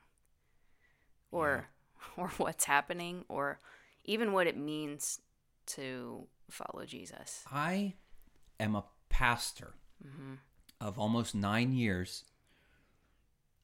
or 1.32 1.68
or 2.18 2.30
what's 2.38 2.66
happening 2.66 3.26
or 3.28 3.60
even 4.06 4.32
what 4.32 4.48
it 4.48 4.58
means 4.58 5.20
to 5.68 6.28
follow 6.50 6.86
Jesus. 6.86 7.44
I 7.52 7.94
am 8.60 8.76
a 8.76 8.86
pastor 9.10 9.74
mm-hmm. 10.06 10.36
of 10.82 11.00
almost 11.00 11.36
nine 11.36 11.74
years, 11.74 12.24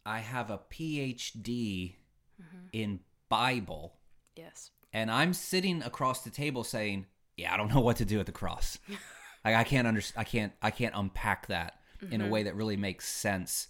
I 0.05 0.19
have 0.19 0.49
a 0.49 0.57
PhD 0.57 1.95
mm-hmm. 2.41 2.67
in 2.71 2.99
Bible, 3.29 3.95
Yes. 4.35 4.71
and 4.91 5.09
I'm 5.09 5.33
sitting 5.33 5.81
across 5.83 6.23
the 6.23 6.29
table 6.29 6.63
saying, 6.63 7.05
"Yeah, 7.37 7.53
I 7.53 7.57
don't 7.57 7.73
know 7.73 7.79
what 7.79 7.97
to 7.97 8.05
do 8.05 8.19
at 8.19 8.25
the 8.25 8.31
cross. 8.31 8.77
like, 9.45 9.55
I 9.55 9.63
can't 9.63 9.87
under, 9.87 10.01
I 10.15 10.23
can't, 10.23 10.53
I 10.61 10.71
can't 10.71 10.93
unpack 10.95 11.47
that 11.47 11.79
in 12.01 12.19
a 12.19 12.25
mm-hmm. 12.25 12.33
way 12.33 12.43
that 12.43 12.55
really 12.55 12.77
makes 12.77 13.07
sense 13.07 13.67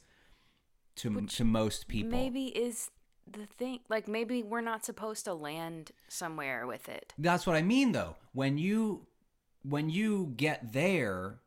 to 0.97 1.25
to 1.27 1.43
most 1.43 1.87
people." 1.87 2.17
Maybe 2.17 2.45
is 2.47 2.89
the 3.31 3.45
thing 3.57 3.79
like 3.89 4.07
maybe 4.07 4.43
we're 4.43 4.61
not 4.61 4.85
supposed 4.85 5.25
to 5.25 5.33
land 5.33 5.91
somewhere 6.07 6.67
with 6.67 6.89
it. 6.89 7.13
That's 7.17 7.45
what 7.47 7.55
I 7.55 7.61
mean 7.61 7.91
though. 7.91 8.15
When 8.33 8.57
you 8.57 9.07
when 9.63 9.89
you 9.89 10.33
get 10.35 10.73
there, 10.73 11.39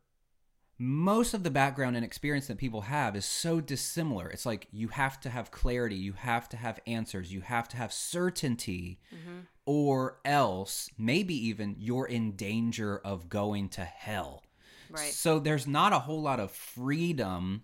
most 0.79 1.33
of 1.33 1.43
the 1.43 1.51
background 1.51 1.95
and 1.95 2.05
experience 2.05 2.47
that 2.47 2.57
people 2.57 2.81
have 2.81 3.15
is 3.15 3.25
so 3.25 3.59
dissimilar. 3.59 4.27
It's 4.29 4.45
like 4.45 4.67
you 4.71 4.89
have 4.89 5.19
to 5.21 5.29
have 5.29 5.51
clarity, 5.51 5.95
you 5.95 6.13
have 6.13 6.49
to 6.49 6.57
have 6.57 6.79
answers, 6.85 7.33
you 7.33 7.41
have 7.41 7.67
to 7.69 7.77
have 7.77 7.91
certainty 7.91 8.99
mm-hmm. 9.13 9.39
or 9.65 10.19
else 10.23 10.89
maybe 10.97 11.35
even 11.47 11.75
you're 11.79 12.05
in 12.05 12.35
danger 12.35 12.99
of 12.99 13.29
going 13.29 13.69
to 13.69 13.83
hell. 13.83 14.43
Right. 14.89 15.11
So 15.11 15.39
there's 15.39 15.67
not 15.67 15.93
a 15.93 15.99
whole 15.99 16.21
lot 16.21 16.39
of 16.39 16.51
freedom 16.51 17.63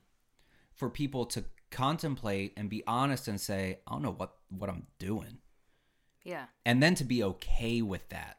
for 0.74 0.90
people 0.90 1.26
to 1.28 1.46
contemplate 1.74 2.54
and 2.56 2.70
be 2.70 2.84
honest 2.88 3.28
and 3.28 3.42
say, 3.42 3.80
I 3.88 3.92
don't 3.92 4.02
know 4.02 4.14
what 4.14 4.36
what 4.50 4.70
I'm 4.70 4.88
doing. 5.00 5.40
Yeah. 6.24 6.46
And 6.66 6.82
then 6.82 6.96
to 6.96 7.04
be 7.04 7.24
okay 7.24 7.82
with 7.82 8.08
that. 8.10 8.38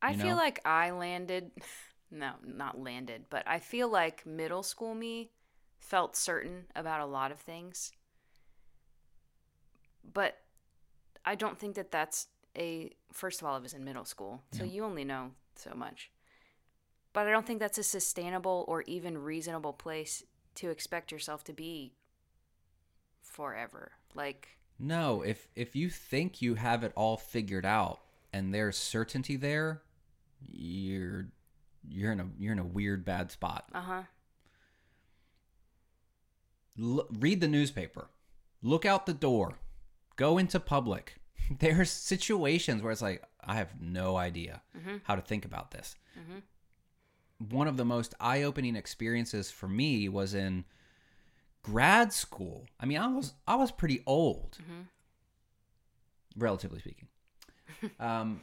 I 0.00 0.12
You 0.12 0.18
feel 0.18 0.36
like 0.36 0.60
I 0.64 0.90
landed 0.90 1.52
no, 2.10 2.32
not 2.44 2.80
landed, 2.80 3.26
but 3.30 3.42
I 3.46 3.58
feel 3.58 3.88
like 3.88 4.26
middle 4.26 4.62
school 4.62 4.94
me 4.94 5.30
felt 5.78 6.16
certain 6.16 6.64
about 6.76 7.00
a 7.00 7.06
lot 7.06 7.32
of 7.32 7.38
things. 7.38 7.92
But 10.12 10.38
I 11.24 11.34
don't 11.34 11.58
think 11.58 11.76
that 11.76 11.90
that's 11.92 12.26
a 12.56 12.90
first 13.12 13.40
of 13.40 13.46
all, 13.46 13.56
it 13.56 13.62
was 13.62 13.74
in 13.74 13.84
middle 13.84 14.04
school, 14.04 14.42
so 14.52 14.64
you 14.64 14.84
only 14.84 15.04
know 15.04 15.30
so 15.56 15.72
much. 15.74 16.10
But 17.12 17.26
I 17.26 17.30
don't 17.30 17.46
think 17.46 17.60
that's 17.60 17.78
a 17.78 17.82
sustainable 17.82 18.64
or 18.68 18.82
even 18.82 19.18
reasonable 19.18 19.72
place 19.72 20.24
to 20.56 20.70
expect 20.70 21.12
yourself 21.12 21.44
to 21.44 21.52
be 21.52 21.92
forever. 23.32 23.92
Like 24.14 24.48
No, 24.78 25.22
if 25.22 25.48
if 25.56 25.74
you 25.76 25.88
think 25.90 26.40
you 26.42 26.54
have 26.56 26.84
it 26.84 26.92
all 26.94 27.16
figured 27.16 27.64
out 27.66 28.00
and 28.32 28.52
there's 28.54 28.76
certainty 28.76 29.36
there, 29.36 29.82
you're 30.40 31.28
you're 31.88 32.12
in 32.12 32.20
a 32.20 32.26
you're 32.38 32.52
in 32.52 32.58
a 32.58 32.64
weird 32.64 33.04
bad 33.04 33.30
spot. 33.32 33.68
uh-huh. 33.74 34.02
L- 36.80 37.06
read 37.18 37.40
the 37.40 37.48
newspaper. 37.48 38.08
Look 38.62 38.84
out 38.86 39.06
the 39.06 39.12
door. 39.14 39.58
Go 40.16 40.38
into 40.38 40.60
public. 40.60 41.16
There's 41.58 41.90
situations 41.90 42.82
where 42.82 42.92
it's 42.92 43.02
like 43.02 43.22
I 43.44 43.56
have 43.56 43.80
no 43.80 44.16
idea 44.16 44.62
how 45.04 45.16
to 45.16 45.22
think 45.22 45.44
about 45.44 45.72
this. 45.72 45.96
One 47.50 47.66
of 47.66 47.76
the 47.76 47.84
most 47.84 48.14
eye-opening 48.20 48.76
experiences 48.76 49.50
for 49.50 49.66
me 49.68 50.08
was 50.08 50.32
in 50.32 50.64
grad 51.62 52.12
school. 52.12 52.66
I 52.80 52.86
mean, 52.86 52.98
I 52.98 53.06
was 53.08 53.34
I 53.46 53.56
was 53.56 53.70
pretty 53.70 54.02
old, 54.06 54.58
relatively 56.36 56.80
speaking. 56.80 57.08
um, 58.00 58.42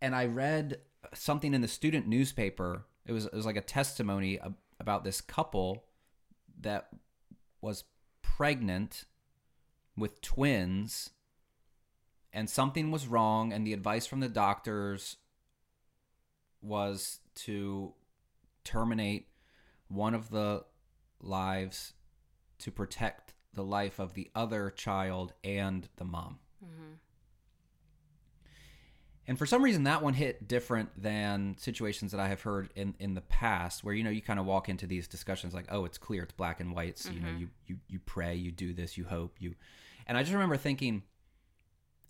and 0.00 0.14
I 0.14 0.26
read 0.26 0.78
something 1.14 1.54
in 1.54 1.60
the 1.60 1.68
student 1.68 2.06
newspaper. 2.06 2.84
It 3.06 3.12
was 3.12 3.26
it 3.26 3.34
was 3.34 3.46
like 3.46 3.56
a 3.56 3.62
testimony 3.62 4.38
ab- 4.40 4.56
about 4.78 5.04
this 5.04 5.20
couple 5.20 5.84
that 6.60 6.88
was 7.60 7.84
pregnant 8.22 9.04
with 9.96 10.20
twins 10.20 11.10
and 12.32 12.48
something 12.48 12.90
was 12.90 13.06
wrong 13.06 13.52
and 13.52 13.66
the 13.66 13.72
advice 13.72 14.06
from 14.06 14.20
the 14.20 14.28
doctors 14.28 15.16
was 16.62 17.20
to 17.34 17.92
terminate 18.64 19.28
one 19.88 20.14
of 20.14 20.30
the 20.30 20.64
lives 21.20 21.92
to 22.62 22.70
protect 22.70 23.34
the 23.54 23.62
life 23.62 23.98
of 23.98 24.14
the 24.14 24.30
other 24.34 24.70
child 24.70 25.32
and 25.44 25.88
the 25.96 26.04
mom. 26.04 26.38
Mm-hmm. 26.64 26.92
And 29.28 29.38
for 29.38 29.46
some 29.46 29.62
reason, 29.62 29.84
that 29.84 30.02
one 30.02 30.14
hit 30.14 30.48
different 30.48 30.90
than 31.00 31.56
situations 31.58 32.10
that 32.10 32.20
I 32.20 32.28
have 32.28 32.42
heard 32.42 32.70
in, 32.74 32.94
in 32.98 33.14
the 33.14 33.20
past, 33.20 33.84
where 33.84 33.94
you 33.94 34.02
know 34.02 34.10
you 34.10 34.20
kind 34.20 34.40
of 34.40 34.46
walk 34.46 34.68
into 34.68 34.86
these 34.86 35.06
discussions 35.06 35.54
like, 35.54 35.66
oh, 35.70 35.84
it's 35.84 35.98
clear, 35.98 36.24
it's 36.24 36.32
black 36.32 36.60
and 36.60 36.74
white. 36.74 36.88
It's, 36.90 37.06
You 37.08 37.20
know, 37.20 37.28
mm-hmm. 37.28 37.40
you, 37.40 37.48
you 37.66 37.76
you 37.88 37.98
pray, 38.00 38.34
you 38.34 38.50
do 38.50 38.72
this, 38.74 38.98
you 38.98 39.04
hope, 39.04 39.36
you. 39.38 39.54
And 40.06 40.18
I 40.18 40.22
just 40.22 40.32
remember 40.32 40.56
thinking, 40.56 41.04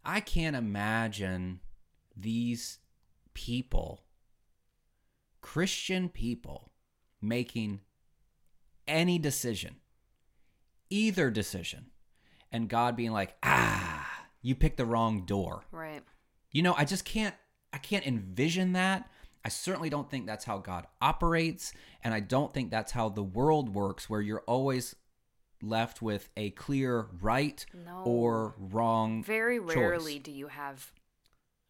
I 0.05 0.21
can't 0.21 0.57
imagine 0.57 1.61
these 2.17 2.79
people, 3.35 4.05
Christian 5.43 6.09
people, 6.09 6.73
making 7.21 7.81
any 8.89 9.19
decision, 9.19 9.77
either 10.93 11.31
decision, 11.31 11.87
and 12.53 12.69
God 12.69 12.97
being 12.97 13.13
like, 13.13 13.35
ah, 13.43 14.27
you 14.43 14.55
picked 14.55 14.77
the 14.77 14.85
wrong 14.87 15.25
door. 15.25 15.65
Right. 15.73 16.03
You 16.51 16.63
know, 16.63 16.75
I 16.77 16.85
just 16.85 17.05
can't 17.05 17.35
I 17.73 17.79
can't 17.79 18.07
envision 18.07 18.73
that. 18.75 19.09
I 19.45 19.49
certainly 19.49 19.89
don't 19.91 20.09
think 20.11 20.27
that's 20.27 20.45
how 20.45 20.59
God 20.59 20.87
operates, 21.01 21.73
and 22.05 22.13
I 22.15 22.21
don't 22.21 22.53
think 22.55 22.71
that's 22.71 22.93
how 22.93 23.09
the 23.09 23.23
world 23.25 23.75
works 23.75 24.09
where 24.11 24.21
you're 24.21 24.45
always 24.47 24.95
left 25.63 26.03
with 26.03 26.29
a 26.37 26.51
clear 26.51 27.07
right 27.21 27.65
No. 27.87 28.03
or 28.05 28.55
wrong. 28.59 29.23
Very 29.25 29.59
choice. 29.59 29.77
rarely 29.77 30.19
do 30.19 30.31
you 30.33 30.49
have 30.49 30.93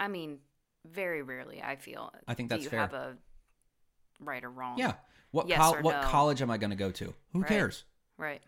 I 0.01 0.09
mean, 0.09 0.39
very 0.85 1.23
rarely 1.23 1.62
I 1.62 1.77
feel 1.77 2.12
I 2.27 2.35
think 2.35 2.49
do 2.49 2.55
that's 2.55 2.64
you 2.64 2.70
fair. 2.70 2.81
have 2.81 2.95
a 2.95 3.16
right 4.20 4.43
or 4.43 4.51
wrong. 4.51 4.79
Yeah. 4.79 4.95
What 5.31 5.49
Yes 5.49 5.59
col- 5.59 5.77
what 5.83 6.03
no. 6.03 6.09
college 6.09 6.43
am 6.43 6.51
I 6.51 6.59
going 6.59 6.70
to 6.70 6.77
go 6.77 6.91
to? 6.91 7.14
Who 7.33 7.41
Right. 7.41 7.49
cares? 7.49 7.85
Right. 8.18 8.43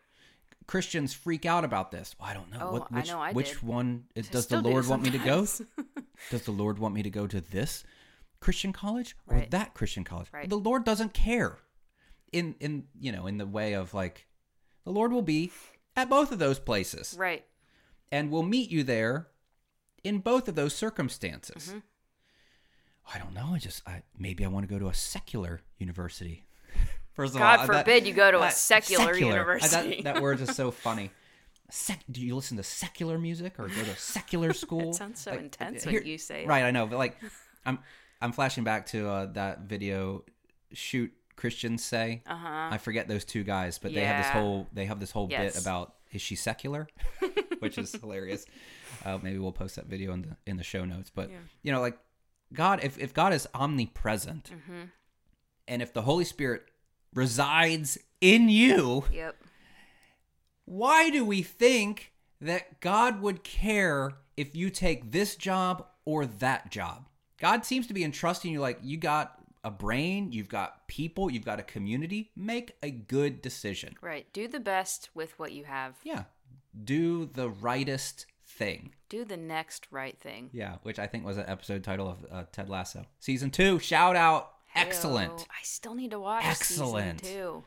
Christians 0.66 1.12
freak 1.12 1.44
out 1.44 1.64
about 1.64 1.90
this. 1.90 2.14
Well, 2.18 2.28
I 2.28 2.34
don't 2.34 2.50
know. 2.50 2.58
Oh, 2.62 2.72
what, 2.72 2.86
I 2.90 2.96
which, 3.00 3.08
know 3.08 3.20
I 3.20 3.32
which 3.32 3.62
one 3.62 4.04
I 4.16 4.20
does 4.20 4.30
the 4.30 4.42
still 4.42 4.62
do 4.62 4.70
Lord 4.70 4.86
want 4.86 5.02
me 5.02 5.10
to 5.10 5.18
go? 5.18 5.46
Does 6.30 6.42
the 6.42 6.52
Lord 6.52 6.78
want 6.78 6.94
me 6.94 7.02
to 7.02 7.10
go 7.10 7.26
to 7.26 7.40
this 7.40 7.84
Christian 8.40 8.72
college 8.72 9.16
or 9.26 9.36
Right. 9.36 9.50
that 9.50 9.74
Christian 9.74 10.04
college? 10.04 10.28
Right. 10.32 10.48
The 10.48 10.56
Lord 10.56 10.84
doesn't 10.84 11.12
care. 11.12 11.58
In 12.32 12.54
in 12.60 12.84
you 12.98 13.12
know, 13.12 13.26
in 13.26 13.38
the 13.38 13.46
way 13.46 13.74
of 13.74 13.92
like 13.94 14.26
the 14.84 14.90
Lord 14.90 15.12
will 15.12 15.22
be 15.22 15.52
at 15.96 16.08
both 16.08 16.32
of 16.32 16.38
those 16.38 16.58
places 16.58 17.14
right. 17.18 17.44
and 18.10 18.30
will 18.30 18.42
meet 18.42 18.70
you 18.70 18.82
there 18.84 19.28
in 20.02 20.18
both 20.18 20.48
of 20.48 20.54
those 20.54 20.74
circumstances. 20.74 21.68
Mm-hmm. 21.68 21.78
I 23.14 23.18
don't 23.18 23.34
know. 23.34 23.50
I 23.54 23.58
just 23.58 23.82
I 23.86 24.02
maybe 24.18 24.44
I 24.44 24.48
want 24.48 24.66
to 24.66 24.72
go 24.72 24.78
to 24.78 24.88
a 24.88 24.94
secular 24.94 25.60
university. 25.78 26.44
First 27.14 27.34
of 27.34 27.40
God 27.40 27.60
all, 27.60 27.66
that- 27.68 27.84
forbid 27.86 28.06
you 28.06 28.12
go 28.14 28.30
to 28.30 28.38
a 28.38 28.40
that- 28.42 28.52
secular 28.54 29.14
I- 29.14 29.18
university. 29.18 30.02
that, 30.02 30.14
that 30.14 30.22
word 30.22 30.40
is 30.40 30.54
so 30.54 30.70
funny. 30.86 31.10
Sec- 31.70 32.04
do 32.10 32.20
you 32.20 32.36
listen 32.36 32.56
to 32.58 32.62
secular 32.62 33.18
music 33.18 33.54
or 33.58 33.68
go 33.68 33.82
to 33.82 33.96
secular 33.96 34.52
school? 34.52 34.92
sounds 34.92 35.20
so 35.20 35.30
Like, 35.30 35.40
intense 35.40 35.84
here- 35.84 36.00
when 36.00 36.08
you 36.08 36.18
say 36.18 36.42
it. 36.44 36.46
Right, 36.48 36.62
I 36.64 36.70
know, 36.70 36.86
but 36.86 36.98
like, 36.98 37.16
I'm 37.64 37.78
I'm 38.20 38.32
flashing 38.32 38.64
back 38.64 38.86
to 38.86 39.08
uh, 39.08 39.26
that 39.32 39.60
video. 39.60 40.24
Shoot, 40.72 41.12
Christians 41.36 41.84
say. 41.84 42.22
Uh-huh. 42.26 42.68
I 42.72 42.78
forget 42.78 43.06
those 43.08 43.24
two 43.24 43.44
guys, 43.44 43.78
but 43.78 43.94
they 43.94 44.04
have 44.04 44.22
this 44.24 44.32
whole 44.32 44.66
they 44.72 44.86
have 44.86 44.98
this 45.00 45.10
whole 45.12 45.26
bit 45.28 45.58
about 45.60 45.94
is 46.12 46.20
she 46.22 46.34
secular, 46.36 46.86
which 47.60 47.78
is 47.78 47.92
hilarious. 47.92 48.44
Uh, 49.04 49.18
maybe 49.22 49.38
we'll 49.38 49.52
post 49.52 49.76
that 49.76 49.86
video 49.86 50.12
in 50.12 50.22
the 50.22 50.36
in 50.46 50.56
the 50.56 50.64
show 50.64 50.84
notes. 50.84 51.10
But 51.14 51.30
Yeah. 51.30 51.36
you 51.62 51.72
know, 51.72 51.80
like 51.80 51.96
God, 52.52 52.82
if 52.84 52.98
if 52.98 53.14
God 53.14 53.32
is 53.32 53.46
omnipresent, 53.54 54.50
Mm-hmm. 54.50 54.82
and 55.68 55.82
if 55.82 55.92
the 55.92 56.02
Holy 56.02 56.24
Spirit 56.24 56.64
resides 57.14 57.98
in 58.20 58.48
you, 58.48 59.04
Yep. 59.12 59.36
why 60.64 61.10
do 61.10 61.24
we 61.24 61.42
think 61.42 62.12
that 62.40 62.80
God 62.80 63.20
would 63.20 63.44
care 63.44 64.12
if 64.36 64.54
you 64.56 64.70
take 64.70 65.12
this 65.12 65.36
job 65.36 65.86
or 66.04 66.26
that 66.26 66.70
job? 66.70 67.08
God 67.38 67.64
seems 67.64 67.86
to 67.88 67.94
be 67.94 68.04
entrusting 68.04 68.52
you 68.52 68.60
like 68.60 68.78
you 68.82 68.96
got 68.96 69.38
a 69.62 69.70
brain, 69.70 70.30
you've 70.32 70.48
got 70.48 70.86
people, 70.88 71.30
you've 71.30 71.44
got 71.44 71.58
a 71.60 71.62
community. 71.62 72.30
Make 72.36 72.76
a 72.82 72.90
good 72.90 73.40
decision. 73.40 73.94
Right. 74.02 74.26
Do 74.32 74.46
the 74.46 74.60
best 74.60 75.08
with 75.14 75.38
what 75.38 75.52
you 75.52 75.64
have. 75.64 75.94
Yeah. 76.04 76.24
Do 76.84 77.24
the 77.26 77.48
rightest 77.48 78.26
thing. 78.46 78.94
Do 79.08 79.24
the 79.24 79.36
next 79.38 79.86
right 79.90 80.18
thing. 80.20 80.50
Yeah, 80.52 80.76
which 80.82 80.98
I 80.98 81.06
think 81.06 81.24
was 81.24 81.38
an 81.38 81.44
episode 81.48 81.82
title 81.82 82.08
of 82.08 82.26
uh, 82.30 82.44
Ted 82.52 82.68
Lasso. 82.68 83.04
Season 83.20 83.50
2, 83.50 83.78
shout 83.78 84.16
out. 84.16 84.53
Excellent. 84.74 85.32
Heyo. 85.32 85.46
I 85.50 85.62
still 85.62 85.94
need 85.94 86.10
to 86.12 86.20
watch 86.20 86.44
Excellent. 86.44 87.20
season 87.24 87.36
two. 87.36 87.64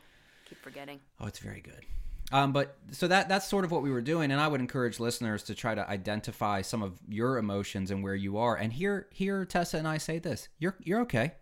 Keep 0.48 0.58
forgetting. 0.62 1.00
Oh, 1.20 1.26
it's 1.26 1.38
very 1.38 1.60
good. 1.60 1.84
Um, 2.30 2.52
but 2.52 2.76
so 2.90 3.08
that 3.08 3.28
that's 3.30 3.46
sort 3.48 3.64
of 3.64 3.70
what 3.70 3.82
we 3.82 3.90
were 3.90 4.02
doing, 4.02 4.30
and 4.30 4.40
I 4.40 4.48
would 4.48 4.60
encourage 4.60 5.00
listeners 5.00 5.42
to 5.44 5.54
try 5.54 5.74
to 5.74 5.88
identify 5.88 6.60
some 6.60 6.82
of 6.82 6.98
your 7.08 7.38
emotions 7.38 7.90
and 7.90 8.02
where 8.02 8.14
you 8.14 8.36
are. 8.36 8.54
And 8.54 8.70
here, 8.72 9.06
here, 9.10 9.44
Tessa 9.46 9.78
and 9.78 9.88
I 9.88 9.96
say 9.98 10.18
this: 10.18 10.48
you're 10.58 10.76
you're 10.80 11.00
okay. 11.02 11.32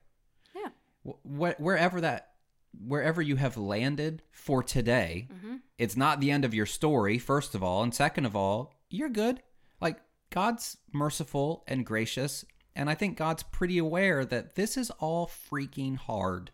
Yeah. 0.54 0.68
Wh- 1.04 1.26
wh- 1.56 1.60
wherever 1.60 2.00
that 2.00 2.34
wherever 2.86 3.20
you 3.22 3.34
have 3.36 3.56
landed 3.56 4.22
for 4.30 4.62
today, 4.62 5.28
Mhm. 5.32 5.60
it's 5.78 5.96
not 5.96 6.20
the 6.20 6.30
end 6.30 6.44
of 6.44 6.52
your 6.54 6.66
story, 6.66 7.18
first 7.18 7.54
of 7.54 7.62
all. 7.64 7.82
And 7.82 7.92
second 7.94 8.26
of 8.26 8.36
all, 8.36 8.72
you're 8.90 9.08
good. 9.08 9.42
Like, 9.80 9.98
God's 10.30 10.76
merciful 10.92 11.64
and 11.66 11.86
gracious. 11.86 12.44
And 12.76 12.90
I 12.90 12.94
think 12.94 13.16
God's 13.16 13.42
pretty 13.42 13.78
aware 13.78 14.24
that 14.24 14.54
this 14.54 14.76
is 14.76 14.90
all 14.98 15.26
freaking 15.26 15.96
hard. 15.96 16.50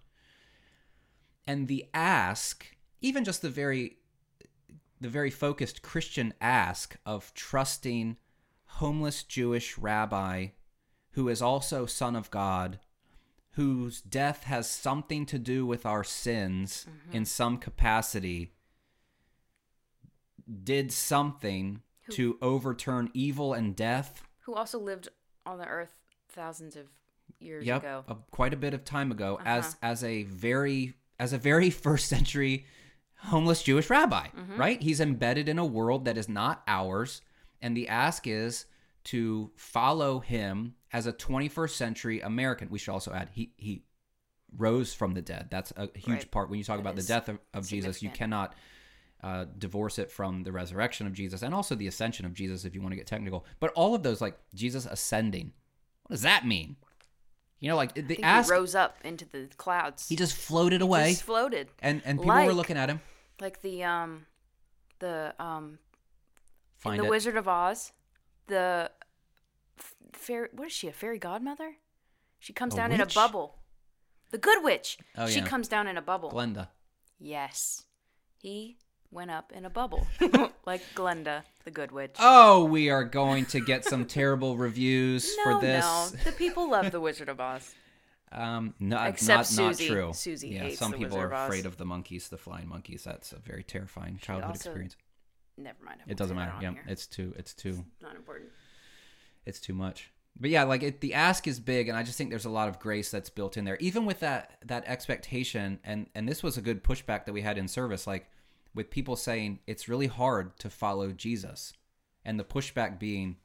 And 1.47 1.67
the 1.67 1.87
ask, 1.93 2.65
even 3.01 3.25
just 3.25 3.43
the 3.43 3.51
very 3.51 3.99
the 5.01 5.09
very 5.09 5.31
focused 5.31 5.83
Christian 5.83 6.33
ask 6.41 6.97
of 7.05 7.35
trusting 7.35 8.17
homeless 8.67 9.25
Jewish 9.25 9.77
rabbi 9.77 10.47
who 11.15 11.29
is 11.29 11.43
also 11.43 11.87
son 11.87 12.17
of 12.17 12.31
God, 12.31 12.79
whose 13.53 14.01
death 14.01 14.45
has 14.45 14.69
something 14.69 15.27
to 15.27 15.39
do 15.39 15.67
with 15.67 15.85
our 15.85 16.05
sins 16.05 16.87
mm-hmm. 16.89 17.17
in 17.17 17.25
some 17.25 17.59
capacity, 17.59 18.53
did 20.63 20.93
something 20.93 21.83
to 22.11 22.39
overturn 22.41 23.11
evil 23.13 23.53
and 23.53 23.77
death. 23.77 24.23
Who 24.43 24.55
also 24.55 24.79
lived 24.79 25.09
on 25.45 25.59
the 25.59 25.67
earth 25.67 26.02
thousands 26.33 26.77
of 26.77 26.87
years 27.39 27.65
Yep, 27.67 27.83
ago. 27.83 28.05
a- 28.09 28.15
quite 28.31 28.53
a 28.55 28.57
bit 28.57 28.75
of 28.75 28.85
time 28.85 29.11
ago, 29.13 29.39
as 29.45 29.65
Uh-huh. 29.67 29.75
as 29.83 30.05
a 30.05 30.23
very 30.25 30.95
as 31.19 31.33
a 31.33 31.39
very 31.39 31.71
first 31.87 32.07
century 32.09 32.67
homeless 33.17 33.63
Jewish 33.63 33.89
rabbi, 33.89 34.27
Mm-hmm. 34.29 34.57
right? 34.57 34.83
He's 34.83 35.01
embedded 35.01 35.49
in 35.49 35.59
a 35.59 35.65
world 35.65 36.05
that 36.07 36.17
is 36.19 36.29
not 36.29 36.63
ours, 36.67 37.21
and 37.61 37.77
the 37.77 37.89
ask 37.89 38.27
is 38.27 38.67
to 39.05 39.51
follow 39.57 40.21
him 40.21 40.75
as 40.93 41.07
a 41.07 41.13
21st 41.13 41.77
century 41.77 42.21
American. 42.21 42.69
We 42.71 42.79
should 42.79 42.93
also 42.93 43.13
add 43.13 43.31
he 43.33 43.53
he 43.57 43.85
rose 44.57 44.93
from 44.93 45.15
the 45.15 45.23
dead. 45.23 45.49
That's 45.51 45.73
a 45.77 45.89
huge 45.95 46.09
Right. 46.09 46.31
part 46.31 46.51
when 46.51 46.59
you 46.59 46.65
talk 46.65 46.77
That 46.77 46.83
about 46.83 46.97
the 46.97 47.03
death 47.03 47.29
of, 47.29 47.39
of 47.55 47.67
Jesus. 47.67 48.03
You 48.03 48.11
cannot 48.11 48.55
uh, 49.23 49.47
divorce 49.57 49.99
it 50.01 50.11
from 50.11 50.43
the 50.43 50.51
resurrection 50.53 51.07
of 51.07 51.13
Jesus 51.15 51.43
and 51.43 51.55
also 51.55 51.75
the 51.77 51.87
ascension 51.87 52.27
of 52.27 52.35
Jesus, 52.35 52.65
if 52.65 52.75
you 52.75 52.83
want 52.83 52.91
to 52.93 52.97
get 52.97 53.07
technical. 53.07 53.47
But 53.61 53.71
all 53.75 53.95
of 53.95 54.03
those, 54.03 54.21
like 54.21 54.37
Jesus 54.53 54.85
ascending, 54.85 55.53
what 56.05 56.15
does 56.15 56.23
that 56.23 56.47
mean? 56.47 56.77
You 57.61 57.69
know, 57.69 57.77
like 57.77 57.95
the 57.95 58.23
ask, 58.23 58.49
he 58.49 58.53
rose 58.53 58.75
up 58.75 58.97
into 59.05 59.25
the 59.25 59.49
clouds. 59.57 60.09
he 60.09 60.17
just 60.17 60.35
floated 60.37 60.83
away, 60.83 61.11
Just 61.11 61.23
floated. 61.23 61.69
and 61.81 62.03
and 62.05 62.19
people 62.19 62.35
were 62.45 62.53
looking 62.53 62.77
at 62.77 62.89
him. 62.89 63.01
Like 63.41 63.63
the 63.63 63.85
um 63.85 64.27
the 64.99 65.35
um 65.39 65.79
Find 66.79 66.97
in 66.97 67.03
the 67.03 67.07
it. 67.07 67.11
Wizard 67.11 67.37
of 67.37 67.47
Oz, 67.47 67.93
the 68.49 68.91
fairy 70.13 70.49
what 70.53 70.67
is 70.67 70.73
she, 70.73 70.89
a 70.89 70.93
fairy 70.93 71.19
godmother? 71.19 71.77
She 72.41 72.53
comes 72.53 72.75
A 72.75 72.79
down 72.79 72.91
in 72.93 73.01
a 73.01 73.07
bubble. 73.07 73.59
The 74.33 74.39
good 74.39 74.65
witch. 74.65 74.99
Oh, 75.17 75.29
she 75.29 75.39
yeah. 75.39 75.47
comes 75.47 75.69
down 75.69 75.87
in 75.87 75.97
a 75.97 76.03
bubble. 76.03 76.31
Glenda. 76.33 76.69
Yes. 77.21 77.85
He 78.39 78.77
went 79.13 79.31
up 79.31 79.53
in 79.53 79.65
a 79.65 79.71
bubble. 79.71 80.07
like 80.67 80.83
Glenda, 80.95 81.43
the 81.65 81.71
good 81.71 81.93
witch. 81.93 82.17
Oh, 82.19 82.65
we 82.65 82.91
are 82.91 83.05
going 83.05 83.47
to 83.47 83.61
get 83.61 83.85
some 83.85 84.05
terrible 84.07 84.57
reviews 84.57 85.31
no, 85.39 85.45
for 85.45 85.61
this. 85.61 85.85
no. 85.85 86.09
The 86.25 86.33
people 86.33 86.71
love 86.71 86.91
the 86.91 87.01
Wizard 87.01 87.29
of 87.29 87.41
Oz. 87.41 87.75
Um, 88.35 88.73
not, 88.81 89.11
Except 89.11 89.37
not, 89.37 89.47
Susie. 89.47 89.89
not 89.89 89.95
true. 89.95 90.13
Susie 90.15 90.49
yeah, 90.49 90.63
hates 90.63 90.79
some 90.79 90.91
the 90.91 90.97
people 90.97 91.19
Wizard 91.19 91.33
are 91.33 91.35
of 91.35 91.41
Oz. 91.41 91.49
afraid 91.49 91.67
of 91.67 91.77
the 91.77 91.85
monkeys, 91.85 92.31
the 92.31 92.39
flying 92.39 92.67
monkeys. 92.67 93.05
That's 93.05 93.33
a 93.33 93.39
very 93.39 93.63
terrifying 93.63 94.19
childhood 94.23 94.53
also- 94.53 94.71
experience. 94.71 94.97
Never 95.59 95.77
mind. 95.85 96.01
It 96.09 96.17
doesn't 96.17 96.35
matter. 96.35 96.55
Yeah, 96.63 96.71
here. 96.73 96.85
it's 96.89 97.07
too, 97.07 97.35
it's 97.37 97.53
too, 97.53 97.85
not 98.01 98.17
important. 98.17 98.49
it's 99.45 99.61
too 99.61 99.75
much. 99.75 100.11
But 100.41 100.49
yeah, 100.49 100.65
like 100.65 100.83
it, 100.83 101.03
the 101.03 101.13
ask 101.13 101.47
is 101.47 101.61
big, 101.61 101.89
and 101.89 101.99
I 101.99 102.03
just 102.03 102.17
think 102.17 102.31
there's 102.31 102.47
a 102.47 102.51
lot 102.51 102.69
of 102.69 102.79
grace 102.79 103.11
that's 103.11 103.29
built 103.29 103.59
in 103.59 103.67
there, 103.67 103.77
even 103.81 104.07
with 104.07 104.21
that 104.21 104.57
that 104.65 104.85
expectation. 104.87 105.79
And 105.85 106.07
and 106.15 106.27
this 106.27 106.43
was 106.43 106.57
a 106.57 106.63
good 106.63 106.83
pushback 106.83 107.27
that 107.27 107.35
we 107.35 107.43
had 107.43 107.59
in 107.59 107.69
service, 107.69 108.07
like 108.07 108.31
with 108.75 108.91
people 108.91 109.17
saying 109.17 109.61
it's 109.67 109.89
really 109.89 110.07
hard 110.07 110.59
to 110.59 110.71
follow 110.71 111.13
Jesus, 111.13 111.73
and 112.25 112.39
the 112.39 112.45
pushback 112.45 112.99
being, 112.99 113.37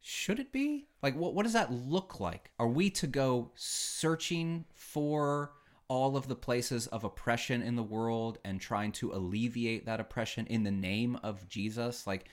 should 0.00 0.38
it 0.38 0.52
be? 0.52 0.88
Like, 1.02 1.14
what 1.16 1.34
what 1.34 1.44
does 1.44 1.52
that 1.52 1.72
look 1.72 2.20
like? 2.20 2.50
Are 2.58 2.68
we 2.68 2.90
to 2.90 3.06
go 3.06 3.52
searching 3.54 4.64
for 4.74 5.52
all 5.88 6.16
of 6.16 6.28
the 6.28 6.36
places 6.36 6.86
of 6.88 7.02
oppression 7.02 7.62
in 7.62 7.74
the 7.74 7.82
world 7.82 8.38
and 8.44 8.60
trying 8.60 8.92
to 8.92 9.12
alleviate 9.12 9.86
that 9.86 10.00
oppression 10.00 10.46
in 10.46 10.62
the 10.62 10.70
name 10.70 11.18
of 11.22 11.48
Jesus? 11.48 12.06
Like, 12.06 12.26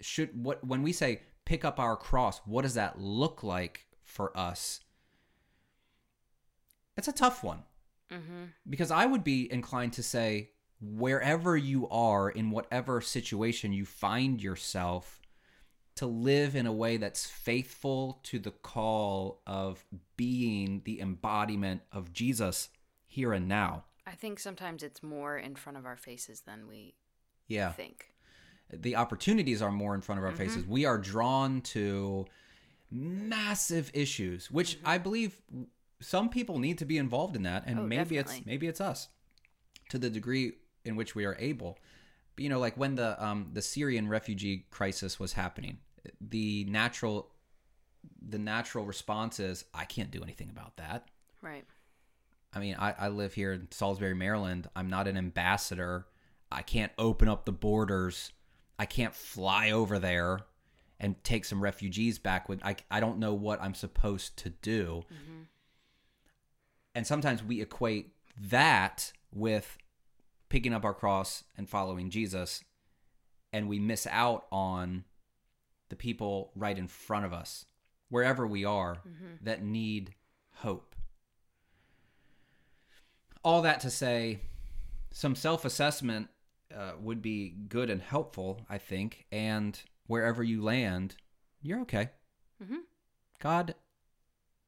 should 0.00 0.30
what 0.42 0.64
when 0.66 0.82
we 0.82 0.92
say 0.92 1.22
pick 1.44 1.64
up 1.64 1.78
our 1.78 1.96
cross, 1.96 2.40
what 2.44 2.62
does 2.62 2.74
that 2.74 3.00
look 3.00 3.42
like 3.42 3.86
for 4.04 4.36
us? 4.36 4.80
It's 6.96 7.08
a 7.08 7.12
tough 7.12 7.44
one 7.44 7.62
Mm-hmm. 8.12 8.44
because 8.70 8.90
I 8.90 9.04
would 9.06 9.24
be 9.24 9.50
inclined 9.52 9.92
to 9.94 10.02
say 10.02 10.50
wherever 10.80 11.56
you 11.56 11.88
are 11.88 12.28
in 12.30 12.50
whatever 12.50 13.00
situation 13.00 13.72
you 13.72 13.84
find 13.84 14.40
yourself 14.42 15.20
to 15.96 16.06
live 16.06 16.54
in 16.54 16.66
a 16.66 16.72
way 16.72 16.98
that's 16.98 17.26
faithful 17.26 18.20
to 18.24 18.38
the 18.38 18.50
call 18.50 19.40
of 19.46 19.84
being 20.16 20.82
the 20.84 21.00
embodiment 21.00 21.80
of 21.90 22.12
Jesus 22.12 22.68
here 23.08 23.32
and 23.32 23.48
now. 23.48 23.84
I 24.06 24.12
think 24.12 24.38
sometimes 24.38 24.82
it's 24.82 25.02
more 25.02 25.36
in 25.38 25.56
front 25.56 25.78
of 25.78 25.86
our 25.86 25.96
faces 25.96 26.42
than 26.42 26.68
we 26.68 26.94
Yeah. 27.48 27.72
think. 27.72 28.12
the 28.72 28.96
opportunities 28.96 29.62
are 29.62 29.70
more 29.70 29.94
in 29.94 30.00
front 30.00 30.18
of 30.18 30.24
our 30.24 30.32
faces. 30.32 30.66
We 30.66 30.84
are 30.84 30.98
drawn 30.98 31.60
to 31.62 32.26
massive 32.90 33.90
issues, 33.94 34.50
which 34.50 34.78
I 34.84 34.98
believe 34.98 35.40
some 36.00 36.28
people 36.28 36.58
need 36.58 36.78
to 36.78 36.84
be 36.84 36.98
involved 36.98 37.36
in 37.36 37.42
that, 37.44 37.64
and 37.66 37.80
Oh, 37.80 37.82
maybe 37.86 38.18
it's 38.18 38.40
maybe 38.44 38.66
it's 38.66 38.80
us 38.80 39.08
to 39.90 39.98
the 39.98 40.10
degree 40.10 40.52
in 40.84 40.96
which 40.96 41.14
we 41.14 41.24
are 41.24 41.36
able. 41.38 41.78
But, 42.34 42.42
you 42.42 42.48
know, 42.48 42.58
like 42.58 42.76
when 42.76 42.94
the 42.96 43.22
um, 43.24 43.50
the 43.52 43.62
Syrian 43.62 44.08
refugee 44.08 44.66
crisis 44.70 45.18
was 45.18 45.32
happening, 45.32 45.78
the 46.20 46.64
natural 46.64 47.32
the 48.28 48.38
natural 48.38 48.84
response 48.84 49.40
is 49.40 49.64
I 49.74 49.84
can't 49.84 50.10
do 50.10 50.22
anything 50.22 50.50
about 50.50 50.76
that. 50.76 51.08
Right. 51.42 51.64
I 52.52 52.58
mean, 52.58 52.76
I, 52.78 52.94
I 52.98 53.08
live 53.08 53.34
here 53.34 53.52
in 53.52 53.68
Salisbury, 53.70 54.14
Maryland. 54.14 54.68
I'm 54.74 54.88
not 54.88 55.08
an 55.08 55.16
ambassador. 55.16 56.06
I 56.50 56.62
can't 56.62 56.92
open 56.96 57.28
up 57.28 57.44
the 57.44 57.52
borders. 57.52 58.32
I 58.78 58.86
can't 58.86 59.14
fly 59.14 59.72
over 59.72 59.98
there 59.98 60.40
and 60.98 61.22
take 61.24 61.44
some 61.44 61.60
refugees 61.60 62.18
back 62.18 62.48
with 62.48 62.64
I, 62.64 62.76
I 62.90 63.00
don't 63.00 63.18
know 63.18 63.34
what 63.34 63.60
I'm 63.60 63.74
supposed 63.74 64.36
to 64.38 64.50
do. 64.50 65.02
And 66.96 67.06
sometimes 67.06 67.44
we 67.44 67.60
equate 67.60 68.12
that 68.40 69.12
with 69.32 69.76
picking 70.48 70.72
up 70.72 70.84
our 70.84 70.94
cross 70.94 71.44
and 71.56 71.68
following 71.68 72.10
Jesus 72.10 72.64
and 73.52 73.68
we 73.68 73.78
miss 73.78 74.06
out 74.10 74.46
on 74.50 75.04
the 75.88 75.96
people 75.96 76.50
right 76.56 76.76
in 76.78 76.88
front 76.88 77.24
of 77.26 77.32
us 77.32 77.66
wherever 78.08 78.46
we 78.46 78.64
are 78.64 78.98
that 79.42 79.62
need 79.62 80.14
hope 80.56 80.96
all 83.46 83.62
that 83.62 83.78
to 83.78 83.90
say, 83.90 84.40
some 85.12 85.36
self 85.36 85.64
assessment 85.64 86.28
uh, 86.76 86.94
would 87.00 87.22
be 87.22 87.50
good 87.68 87.90
and 87.90 88.02
helpful, 88.02 88.60
I 88.68 88.78
think. 88.78 89.24
And 89.30 89.80
wherever 90.08 90.42
you 90.42 90.60
land, 90.64 91.14
you're 91.62 91.80
okay. 91.82 92.10
Mhm. 92.60 92.80
God 93.38 93.76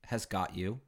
has 0.05 0.27
got 0.27 0.57
you. 0.57 0.81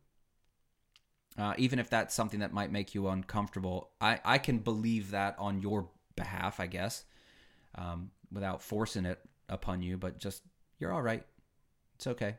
Uh, 1.40 1.54
even 1.56 1.78
if 1.78 1.88
that's 1.88 2.14
something 2.14 2.40
that 2.40 2.52
might 2.52 2.70
make 2.70 2.94
you 2.94 3.08
uncomfortable, 3.08 3.88
I, 3.98 4.20
I 4.26 4.36
can 4.36 4.58
believe 4.58 5.12
that 5.12 5.36
on 5.38 5.62
your 5.62 5.88
behalf, 6.14 6.60
I 6.60 6.66
guess, 6.66 7.04
um, 7.76 8.10
without 8.30 8.60
forcing 8.60 9.06
it 9.06 9.18
upon 9.48 9.80
you. 9.80 9.96
But 9.96 10.18
just, 10.18 10.42
you're 10.78 10.92
all 10.92 11.00
right. 11.00 11.24
It's 11.94 12.06
okay. 12.08 12.36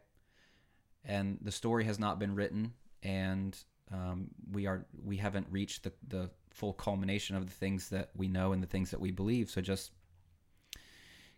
And 1.04 1.39
the 1.41 1.52
story 1.52 1.84
has 1.86 1.97
not 1.97 2.20
been 2.20 2.36
written, 2.36 2.74
and 3.02 3.58
um, 3.91 4.28
we 4.52 4.68
are 4.68 4.86
we 5.04 5.18
haven't 5.18 5.47
reached 5.49 5.82
the 5.82 5.93
the 6.08 6.30
full 6.52 6.74
culmination 6.74 7.36
of 7.36 7.47
the 7.47 7.52
things 7.52 7.89
that 7.89 8.12
we 8.16 8.28
know 8.28 8.54
and 8.54 8.62
the 8.62 8.68
things 8.68 8.91
that 8.91 8.99
we 8.99 9.10
believe. 9.10 9.49
So 9.49 9.62
just 9.62 9.89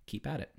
keep 0.06 0.28
at 0.28 0.42
it. 0.42 0.52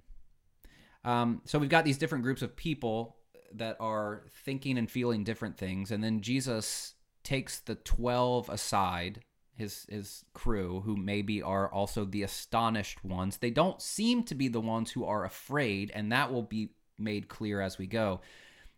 Um, 1.05 1.43
so 1.45 1.59
we've 1.59 1.69
got 1.69 1.85
these 1.85 1.99
different 1.99 2.25
groups 2.25 2.41
of 2.41 2.57
people 2.57 3.17
that 3.53 3.77
are 3.79 4.23
thinking 4.45 4.79
and 4.79 4.91
feeling 4.91 5.23
different 5.23 5.59
things, 5.59 5.91
and 5.91 6.03
then 6.03 6.23
Jesus 6.23 6.94
takes 7.25 7.59
the 7.59 7.75
twelve 7.75 8.49
aside, 8.49 9.21
his 9.57 9.87
his 9.89 10.25
crew, 10.35 10.83
who 10.85 10.97
maybe 10.97 11.43
are 11.43 11.69
also 11.69 12.05
the 12.05 12.23
astonished 12.23 13.05
ones. 13.05 13.39
They 13.39 13.51
don't 13.51 13.83
seem 13.83 14.23
to 14.25 14.35
be 14.35 14.49
the 14.49 14.61
ones 14.61 14.93
who 14.93 15.05
are 15.05 15.25
afraid, 15.25 15.91
and 15.95 16.13
that 16.13 16.33
will 16.33 16.43
be 16.43 16.71
made 16.99 17.29
clear 17.29 17.61
as 17.61 17.79
we 17.79 17.87
go. 17.87 18.21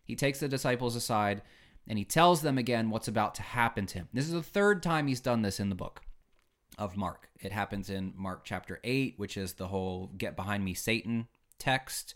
He 0.03 0.15
takes 0.15 0.39
the 0.39 0.47
disciples 0.47 0.95
aside 0.95 1.41
and 1.87 1.97
he 1.97 2.05
tells 2.05 2.41
them 2.41 2.57
again 2.57 2.89
what's 2.89 3.07
about 3.07 3.35
to 3.35 3.41
happen 3.41 3.85
to 3.87 3.99
him. 3.99 4.09
This 4.13 4.25
is 4.25 4.33
the 4.33 4.43
third 4.43 4.83
time 4.83 5.07
he's 5.07 5.21
done 5.21 5.41
this 5.41 5.59
in 5.59 5.69
the 5.69 5.75
book 5.75 6.01
of 6.77 6.97
Mark. 6.97 7.29
It 7.39 7.51
happens 7.51 7.89
in 7.89 8.13
Mark 8.15 8.43
chapter 8.43 8.79
8, 8.83 9.15
which 9.17 9.37
is 9.37 9.53
the 9.53 9.67
whole 9.67 10.11
get 10.17 10.35
behind 10.35 10.63
me, 10.63 10.73
Satan 10.73 11.27
text, 11.59 12.15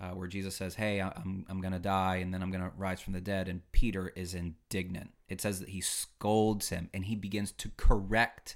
uh, 0.00 0.10
where 0.10 0.28
Jesus 0.28 0.54
says, 0.54 0.74
Hey, 0.74 1.00
I'm, 1.00 1.46
I'm 1.48 1.60
going 1.60 1.72
to 1.72 1.78
die 1.78 2.16
and 2.16 2.32
then 2.32 2.42
I'm 2.42 2.50
going 2.50 2.62
to 2.62 2.72
rise 2.76 3.00
from 3.00 3.14
the 3.14 3.20
dead. 3.20 3.48
And 3.48 3.62
Peter 3.72 4.12
is 4.14 4.34
indignant. 4.34 5.12
It 5.28 5.40
says 5.40 5.60
that 5.60 5.70
he 5.70 5.80
scolds 5.80 6.68
him 6.68 6.88
and 6.94 7.04
he 7.06 7.16
begins 7.16 7.52
to 7.52 7.70
correct 7.76 8.54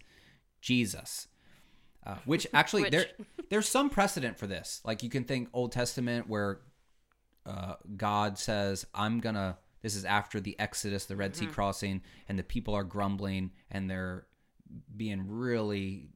Jesus. 0.61 1.29
Uh, 2.07 2.17
which 2.25 2.47
actually 2.55 2.83
Which- 2.83 2.93
there 2.93 3.07
there's 3.51 3.69
some 3.69 3.91
precedent 3.91 4.39
for 4.39 4.47
this. 4.47 4.81
Like 4.85 5.03
you 5.03 5.11
can 5.11 5.25
think 5.25 5.49
Old 5.53 5.73
Testament 5.73 6.29
where 6.29 6.61
uh, 7.47 7.75
God 7.97 8.39
says, 8.39 8.87
"I'm 8.95 9.21
gonna." 9.21 9.59
This 9.83 9.97
is 9.97 10.05
after 10.05 10.41
the 10.41 10.59
Exodus, 10.61 11.07
the 11.07 11.17
Red 11.17 11.35
Sea 11.35 11.47
crossing, 11.47 12.03
and 12.29 12.39
the 12.39 12.43
people 12.43 12.75
are 12.75 12.85
grumbling 12.85 13.53
and 13.71 13.89
they're 13.91 14.27
being 14.95 15.25
really 15.27 16.11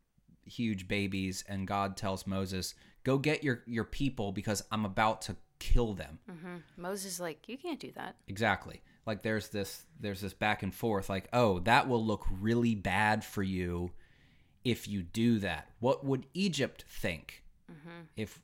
huge 0.44 0.86
babies. 0.86 1.42
And 1.48 1.66
God 1.66 1.96
tells 1.96 2.26
Moses, 2.26 2.74
"Go 3.04 3.16
get 3.16 3.42
your 3.42 3.62
your 3.66 3.84
people 3.84 4.32
because 4.32 4.62
I'm 4.70 4.84
about 4.84 5.22
to 5.22 5.36
kill 5.58 5.94
them." 5.94 6.18
hmm 6.28 6.56
Moses 6.76 7.14
is 7.14 7.20
like, 7.20 7.48
you 7.48 7.56
can't 7.56 7.80
do 7.80 7.90
that. 7.92 8.16
Exactly. 8.28 8.82
Like 9.06 9.22
there's 9.22 9.48
this 9.48 9.84
there's 10.00 10.20
this 10.20 10.32
back 10.32 10.62
and 10.62 10.74
forth. 10.74 11.08
Like, 11.08 11.28
oh, 11.32 11.60
that 11.60 11.88
will 11.88 12.04
look 12.04 12.26
really 12.30 12.74
bad 12.74 13.24
for 13.24 13.42
you 13.42 13.92
if 14.64 14.88
you 14.88 15.02
do 15.02 15.38
that. 15.40 15.68
What 15.80 16.04
would 16.04 16.26
Egypt 16.34 16.84
think 16.88 17.44
mm-hmm. 17.70 18.04
if 18.16 18.40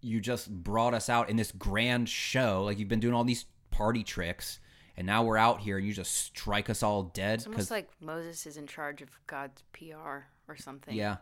you 0.00 0.20
just 0.20 0.50
brought 0.50 0.94
us 0.94 1.08
out 1.08 1.30
in 1.30 1.36
this 1.36 1.52
grand 1.52 2.08
show? 2.08 2.64
Like 2.64 2.78
you've 2.78 2.88
been 2.88 3.00
doing 3.00 3.14
all 3.14 3.24
these 3.24 3.46
party 3.70 4.02
tricks, 4.02 4.58
and 4.96 5.06
now 5.06 5.22
we're 5.22 5.36
out 5.36 5.60
here 5.60 5.78
and 5.78 5.86
you 5.86 5.92
just 5.92 6.14
strike 6.14 6.68
us 6.68 6.82
all 6.82 7.04
dead. 7.04 7.40
It's 7.40 7.46
almost 7.46 7.70
like 7.70 7.88
Moses 8.00 8.46
is 8.46 8.56
in 8.56 8.66
charge 8.66 9.02
of 9.02 9.10
God's 9.26 9.62
PR 9.72 10.26
or 10.48 10.56
something. 10.56 10.94
yeah, 10.94 11.18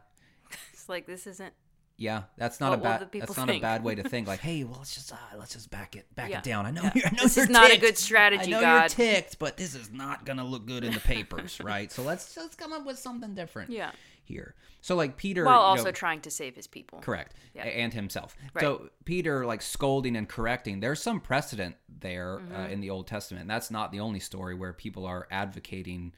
It's 0.72 0.89
like 0.89 1.07
this 1.07 1.26
isn't. 1.26 1.53
Yeah, 2.01 2.22
that's 2.36 2.61
not 2.61 2.70
What 2.70 2.78
a 2.78 2.82
bad 2.82 3.09
that's 3.12 3.36
not 3.36 3.51
a 3.51 3.59
bad 3.59 3.82
way 3.84 3.96
to 3.96 4.03
think. 4.09 4.28
Like, 4.28 4.40
hey, 4.40 4.62
well, 4.64 4.76
let's 4.78 4.94
just 4.94 5.12
uh, 5.12 5.16
let's 5.38 5.53
just 5.55 5.68
back 5.70 5.96
it 5.96 6.07
back 6.14 6.30
Yeah. 6.30 6.38
it 6.38 6.44
down. 6.44 6.64
I 6.64 6.70
know 6.70 6.82
Yeah. 6.84 6.92
you're, 6.94 7.07
I 7.09 7.11
know 7.11 7.22
This 7.24 7.36
is 7.36 7.49
not 7.51 7.70
a 7.72 7.76
good 7.76 7.99
strategy, 7.99 8.44
I 8.44 8.46
know 8.46 8.61
God. 8.61 8.80
you're 8.80 8.88
ticked, 8.88 9.38
but 9.40 9.57
this 9.57 9.74
is 9.74 9.90
not 9.92 10.24
gonna 10.24 10.44
look 10.44 10.64
good 10.66 10.84
in 10.84 10.92
the 10.94 11.01
papers, 11.01 11.61
right? 11.64 11.90
So 11.92 12.03
let's 12.03 12.36
let's 12.36 12.55
come 12.55 12.72
up 12.72 12.86
with 12.86 12.99
something 12.99 13.34
different. 13.34 13.70
Yeah. 13.70 13.90
Here, 14.22 14.55
so 14.82 14.94
like 14.94 15.16
Peter, 15.16 15.44
While 15.46 15.55
you 15.55 15.61
also 15.61 15.84
know- 15.86 15.90
trying 15.90 16.20
to 16.20 16.30
save 16.30 16.55
his 16.55 16.66
people. 16.66 16.99
correct, 17.01 17.34
Yeah. 17.55 17.62
and 17.64 17.94
himself. 17.94 18.36
Right. 18.53 18.61
So 18.61 18.90
Peter, 19.07 19.46
like 19.46 19.62
scolding 19.62 20.16
and 20.16 20.28
correcting, 20.28 20.80
there's 20.80 21.01
some 21.01 21.18
precedent 21.20 21.76
there 21.88 22.36
Mm-hmm. 22.36 22.55
uh, 22.55 22.66
in 22.68 22.80
the 22.82 22.90
Old 22.90 23.07
Testament. 23.07 23.40
And 23.40 23.51
that's 23.51 23.70
not 23.70 23.90
the 23.90 24.01
only 24.01 24.20
story 24.20 24.55
where 24.55 24.74
people 24.74 25.07
are 25.07 25.26
advocating 25.30 26.12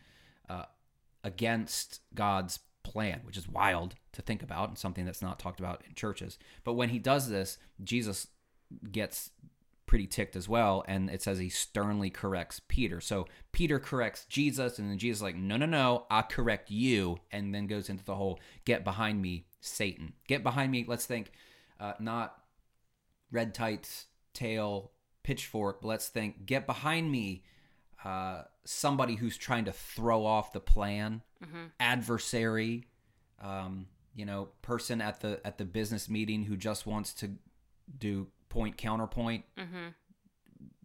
uh, 0.49 0.65
against 1.23 2.01
God's 2.15 2.59
plan, 2.83 3.21
which 3.25 3.37
is 3.37 3.49
wild 3.49 3.95
to 4.13 4.23
think 4.23 4.43
about 4.43 4.69
and 4.69 4.79
something 4.79 5.05
that's 5.05 5.23
not 5.23 5.39
talked 5.39 5.61
about 5.61 5.83
in 5.87 5.95
churches. 5.95 6.39
But 6.65 6.75
when 6.75 6.89
he 6.91 6.99
does 6.99 7.29
this, 7.29 7.59
Jesus 7.83 8.29
gets 8.91 9.31
pretty 9.91 10.07
ticked 10.07 10.37
as 10.37 10.49
well 10.49 10.85
and 10.87 11.11
it 11.11 11.21
says 11.21 11.37
he 11.37 11.49
sternly 11.49 12.11
corrects 12.11 12.61
peter 12.69 13.01
so 13.01 13.27
peter 13.51 13.81
corrects 13.81 14.25
jesus 14.27 14.79
and 14.79 14.89
then 14.89 14.97
jesus 14.97 15.21
like 15.21 15.35
no 15.35 15.57
no 15.57 15.67
no 15.67 16.07
i 16.09 16.23
correct 16.23 16.71
you 16.71 17.19
and 17.33 17.53
then 17.53 17.67
goes 17.67 17.89
into 17.89 18.05
the 18.05 18.15
whole 18.15 18.39
get 18.65 18.85
behind 18.85 19.21
me 19.21 19.45
satan 19.61 20.13
get 20.29 20.45
behind 20.45 20.71
me 20.71 20.85
let's 20.87 21.07
think 21.07 21.33
uh, 21.81 21.95
not 21.99 22.37
red 23.33 23.53
tights 23.53 24.07
tail 24.33 24.93
pitchfork 25.25 25.81
but 25.81 25.89
let's 25.89 26.07
think 26.07 26.47
get 26.47 26.69
behind 26.69 27.11
me 27.11 27.43
uh, 28.05 28.43
somebody 28.65 29.17
who's 29.17 29.37
trying 29.37 29.65
to 29.65 29.73
throw 29.73 30.25
off 30.25 30.53
the 30.53 30.61
plan 30.61 31.23
adversary 31.81 32.85
um, 33.41 33.87
you 34.15 34.25
know 34.27 34.49
person 34.63 35.01
at 35.01 35.21
the 35.21 35.41
at 35.45 35.59
the 35.59 35.65
business 35.65 36.09
meeting 36.09 36.45
who 36.45 36.57
just 36.57 36.87
wants 36.87 37.13
to 37.15 37.31
do 37.99 38.27
point 38.49 38.77
counterpoint. 38.77 39.45
Mm-hmm. 39.59 39.89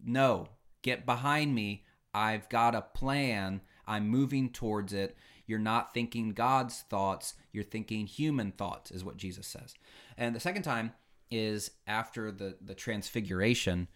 no 0.04 0.48
get 0.82 1.04
behind 1.04 1.54
me. 1.54 1.84
I've 2.14 2.48
got 2.48 2.74
a 2.74 2.80
plan. 2.80 3.60
I'm 3.86 4.08
moving 4.08 4.50
towards 4.50 4.92
it. 4.92 5.16
You're 5.46 5.58
not 5.58 5.92
thinking 5.92 6.32
god's 6.32 6.80
thoughts. 6.82 7.34
You're 7.52 7.64
thinking 7.64 8.06
human 8.06 8.52
thoughts 8.52 8.90
is 8.90 9.04
what 9.04 9.16
jesus 9.16 9.46
says. 9.46 9.74
And 10.16 10.34
the 10.34 10.40
second 10.40 10.62
time 10.62 10.92
is 11.30 11.72
after 11.86 12.30
the 12.30 12.56
the 12.60 12.74
transfiguration 12.74 13.88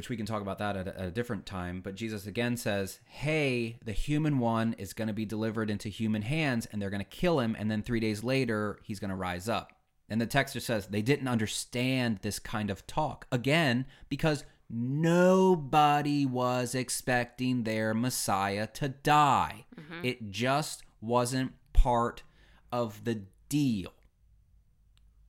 which 0.00 0.08
we 0.08 0.16
can 0.16 0.24
talk 0.24 0.40
about 0.40 0.56
that 0.56 0.78
at 0.78 0.88
a, 0.88 0.98
at 0.98 1.06
a 1.08 1.10
different 1.10 1.44
time 1.44 1.82
but 1.82 1.94
jesus 1.94 2.26
again 2.26 2.56
says 2.56 3.00
hey 3.04 3.76
the 3.84 3.92
human 3.92 4.38
one 4.38 4.72
is 4.78 4.94
going 4.94 5.08
to 5.08 5.12
be 5.12 5.26
delivered 5.26 5.68
into 5.68 5.90
human 5.90 6.22
hands 6.22 6.66
and 6.72 6.80
they're 6.80 6.88
going 6.88 7.04
to 7.04 7.04
kill 7.04 7.38
him 7.38 7.54
and 7.58 7.70
then 7.70 7.82
three 7.82 8.00
days 8.00 8.24
later 8.24 8.78
he's 8.82 8.98
going 8.98 9.10
to 9.10 9.14
rise 9.14 9.46
up 9.46 9.74
and 10.10 10.20
the 10.20 10.26
text 10.26 10.54
just 10.54 10.66
says 10.66 10.88
they 10.88 11.02
didn't 11.02 11.28
understand 11.28 12.18
this 12.22 12.40
kind 12.40 12.68
of 12.68 12.86
talk. 12.88 13.26
Again, 13.30 13.86
because 14.08 14.44
nobody 14.68 16.26
was 16.26 16.74
expecting 16.74 17.62
their 17.62 17.94
Messiah 17.94 18.66
to 18.66 18.88
die. 18.88 19.66
Mm-hmm. 19.78 20.04
It 20.04 20.30
just 20.30 20.82
wasn't 21.00 21.52
part 21.72 22.24
of 22.72 23.04
the 23.04 23.22
deal. 23.48 23.92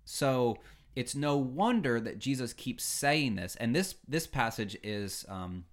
So 0.03 0.57
it's 0.95 1.15
no 1.15 1.37
wonder 1.37 1.99
that 1.99 2.19
Jesus 2.19 2.53
keeps 2.53 2.83
saying 2.83 3.35
this. 3.35 3.55
And 3.55 3.75
this 3.75 3.95
this 4.07 4.27
passage 4.27 4.77
is 4.83 5.25
um, 5.29 5.65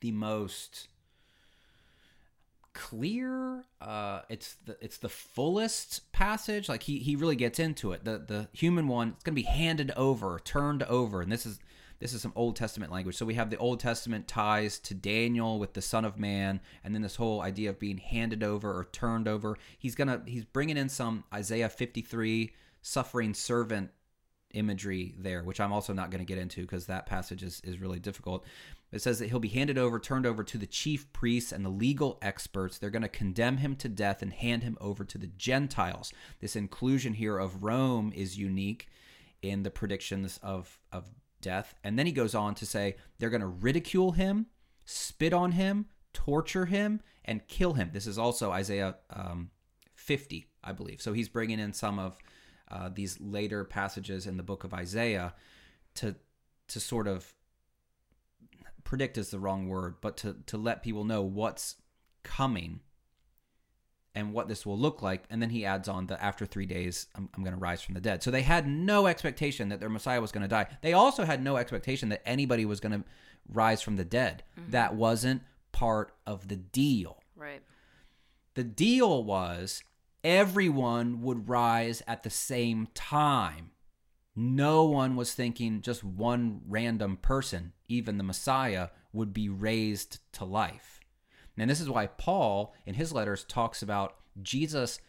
the 0.00 0.12
most 0.12 0.88
clear 2.74 3.64
uh 3.80 4.20
it's 4.28 4.54
the 4.66 4.76
it's 4.80 4.98
the 4.98 5.08
fullest 5.08 6.10
passage. 6.12 6.68
Like 6.68 6.84
he 6.84 6.98
he 6.98 7.16
really 7.16 7.36
gets 7.36 7.58
into 7.58 7.92
it. 7.92 8.04
The 8.04 8.18
the 8.18 8.48
human 8.52 8.88
one 8.88 9.10
it's 9.14 9.24
going 9.24 9.34
to 9.34 9.42
be 9.42 9.48
handed 9.48 9.90
over 9.96 10.40
turned 10.44 10.82
over. 10.84 11.20
And 11.20 11.30
this 11.30 11.44
is 11.44 11.58
this 11.98 12.12
is 12.12 12.22
some 12.22 12.32
old 12.36 12.54
testament 12.54 12.92
language. 12.92 13.16
So 13.16 13.26
we 13.26 13.34
have 13.34 13.50
the 13.50 13.56
old 13.56 13.80
testament 13.80 14.28
ties 14.28 14.78
to 14.80 14.94
daniel 14.94 15.58
with 15.58 15.72
the 15.72 15.82
son 15.82 16.04
of 16.04 16.18
man 16.18 16.60
and 16.84 16.94
then 16.94 17.02
this 17.02 17.16
whole 17.16 17.42
idea 17.42 17.70
of 17.70 17.80
being 17.80 17.98
handed 17.98 18.44
over 18.44 18.70
or 18.70 18.84
turned 18.84 19.26
over. 19.26 19.58
He's 19.76 19.96
gonna 19.96 20.22
he's 20.26 20.44
bringing 20.44 20.76
in 20.76 20.88
some 20.88 21.24
isaiah 21.34 21.68
53 21.68 22.52
suffering 22.80 23.34
servant 23.34 23.90
imagery 24.54 25.14
there, 25.18 25.42
which 25.42 25.60
I'm 25.60 25.72
also 25.72 25.92
not 25.92 26.10
going 26.10 26.24
to 26.24 26.24
get 26.24 26.38
into 26.38 26.62
because 26.62 26.86
that 26.86 27.06
passage 27.06 27.42
is, 27.42 27.60
is 27.64 27.78
really 27.78 27.98
difficult. 27.98 28.44
It 28.90 29.02
says 29.02 29.18
that 29.18 29.28
he'll 29.28 29.38
be 29.38 29.48
handed 29.48 29.76
over, 29.76 29.98
turned 29.98 30.26
over 30.26 30.42
to 30.44 30.58
the 30.58 30.66
chief 30.66 31.12
priests 31.12 31.52
and 31.52 31.64
the 31.64 31.70
legal 31.70 32.18
experts. 32.22 32.78
They're 32.78 32.90
going 32.90 33.02
to 33.02 33.08
condemn 33.08 33.58
him 33.58 33.76
to 33.76 33.88
death 33.88 34.22
and 34.22 34.32
hand 34.32 34.62
him 34.62 34.78
over 34.80 35.04
to 35.04 35.18
the 35.18 35.26
Gentiles. 35.26 36.12
This 36.40 36.56
inclusion 36.56 37.14
here 37.14 37.38
of 37.38 37.62
Rome 37.62 38.12
is 38.14 38.38
unique 38.38 38.88
in 39.42 39.62
the 39.62 39.70
predictions 39.70 40.40
of, 40.42 40.78
of 40.90 41.04
death. 41.40 41.74
And 41.84 41.98
then 41.98 42.06
he 42.06 42.12
goes 42.12 42.34
on 42.34 42.54
to 42.56 42.66
say 42.66 42.96
they're 43.18 43.30
going 43.30 43.42
to 43.42 43.46
ridicule 43.46 44.12
him, 44.12 44.46
spit 44.84 45.32
on 45.32 45.52
him, 45.52 45.86
torture 46.14 46.66
him, 46.66 47.00
and 47.24 47.46
kill 47.46 47.74
him. 47.74 47.90
This 47.92 48.06
is 48.06 48.18
also 48.18 48.50
Isaiah 48.50 48.96
um, 49.10 49.50
50, 49.94 50.46
I 50.64 50.72
believe. 50.72 51.02
So 51.02 51.12
he's 51.12 51.28
bringing 51.28 51.60
in 51.60 51.74
some 51.74 51.98
of 51.98 52.16
uh, 52.70 52.90
these 52.92 53.20
later 53.20 53.64
passages 53.64 54.26
in 54.26 54.36
the 54.36 54.42
book 54.42 54.64
of 54.64 54.74
Isaiah 54.74 55.34
to 55.96 56.16
to 56.68 56.80
sort 56.80 57.06
of 57.06 57.34
predict 58.84 59.18
is 59.18 59.30
the 59.30 59.38
wrong 59.38 59.68
word, 59.68 59.96
but 60.00 60.16
to 60.18 60.36
to 60.46 60.56
let 60.56 60.82
people 60.82 61.04
know 61.04 61.22
what's 61.22 61.76
coming 62.22 62.80
and 64.14 64.32
what 64.32 64.48
this 64.48 64.66
will 64.66 64.78
look 64.78 65.00
like. 65.00 65.24
And 65.30 65.40
then 65.40 65.50
he 65.50 65.64
adds 65.64 65.88
on 65.88 66.06
that 66.06 66.22
after 66.22 66.44
three 66.44 66.66
days, 66.66 67.06
I'm, 67.14 67.28
I'm 67.34 67.44
going 67.44 67.54
to 67.54 67.60
rise 67.60 67.82
from 67.82 67.94
the 67.94 68.00
dead. 68.00 68.22
So 68.22 68.30
they 68.30 68.42
had 68.42 68.66
no 68.66 69.06
expectation 69.06 69.68
that 69.68 69.78
their 69.78 69.88
Messiah 69.88 70.20
was 70.20 70.32
going 70.32 70.42
to 70.42 70.48
die. 70.48 70.66
They 70.82 70.92
also 70.92 71.24
had 71.24 71.42
no 71.42 71.56
expectation 71.56 72.08
that 72.08 72.22
anybody 72.26 72.64
was 72.64 72.80
going 72.80 72.92
to 72.92 73.04
rise 73.48 73.80
from 73.80 73.96
the 73.96 74.04
dead. 74.04 74.42
That 74.70 74.94
wasn't 74.94 75.42
part 75.72 76.12
of 76.26 76.48
the 76.48 76.56
deal. 76.56 77.22
Right. 77.36 77.62
The 78.54 78.64
deal 78.64 79.22
was 79.22 79.84
everyone 80.24 81.22
would 81.22 81.48
rise 81.48 82.02
at 82.06 82.22
the 82.22 82.30
same 82.30 82.88
time. 82.94 83.70
No 84.34 84.84
one 84.84 85.16
was 85.16 85.34
thinking 85.34 85.80
just 85.80 86.04
one 86.04 86.60
random 86.66 87.16
person, 87.16 87.72
even 87.88 88.18
the 88.18 88.24
Messiah, 88.24 88.88
would 89.12 89.32
be 89.32 89.48
raised 89.48 90.18
to 90.34 90.44
life. 90.44 91.00
And 91.56 91.68
this 91.68 91.80
is 91.80 91.90
why 91.90 92.06
Paul, 92.06 92.74
in 92.86 92.94
his 92.94 93.12
letters, 93.12 93.44
talks 93.44 93.82
about 93.82 94.14
Jesus, 94.40 95.00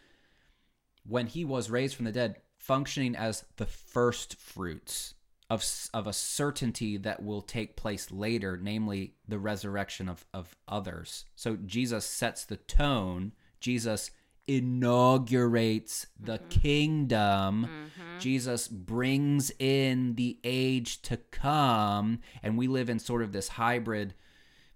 when 1.06 1.28
he 1.28 1.46
was 1.46 1.70
raised 1.70 1.96
from 1.96 2.06
the 2.06 2.12
dead, 2.12 2.38
functioning 2.58 3.16
as 3.16 3.46
the 3.58 3.66
first 3.66 4.36
fruits 4.36 5.14
of, 5.50 5.64
of 5.94 6.08
a 6.08 6.14
certainty 6.14 6.98
that 6.98 7.24
will 7.24 7.42
take 7.42 7.76
place 7.76 8.12
later, 8.12 8.58
namely 8.62 9.16
the 9.28 9.40
resurrection 9.40 10.10
of, 10.10 10.26
of 10.34 10.56
others. 10.68 11.26
So 11.36 11.56
Jesus 11.56 12.06
sets 12.06 12.46
the 12.46 12.58
tone. 12.58 13.34
Jesus 13.60 14.12
inaugurates 14.50 16.08
the 16.20 16.40
mm-hmm. 16.40 16.48
kingdom. 16.50 17.70
Mm-hmm. 17.70 18.20
Jesus 18.20 18.68
brings 18.68 19.52
in 19.60 20.16
the 20.16 20.40
age 20.44 21.04
to 21.04 21.18
come. 21.18 22.20
And 22.42 22.58
we 22.58 22.68
live 22.68 22.90
in 22.90 22.98
sort 22.98 23.22
of 23.22 23.32
this 23.32 23.48
hybrid 23.50 24.16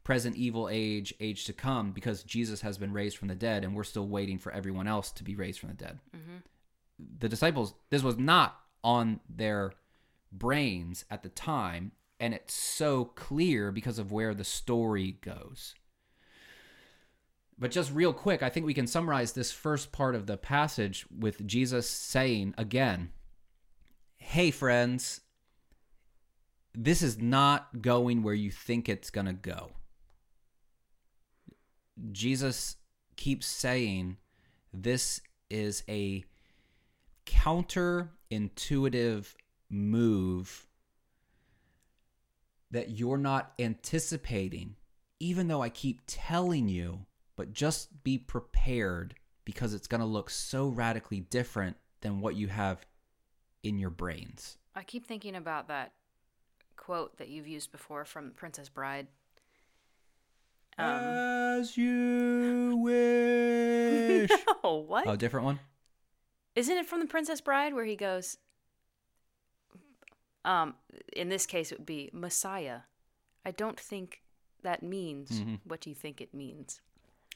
present 0.03 0.35
evil 0.35 0.69
age, 0.71 1.13
age 1.19 1.45
to 1.45 1.53
come, 1.53 1.91
because 1.91 2.23
Jesus 2.23 2.61
has 2.61 2.77
been 2.77 2.93
raised 2.93 3.17
from 3.17 3.29
the 3.29 3.35
dead 3.35 3.63
and 3.63 3.75
we're 3.75 3.83
still 3.83 4.07
waiting 4.07 4.37
for 4.37 4.51
everyone 4.51 4.87
else 4.87 5.11
to 5.13 5.23
be 5.23 5.35
raised 5.35 5.59
from 5.59 5.69
the 5.69 5.75
dead. 5.75 5.99
Mm-hmm. 6.15 6.37
The 7.19 7.29
disciples, 7.29 7.73
this 7.89 8.03
was 8.03 8.17
not 8.17 8.59
on 8.83 9.21
their 9.27 9.73
brains 10.31 11.03
at 11.09 11.23
the 11.23 11.29
time. 11.29 11.93
And 12.19 12.35
it's 12.35 12.53
so 12.53 13.05
clear 13.05 13.71
because 13.71 13.97
of 13.97 14.11
where 14.11 14.35
the 14.35 14.43
story 14.43 15.17
goes. 15.21 15.73
But 17.57 17.71
just 17.71 17.93
real 17.93 18.13
quick, 18.13 18.43
I 18.43 18.49
think 18.49 18.65
we 18.65 18.73
can 18.73 18.87
summarize 18.87 19.33
this 19.33 19.51
first 19.51 19.91
part 19.91 20.15
of 20.15 20.25
the 20.25 20.37
passage 20.37 21.05
with 21.15 21.45
Jesus 21.45 21.87
saying 21.89 22.53
again, 22.57 23.11
Hey, 24.17 24.51
friends, 24.51 25.21
this 26.73 27.01
is 27.01 27.19
not 27.19 27.81
going 27.81 28.23
where 28.23 28.33
you 28.33 28.51
think 28.51 28.89
it's 28.89 29.09
going 29.09 29.27
to 29.27 29.33
go. 29.33 29.71
Jesus 32.11 32.77
keeps 33.15 33.45
saying 33.45 34.17
this 34.73 35.21
is 35.49 35.83
a 35.87 36.25
counterintuitive 37.25 39.33
move 39.69 40.67
that 42.71 42.89
you're 42.89 43.17
not 43.17 43.53
anticipating, 43.59 44.75
even 45.19 45.47
though 45.47 45.61
I 45.61 45.69
keep 45.69 46.01
telling 46.07 46.67
you, 46.67 47.05
but 47.35 47.53
just 47.53 48.03
be 48.03 48.17
prepared 48.17 49.15
because 49.45 49.73
it's 49.73 49.87
going 49.87 50.01
to 50.01 50.05
look 50.07 50.29
so 50.29 50.67
radically 50.67 51.19
different 51.19 51.75
than 52.01 52.19
what 52.21 52.35
you 52.35 52.47
have 52.47 52.85
in 53.63 53.77
your 53.79 53.89
brains. 53.89 54.57
I 54.75 54.83
keep 54.83 55.05
thinking 55.05 55.35
about 55.35 55.67
that 55.67 55.93
quote 56.75 57.17
that 57.17 57.29
you've 57.29 57.47
used 57.47 57.71
before 57.71 58.05
from 58.05 58.31
Princess 58.31 58.69
Bride. 58.69 59.07
Um, 60.77 60.87
As 61.59 61.77
you 61.77 62.77
wish. 62.81 64.31
no, 64.63 64.75
what? 64.87 65.07
oh, 65.07 65.15
different 65.15 65.45
one? 65.45 65.59
Isn't 66.55 66.77
it 66.77 66.85
from 66.87 66.99
the 66.99 67.05
Princess 67.05 67.41
Bride 67.41 67.73
where 67.73 67.85
he 67.85 67.95
goes? 67.95 68.37
Um, 70.45 70.75
in 71.15 71.29
this 71.29 71.45
case, 71.45 71.71
it 71.71 71.77
would 71.79 71.85
be 71.85 72.09
Messiah. 72.13 72.79
I 73.45 73.51
don't 73.51 73.79
think 73.79 74.23
that 74.61 74.83
means 74.83 75.41
Mhm. 75.41 75.59
what 75.63 75.85
you 75.85 75.93
think 75.95 76.19
it 76.21 76.33
means. 76.33 76.81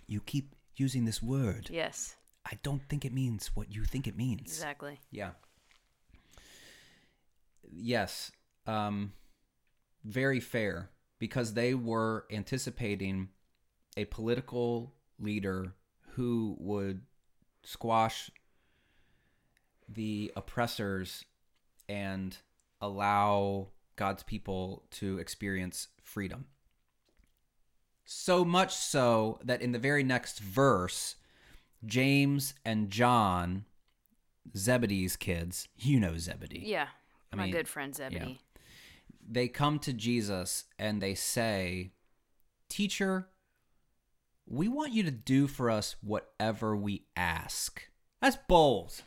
You 0.08 0.22
keep 0.22 0.56
using 0.76 1.06
this 1.06 1.22
word. 1.22 1.70
Yes, 1.70 2.16
I 2.46 2.58
don't 2.64 2.82
think 2.88 3.04
it 3.04 3.14
means 3.14 3.52
what 3.56 3.74
you 3.74 3.84
think 3.84 4.08
it 4.08 4.18
means. 4.18 4.42
exactly. 4.42 5.00
Yeah. 5.12 5.32
Yes. 7.70 8.32
Um, 8.66 9.14
very 10.04 10.40
fair 10.40 10.90
because 11.20 11.54
they 11.54 11.74
were 11.74 12.26
anticipating 12.32 13.30
a 13.98 14.06
political 14.06 14.94
leader 15.20 15.74
who 16.14 16.56
would 16.60 17.02
squash 17.64 18.32
the 19.90 20.32
oppressors 20.36 21.26
and 21.90 22.38
allow 22.82 23.70
God's 23.96 24.24
people 24.24 24.84
to 24.92 25.18
experience 25.18 25.88
freedom. 26.02 26.46
So 28.10 28.46
much 28.46 28.74
so 28.74 29.38
that 29.44 29.62
in 29.62 29.74
the 29.74 29.80
very 29.80 30.02
next 30.02 30.40
verse, 30.40 31.16
James 31.86 32.54
and 32.64 32.90
John, 32.90 33.66
Zebedee's 34.56 35.18
kids, 35.18 35.68
you 35.76 36.00
know 36.00 36.18
Zebedee 36.18 36.64
Yeah, 36.66 36.88
I 37.34 37.36
my 37.36 37.44
mean, 37.44 37.52
good 37.52 37.68
friend 37.68 37.94
Zebedee. 37.94 38.40
they 39.30 39.50
come 39.50 39.78
to 39.80 39.92
Jesus 39.92 40.64
and 40.80 41.02
they 41.02 41.16
say, 41.16 41.92
Teacher, 42.70 43.28
we 44.48 44.70
want 44.70 44.94
you 44.94 45.04
to 45.04 45.12
do 45.12 45.46
for 45.48 45.70
us 45.70 45.98
whatever 46.02 46.78
we 46.78 47.04
ask. 47.18 47.90
That's 48.22 48.38
bold. 48.48 49.02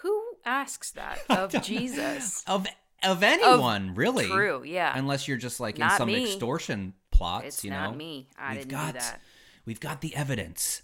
Who 0.00 0.22
asks 0.46 0.90
that 0.92 1.18
of 1.28 1.62
Jesus? 1.62 2.44
Of 2.46 2.66
of 3.04 3.22
anyone, 3.22 3.94
really. 3.94 4.26
True, 4.26 4.62
yeah. 4.64 4.92
Unless 4.96 5.28
you're 5.28 5.36
just 5.36 5.60
like 5.60 5.78
in 5.78 5.88
some 5.90 6.08
me. 6.08 6.24
extortion 6.24 6.94
plots, 7.18 7.46
it's 7.46 7.64
you 7.64 7.70
not 7.70 7.90
know. 7.92 7.96
me. 7.96 8.28
I 8.38 8.50
we've 8.52 8.58
didn't 8.60 8.70
got 8.70 8.92
do 8.94 8.98
that. 9.00 9.20
we've 9.66 9.80
got 9.80 10.00
the 10.00 10.14
evidence 10.16 10.82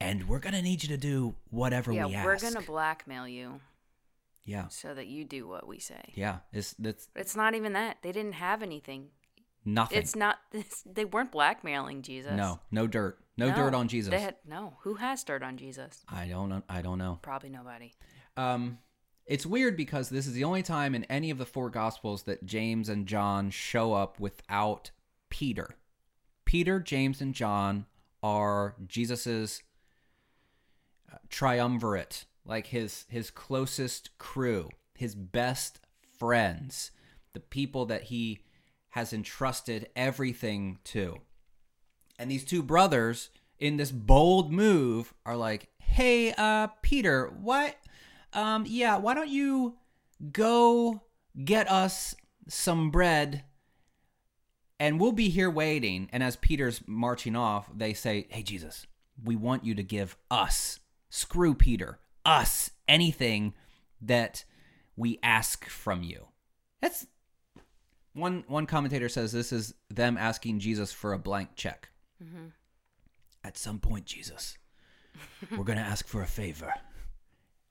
and 0.00 0.28
we're 0.28 0.38
gonna 0.38 0.62
need 0.62 0.82
you 0.82 0.88
to 0.90 0.96
do 0.96 1.34
whatever 1.50 1.92
Yeah, 1.92 2.06
we 2.06 2.14
ask. 2.14 2.24
we're 2.24 2.38
gonna 2.38 2.64
blackmail 2.66 3.26
you 3.26 3.60
Yeah. 4.44 4.68
so 4.68 4.94
that 4.94 5.06
you 5.06 5.24
do 5.24 5.46
what 5.48 5.66
we 5.66 5.78
say. 5.78 6.12
Yeah. 6.14 6.38
It's 6.52 6.74
that's 6.78 7.08
it's 7.16 7.34
not 7.36 7.54
even 7.54 7.72
that. 7.74 7.98
They 8.02 8.12
didn't 8.12 8.34
have 8.34 8.62
anything. 8.62 9.08
nothing. 9.64 9.98
It's 9.98 10.14
not. 10.16 10.38
It's, 10.52 10.82
they 10.82 11.04
weren't 11.04 11.32
blackmailing 11.32 12.02
Jesus. 12.02 12.32
no, 12.32 12.60
no 12.70 12.86
dirt. 12.86 13.18
No, 13.36 13.54
dirt 13.54 13.72
on 13.74 13.86
Jesus. 13.86 14.10
They 14.10 14.20
had, 14.20 14.34
no. 14.44 14.74
Who 14.80 14.94
has 14.94 15.22
dirt 15.22 15.44
on 15.44 15.56
Jesus? 15.58 16.02
I 16.08 16.26
don't 16.26 16.48
know 16.48 16.62
I 16.68 16.82
don't 16.82 16.98
know. 16.98 17.18
Probably 17.22 17.50
nobody. 17.50 17.92
Um, 18.36 18.78
it's 19.26 19.44
weird 19.46 19.76
because 19.76 20.08
this 20.08 20.26
is 20.26 20.32
the 20.32 20.42
only 20.44 20.62
time 20.62 20.94
in 20.94 21.04
any 21.04 21.30
of 21.30 21.38
the 21.38 21.44
four 21.46 21.70
gospels 21.70 22.22
that 22.24 22.44
James 22.46 22.88
and 22.88 23.06
John 23.06 23.50
show 23.50 23.92
up 23.92 24.18
without 24.18 24.90
Peter. 25.30 25.76
Peter, 26.44 26.80
James, 26.80 27.20
and 27.20 27.34
John 27.34 27.86
are 28.22 28.74
Jesus's 28.86 29.62
uh, 31.12 31.18
triumvirate, 31.28 32.24
like 32.44 32.68
his 32.68 33.04
his 33.08 33.30
closest 33.30 34.16
crew, 34.18 34.70
his 34.94 35.14
best 35.14 35.80
friends, 36.18 36.90
the 37.32 37.40
people 37.40 37.86
that 37.86 38.04
he 38.04 38.40
has 38.90 39.12
entrusted 39.12 39.88
everything 39.94 40.78
to. 40.84 41.18
And 42.18 42.30
these 42.30 42.44
two 42.44 42.62
brothers 42.62 43.30
in 43.58 43.76
this 43.76 43.92
bold 43.92 44.52
move 44.52 45.12
are 45.26 45.36
like, 45.36 45.68
"Hey, 45.78 46.32
uh 46.36 46.68
Peter, 46.82 47.28
what 47.40 47.76
um 48.32 48.64
yeah, 48.66 48.96
why 48.96 49.14
don't 49.14 49.28
you 49.28 49.76
go 50.32 51.02
get 51.44 51.70
us 51.70 52.14
some 52.48 52.90
bread 52.90 53.44
and 54.78 55.00
we'll 55.00 55.12
be 55.12 55.28
here 55.28 55.50
waiting." 55.50 56.08
And 56.12 56.22
as 56.22 56.36
Peter's 56.36 56.82
marching 56.86 57.36
off, 57.36 57.70
they 57.74 57.94
say, 57.94 58.26
"Hey 58.30 58.42
Jesus, 58.42 58.86
we 59.22 59.36
want 59.36 59.64
you 59.64 59.74
to 59.74 59.82
give 59.82 60.16
us, 60.30 60.80
screw 61.10 61.54
Peter, 61.54 61.98
us 62.24 62.70
anything 62.86 63.54
that 64.00 64.44
we 64.96 65.18
ask 65.22 65.66
from 65.66 66.02
you." 66.02 66.28
That's 66.80 67.06
one 68.12 68.44
one 68.48 68.66
commentator 68.66 69.08
says 69.08 69.32
this 69.32 69.52
is 69.52 69.74
them 69.88 70.16
asking 70.16 70.60
Jesus 70.60 70.92
for 70.92 71.12
a 71.12 71.18
blank 71.18 71.50
check. 71.54 71.90
Mm-hmm. 72.22 72.48
At 73.44 73.56
some 73.56 73.78
point, 73.78 74.04
Jesus, 74.04 74.58
we're 75.50 75.64
going 75.64 75.78
to 75.78 75.84
ask 75.84 76.06
for 76.06 76.22
a 76.22 76.26
favor, 76.26 76.74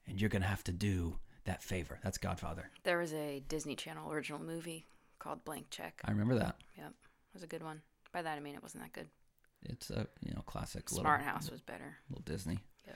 and 0.08 0.20
you're 0.20 0.30
going 0.30 0.42
to 0.42 0.48
have 0.48 0.64
to 0.66 0.72
do 0.72 1.20
that 1.44 1.62
favor. 1.62 2.00
That's 2.04 2.18
Godfather. 2.18 2.72
There 2.84 2.98
was 2.98 3.14
a 3.14 3.44
Disney 3.48 3.76
Channel 3.76 4.12
original 4.12 4.40
movie 4.40 4.86
called 5.28 5.44
Blank 5.46 5.68
Check. 5.70 6.02
I 6.06 6.12
remember 6.12 6.36
that. 6.36 6.56
Yep, 6.78 6.88
it 6.88 7.34
was 7.34 7.44
a 7.44 7.48
good 7.48 7.64
one. 7.64 7.82
By 8.14 8.22
that 8.22 8.38
I 8.38 8.40
mean 8.40 8.56
it 8.56 8.64
wasn't 8.64 8.84
that 8.84 8.94
good. 8.94 9.08
It's 9.64 9.90
a 9.90 10.08
you 10.24 10.34
know 10.34 10.42
classic 10.46 10.90
Smart 10.90 11.20
little, 11.20 11.34
House 11.34 11.52
was 11.52 11.62
better. 11.62 11.98
little 12.10 12.24
Disney, 12.24 12.60
Yep. 12.86 12.96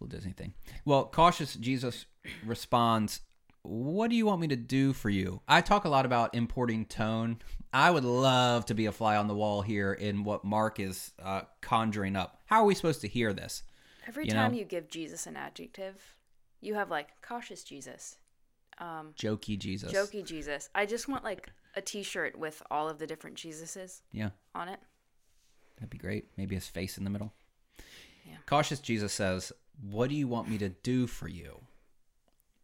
little 0.00 0.16
Disney 0.16 0.32
thing. 0.32 0.52
Well, 0.84 1.06
cautious 1.06 1.54
Jesus 1.54 2.04
responds, 2.44 3.20
"What 3.62 4.10
do 4.10 4.16
you 4.16 4.26
want 4.26 4.40
me 4.40 4.48
to 4.48 4.56
do 4.56 4.92
for 4.92 5.08
you?" 5.08 5.40
I 5.48 5.60
talk 5.62 5.84
a 5.84 5.88
lot 5.88 6.04
about 6.04 6.34
importing 6.34 6.84
tone. 6.84 7.38
I 7.72 7.90
would 7.90 8.04
love 8.04 8.66
to 8.66 8.74
be 8.74 8.84
a 8.86 8.92
fly 8.92 9.16
on 9.16 9.28
the 9.28 9.34
wall 9.34 9.62
here 9.62 9.92
in 9.94 10.24
what 10.24 10.44
Mark 10.44 10.78
is 10.78 11.12
uh, 11.22 11.42
conjuring 11.62 12.16
up. 12.16 12.38
How 12.46 12.60
are 12.60 12.66
we 12.66 12.74
supposed 12.74 13.00
to 13.00 13.08
hear 13.08 13.32
this? 13.32 13.62
Every 14.06 14.26
You 14.26 14.32
time 14.32 14.52
know? 14.52 14.58
you 14.58 14.64
give 14.64 14.90
Jesus 14.90 15.26
an 15.26 15.36
adjective, 15.36 15.94
you 16.60 16.74
have 16.74 16.90
like 16.90 17.08
cautious 17.22 17.62
Jesus, 17.64 18.16
um, 18.78 19.14
Jokey 19.16 19.56
Jesus. 19.58 19.90
jokey 19.92 20.24
Jesus. 20.26 20.68
I 20.74 20.84
just 20.84 21.08
want 21.08 21.22
like 21.24 21.48
a 21.74 21.80
T-shirt 21.82 22.38
with 22.38 22.62
all 22.70 22.88
of 22.88 22.98
the 22.98 23.06
different 23.06 23.36
Jesuses 23.36 24.02
Yeah. 24.12 24.30
on 24.54 24.68
it. 24.68 24.80
That'd 25.76 25.90
be 25.90 25.98
great. 25.98 26.26
Maybe 26.36 26.54
his 26.54 26.68
face 26.68 26.98
in 26.98 27.04
the 27.04 27.10
middle. 27.10 27.32
Yeah. 28.26 28.36
Cautious 28.46 28.78
Jesus 28.80 29.12
says, 29.12 29.52
What 29.90 30.10
do 30.10 30.14
you 30.14 30.28
want 30.28 30.48
me 30.48 30.58
to 30.58 30.68
do 30.68 31.06
for 31.06 31.28
you? 31.28 31.62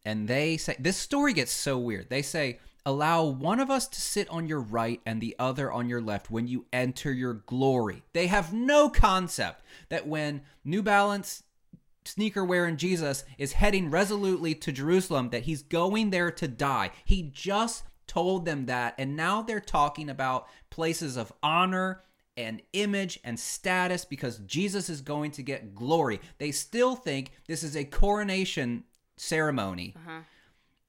And 0.05 0.27
they 0.27 0.57
say, 0.57 0.75
This 0.79 0.97
story 0.97 1.33
gets 1.33 1.51
so 1.51 1.77
weird. 1.77 2.09
They 2.09 2.21
say, 2.21 2.59
Allow 2.85 3.25
one 3.25 3.59
of 3.59 3.69
us 3.69 3.87
to 3.89 3.99
sit 4.01 4.29
on 4.29 4.47
your 4.47 4.61
right 4.61 5.01
and 5.05 5.19
the 5.19 5.35
other 5.37 5.71
on 5.71 5.89
your 5.89 6.01
left 6.01 6.31
when 6.31 6.47
you 6.47 6.65
enter 6.71 7.11
your 7.11 7.33
glory. 7.33 8.03
They 8.13 8.27
have 8.27 8.53
no 8.53 8.89
concept 8.89 9.61
that 9.89 10.07
when 10.07 10.41
New 10.63 10.81
Balance 10.81 11.43
sneaker 12.05 12.43
wearing 12.45 12.77
Jesus 12.77 13.25
is 13.37 13.53
heading 13.53 13.91
resolutely 13.91 14.55
to 14.55 14.71
Jerusalem, 14.71 15.29
that 15.31 15.43
he's 15.43 15.61
going 15.61 16.09
there 16.09 16.31
to 16.31 16.47
die. 16.47 16.91
He 17.03 17.23
just 17.23 17.83
told 18.09 18.43
them 18.43 18.65
that, 18.65 18.95
and 18.97 19.15
now 19.15 19.41
they're 19.41 19.61
talking 19.61 20.09
about 20.09 20.47
places 20.69 21.15
of 21.15 21.31
honor 21.41 22.03
and 22.35 22.61
image 22.73 23.19
and 23.23 23.39
status 23.39 24.03
because 24.03 24.39
Jesus 24.39 24.89
is 24.89 25.01
going 25.01 25.31
to 25.31 25.43
get 25.43 25.75
glory. 25.75 26.19
They 26.37 26.51
still 26.51 26.95
think 26.95 27.31
this 27.47 27.63
is 27.63 27.75
a 27.75 27.85
coronation 27.85 28.83
ceremony. 29.15 29.93
Uh-huh. 29.95 30.21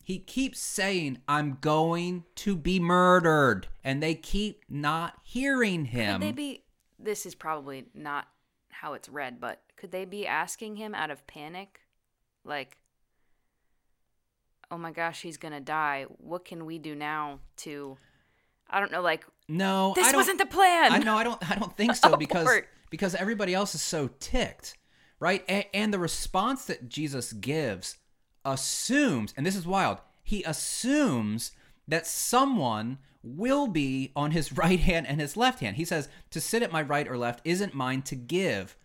He 0.02 0.18
keeps 0.18 0.58
saying, 0.58 1.18
I'm 1.28 1.58
going 1.60 2.24
to 2.36 2.56
be 2.56 2.80
murdered. 2.80 3.68
And 3.84 4.02
they 4.02 4.14
keep 4.14 4.64
not 4.68 5.18
hearing 5.22 5.84
him. 5.84 6.20
Could 6.20 6.28
they 6.28 6.32
be? 6.32 6.64
This 6.98 7.26
is 7.26 7.34
probably 7.34 7.86
not 7.94 8.26
how 8.70 8.94
it's 8.94 9.08
read, 9.08 9.40
but 9.40 9.60
could 9.76 9.92
they 9.92 10.04
be 10.04 10.26
asking 10.26 10.76
him 10.76 10.94
out 10.94 11.10
of 11.10 11.26
panic, 11.26 11.80
like, 12.44 12.76
"Oh 14.70 14.78
my 14.78 14.90
gosh, 14.90 15.22
he's 15.22 15.36
gonna 15.36 15.60
die. 15.60 16.06
What 16.18 16.44
can 16.44 16.66
we 16.66 16.78
do 16.78 16.94
now 16.94 17.40
to?" 17.58 17.96
I 18.68 18.80
don't 18.80 18.92
know. 18.92 19.02
Like 19.02 19.24
no, 19.48 19.92
this 19.96 20.12
wasn't 20.14 20.38
the 20.38 20.46
plan. 20.46 20.92
I 20.92 20.98
know 20.98 21.16
I 21.16 21.24
don't 21.24 21.50
I 21.50 21.56
don't 21.56 21.76
think 21.76 21.94
so 21.96 22.10
oh, 22.14 22.16
because 22.16 22.48
because 22.90 23.14
everybody 23.14 23.54
else 23.54 23.74
is 23.74 23.82
so 23.82 24.10
ticked, 24.20 24.76
right? 25.18 25.44
And, 25.48 25.64
and 25.72 25.94
the 25.94 25.98
response 25.98 26.64
that 26.66 26.88
Jesus 26.88 27.32
gives 27.32 27.98
assumes, 28.44 29.34
and 29.36 29.46
this 29.46 29.56
is 29.56 29.66
wild, 29.66 29.98
he 30.22 30.42
assumes 30.44 31.52
that 31.88 32.06
someone 32.06 32.98
will 33.22 33.66
be 33.66 34.12
on 34.16 34.30
his 34.30 34.52
right 34.56 34.80
hand 34.80 35.06
and 35.06 35.20
his 35.20 35.36
left 35.36 35.60
hand. 35.60 35.76
He 35.76 35.84
says, 35.84 36.08
To 36.30 36.40
sit 36.40 36.62
at 36.62 36.72
my 36.72 36.82
right 36.82 37.08
or 37.08 37.18
left 37.18 37.40
isn't 37.44 37.74
mine 37.74 38.02
to 38.02 38.16
give, 38.16 38.76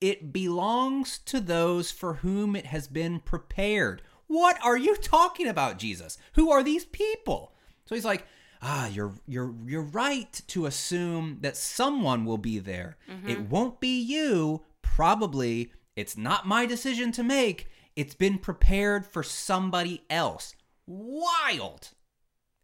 it 0.00 0.32
belongs 0.32 1.18
to 1.26 1.40
those 1.40 1.90
for 1.90 2.14
whom 2.14 2.56
it 2.56 2.66
has 2.66 2.88
been 2.88 3.20
prepared. 3.20 4.02
What 4.26 4.58
are 4.64 4.76
you 4.76 4.96
talking 4.96 5.46
about, 5.46 5.78
Jesus? 5.78 6.18
Who 6.34 6.50
are 6.50 6.62
these 6.62 6.84
people? 6.84 7.52
So 7.84 7.94
he's 7.94 8.04
like, 8.04 8.26
ah, 8.62 8.88
you're 8.88 9.14
you're 9.26 9.54
you're 9.66 9.82
right 9.82 10.40
to 10.48 10.66
assume 10.66 11.38
that 11.40 11.56
someone 11.56 12.24
will 12.24 12.38
be 12.38 12.58
there. 12.58 12.96
It 13.26 13.40
won't 13.40 13.80
be 13.80 14.00
you. 14.00 14.62
Probably 14.80 15.72
it's 15.96 16.16
not 16.16 16.46
my 16.46 16.66
decision 16.66 17.12
to 17.12 17.22
make. 17.22 17.68
It's 17.96 18.14
been 18.14 18.38
prepared 18.38 19.04
for 19.04 19.22
somebody 19.22 20.04
else. 20.08 20.54
Wild. 20.86 21.90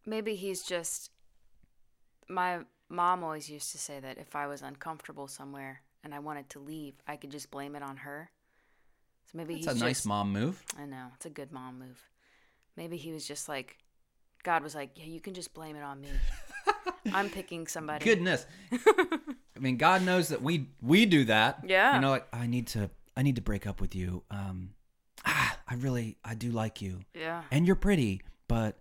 Maybe 0.06 0.34
he's 0.34 0.62
just. 0.62 1.10
My 2.30 2.60
mom 2.88 3.24
always 3.24 3.50
used 3.50 3.72
to 3.72 3.78
say 3.78 4.00
that 4.00 4.18
if 4.18 4.34
I 4.36 4.46
was 4.46 4.62
uncomfortable 4.62 5.28
somewhere 5.28 5.82
and 6.04 6.14
I 6.14 6.18
wanted 6.18 6.48
to 6.50 6.58
leave, 6.58 6.94
I 7.06 7.16
could 7.16 7.30
just 7.30 7.50
blame 7.50 7.74
it 7.74 7.82
on 7.82 7.98
her. 7.98 8.30
So 9.30 9.36
maybe 9.38 9.54
It's 9.56 9.66
he's 9.66 9.76
a 9.76 9.84
nice 9.84 10.06
mom 10.06 10.32
move. 10.32 10.62
I 10.78 10.86
know 10.86 11.06
it's 11.14 11.26
a 11.26 11.30
good 11.30 11.52
mom 11.52 11.78
move. 11.78 12.02
Maybe 12.76 12.96
he 12.96 13.12
was 13.12 13.26
just 13.26 13.48
like, 13.48 13.76
God 14.42 14.62
was 14.62 14.74
like, 14.74 14.90
yeah, 14.94 15.04
you 15.04 15.20
can 15.20 15.34
just 15.34 15.52
blame 15.52 15.76
it 15.76 15.82
on 15.82 16.00
me. 16.00 16.08
I'm 17.12 17.28
picking 17.28 17.66
somebody. 17.66 18.04
Goodness. 18.04 18.46
I 18.72 19.60
mean, 19.60 19.76
God 19.76 20.02
knows 20.04 20.28
that 20.28 20.40
we 20.40 20.68
we 20.80 21.04
do 21.04 21.24
that. 21.24 21.64
Yeah. 21.66 21.94
You 21.94 22.00
know, 22.00 22.10
like 22.10 22.26
I 22.32 22.46
need 22.46 22.68
to 22.68 22.90
I 23.16 23.22
need 23.22 23.36
to 23.36 23.42
break 23.42 23.66
up 23.66 23.80
with 23.80 23.94
you. 23.94 24.22
Um 24.30 24.70
ah, 25.26 25.58
I 25.66 25.74
really 25.74 26.16
I 26.24 26.34
do 26.34 26.50
like 26.50 26.80
you. 26.80 27.00
Yeah. 27.14 27.42
And 27.50 27.66
you're 27.66 27.76
pretty, 27.76 28.22
but 28.46 28.78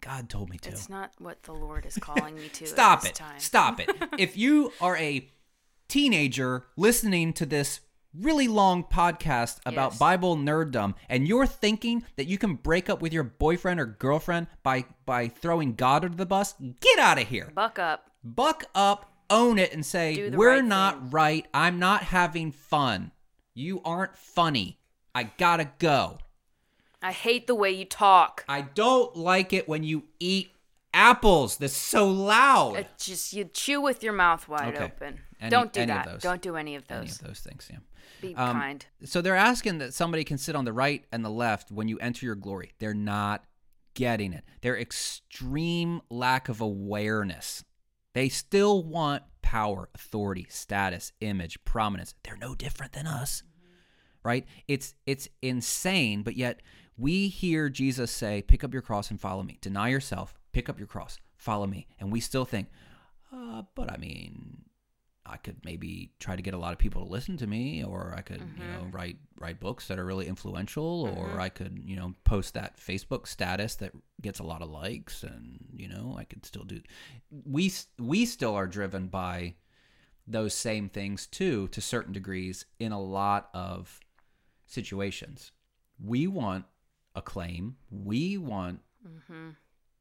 God 0.00 0.28
told 0.28 0.50
me 0.50 0.58
to. 0.58 0.70
It's 0.70 0.88
not 0.88 1.12
what 1.18 1.42
the 1.42 1.52
Lord 1.52 1.84
is 1.84 1.98
calling 1.98 2.36
me 2.36 2.48
to. 2.48 2.66
Stop 2.66 2.98
at 2.98 3.02
this 3.02 3.10
it. 3.10 3.14
Time. 3.16 3.38
Stop 3.40 3.80
it. 3.80 3.90
if 4.18 4.36
you 4.36 4.72
are 4.80 4.96
a 4.96 5.28
teenager 5.88 6.64
listening 6.76 7.32
to 7.34 7.46
this 7.46 7.80
really 8.20 8.48
long 8.48 8.84
podcast 8.84 9.58
about 9.66 9.92
Yes. 9.92 9.98
Bible 9.98 10.36
nerddom 10.36 10.94
and 11.08 11.26
you're 11.28 11.46
thinking 11.46 12.04
that 12.16 12.26
you 12.26 12.38
can 12.38 12.54
break 12.54 12.88
up 12.90 13.00
with 13.02 13.12
your 13.12 13.22
boyfriend 13.24 13.78
or 13.80 13.86
girlfriend 13.86 14.46
by 14.62 14.84
by 15.04 15.28
throwing 15.28 15.74
God 15.74 16.04
under 16.04 16.16
the 16.16 16.26
bus, 16.26 16.54
get 16.80 16.98
out 16.98 17.20
of 17.20 17.28
here. 17.28 17.50
Buck 17.54 17.78
up. 17.78 18.10
Buck 18.24 18.64
up, 18.74 19.12
own 19.30 19.58
it 19.58 19.72
and 19.72 19.84
say, 19.86 20.30
"We're 20.30 20.56
right 20.56 20.64
not 20.64 20.94
thing." 21.00 21.10
right. 21.10 21.46
I'm 21.54 21.78
not 21.78 22.02
having 22.04 22.52
fun. 22.52 23.12
You 23.54 23.80
aren't 23.84 24.16
funny. 24.16 24.78
I 25.14 25.24
got 25.24 25.58
to 25.58 25.70
go." 25.78 26.18
I 27.02 27.12
hate 27.12 27.46
the 27.46 27.54
way 27.54 27.70
you 27.70 27.84
talk. 27.84 28.44
I 28.48 28.62
don't 28.62 29.14
like 29.16 29.52
it 29.52 29.68
when 29.68 29.84
you 29.84 30.04
eat 30.18 30.50
apples. 30.92 31.56
That's 31.58 31.76
so 31.76 32.08
loud. 32.08 32.76
It 32.76 32.88
just 32.98 33.32
you 33.32 33.44
chew 33.44 33.80
with 33.80 34.02
your 34.02 34.12
mouth 34.14 34.48
wide 34.48 34.74
Okay. 34.74 34.84
open. 34.84 35.20
Any- 35.40 35.50
Don't 35.50 35.72
do 35.72 35.80
any 35.82 35.92
that. 35.92 36.20
Don't 36.20 36.40
do 36.42 36.56
any 36.56 36.74
of 36.74 36.84
Any 36.88 37.06
those. 37.06 37.20
of 37.20 37.26
those 37.28 37.40
things, 37.40 37.68
yeah. 37.70 37.78
Be 38.20 38.34
Um, 38.34 38.60
kind. 38.60 38.86
So 39.04 39.20
they're 39.20 39.36
asking 39.36 39.78
that 39.78 39.94
somebody 39.94 40.24
can 40.24 40.38
sit 40.38 40.54
on 40.56 40.64
the 40.64 40.72
right 40.72 41.04
and 41.12 41.24
the 41.24 41.30
left 41.30 41.70
when 41.70 41.88
you 41.88 41.98
enter 41.98 42.26
your 42.26 42.34
glory. 42.34 42.72
They're 42.78 42.94
not 42.94 43.44
getting 43.94 44.32
it. 44.32 44.44
Their 44.60 44.78
extreme 44.78 46.02
lack 46.10 46.48
of 46.48 46.60
awareness. 46.60 47.64
They 48.12 48.28
still 48.28 48.82
want 48.82 49.22
power, 49.42 49.88
authority, 49.94 50.46
status, 50.48 51.12
image, 51.20 51.62
prominence. 51.64 52.14
They're 52.22 52.36
no 52.36 52.54
different 52.54 52.92
than 52.92 53.06
us. 53.06 53.42
Right? 54.22 54.44
It's 54.66 54.94
it's 55.06 55.28
insane, 55.40 56.22
but 56.22 56.36
yet 56.36 56.60
we 56.96 57.28
hear 57.28 57.68
Jesus 57.68 58.10
say, 58.10 58.42
"Pick 58.42 58.64
up 58.64 58.72
your 58.72 58.82
cross 58.82 59.10
and 59.10 59.20
follow 59.20 59.44
me. 59.44 59.58
Deny 59.60 59.88
yourself, 59.88 60.34
pick 60.52 60.68
up 60.68 60.78
your 60.78 60.88
cross, 60.88 61.18
follow 61.36 61.66
me." 61.66 61.86
And 62.00 62.10
we 62.10 62.18
still 62.18 62.44
think, 62.44 62.68
uh, 63.32 63.62
but 63.76 63.92
I 63.92 63.98
mean, 63.98 64.64
I 65.28 65.36
could 65.38 65.56
maybe 65.64 66.12
try 66.20 66.36
to 66.36 66.42
get 66.42 66.54
a 66.54 66.58
lot 66.58 66.72
of 66.72 66.78
people 66.78 67.04
to 67.04 67.10
listen 67.10 67.36
to 67.38 67.46
me, 67.46 67.82
or 67.82 68.14
I 68.16 68.20
could, 68.20 68.40
you 68.40 68.64
know, 68.64 68.80
mm-hmm. 68.80 68.90
write 68.90 69.16
write 69.38 69.60
books 69.60 69.88
that 69.88 69.98
are 69.98 70.04
really 70.04 70.26
influential, 70.26 71.02
or 71.16 71.28
mm-hmm. 71.28 71.40
I 71.40 71.48
could, 71.48 71.78
you 71.84 71.96
know, 71.96 72.14
post 72.24 72.54
that 72.54 72.78
Facebook 72.78 73.26
status 73.26 73.74
that 73.76 73.92
gets 74.22 74.38
a 74.38 74.44
lot 74.44 74.62
of 74.62 74.70
likes, 74.70 75.22
and 75.22 75.58
you 75.72 75.88
know, 75.88 76.16
I 76.18 76.24
could 76.24 76.46
still 76.46 76.64
do. 76.64 76.80
We 77.44 77.72
we 77.98 78.26
still 78.26 78.54
are 78.54 78.66
driven 78.66 79.08
by 79.08 79.54
those 80.26 80.54
same 80.54 80.88
things 80.88 81.26
too, 81.26 81.68
to 81.68 81.80
certain 81.80 82.12
degrees, 82.12 82.64
in 82.78 82.92
a 82.92 83.00
lot 83.00 83.48
of 83.54 84.00
situations. 84.66 85.52
We 86.02 86.26
want 86.26 86.64
acclaim. 87.14 87.76
We 87.90 88.36
want 88.36 88.80
mm-hmm. 89.06 89.50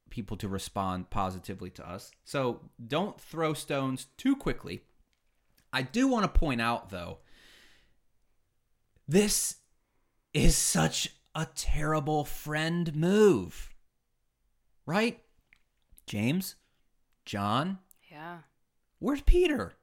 people 0.10 0.38
to 0.38 0.48
respond 0.48 1.10
positively 1.10 1.70
to 1.72 1.90
us. 1.90 2.12
So 2.24 2.62
don't 2.86 3.20
throw 3.20 3.54
stones 3.54 4.08
too 4.18 4.36
quickly. 4.36 4.84
I 5.76 5.82
do 5.82 6.08
want 6.08 6.24
to 6.24 6.40
point 6.40 6.62
out, 6.62 6.90
though, 6.90 7.18
this 9.10 9.58
is 10.34 10.56
such 10.56 11.10
a 11.36 11.48
terrible 11.54 12.24
friend 12.24 12.96
move. 12.96 13.74
Right? 14.86 15.22
James? 16.08 16.56
John? 17.26 17.80
Yeah. 18.10 18.38
Where's 19.00 19.20
Peter? 19.20 19.74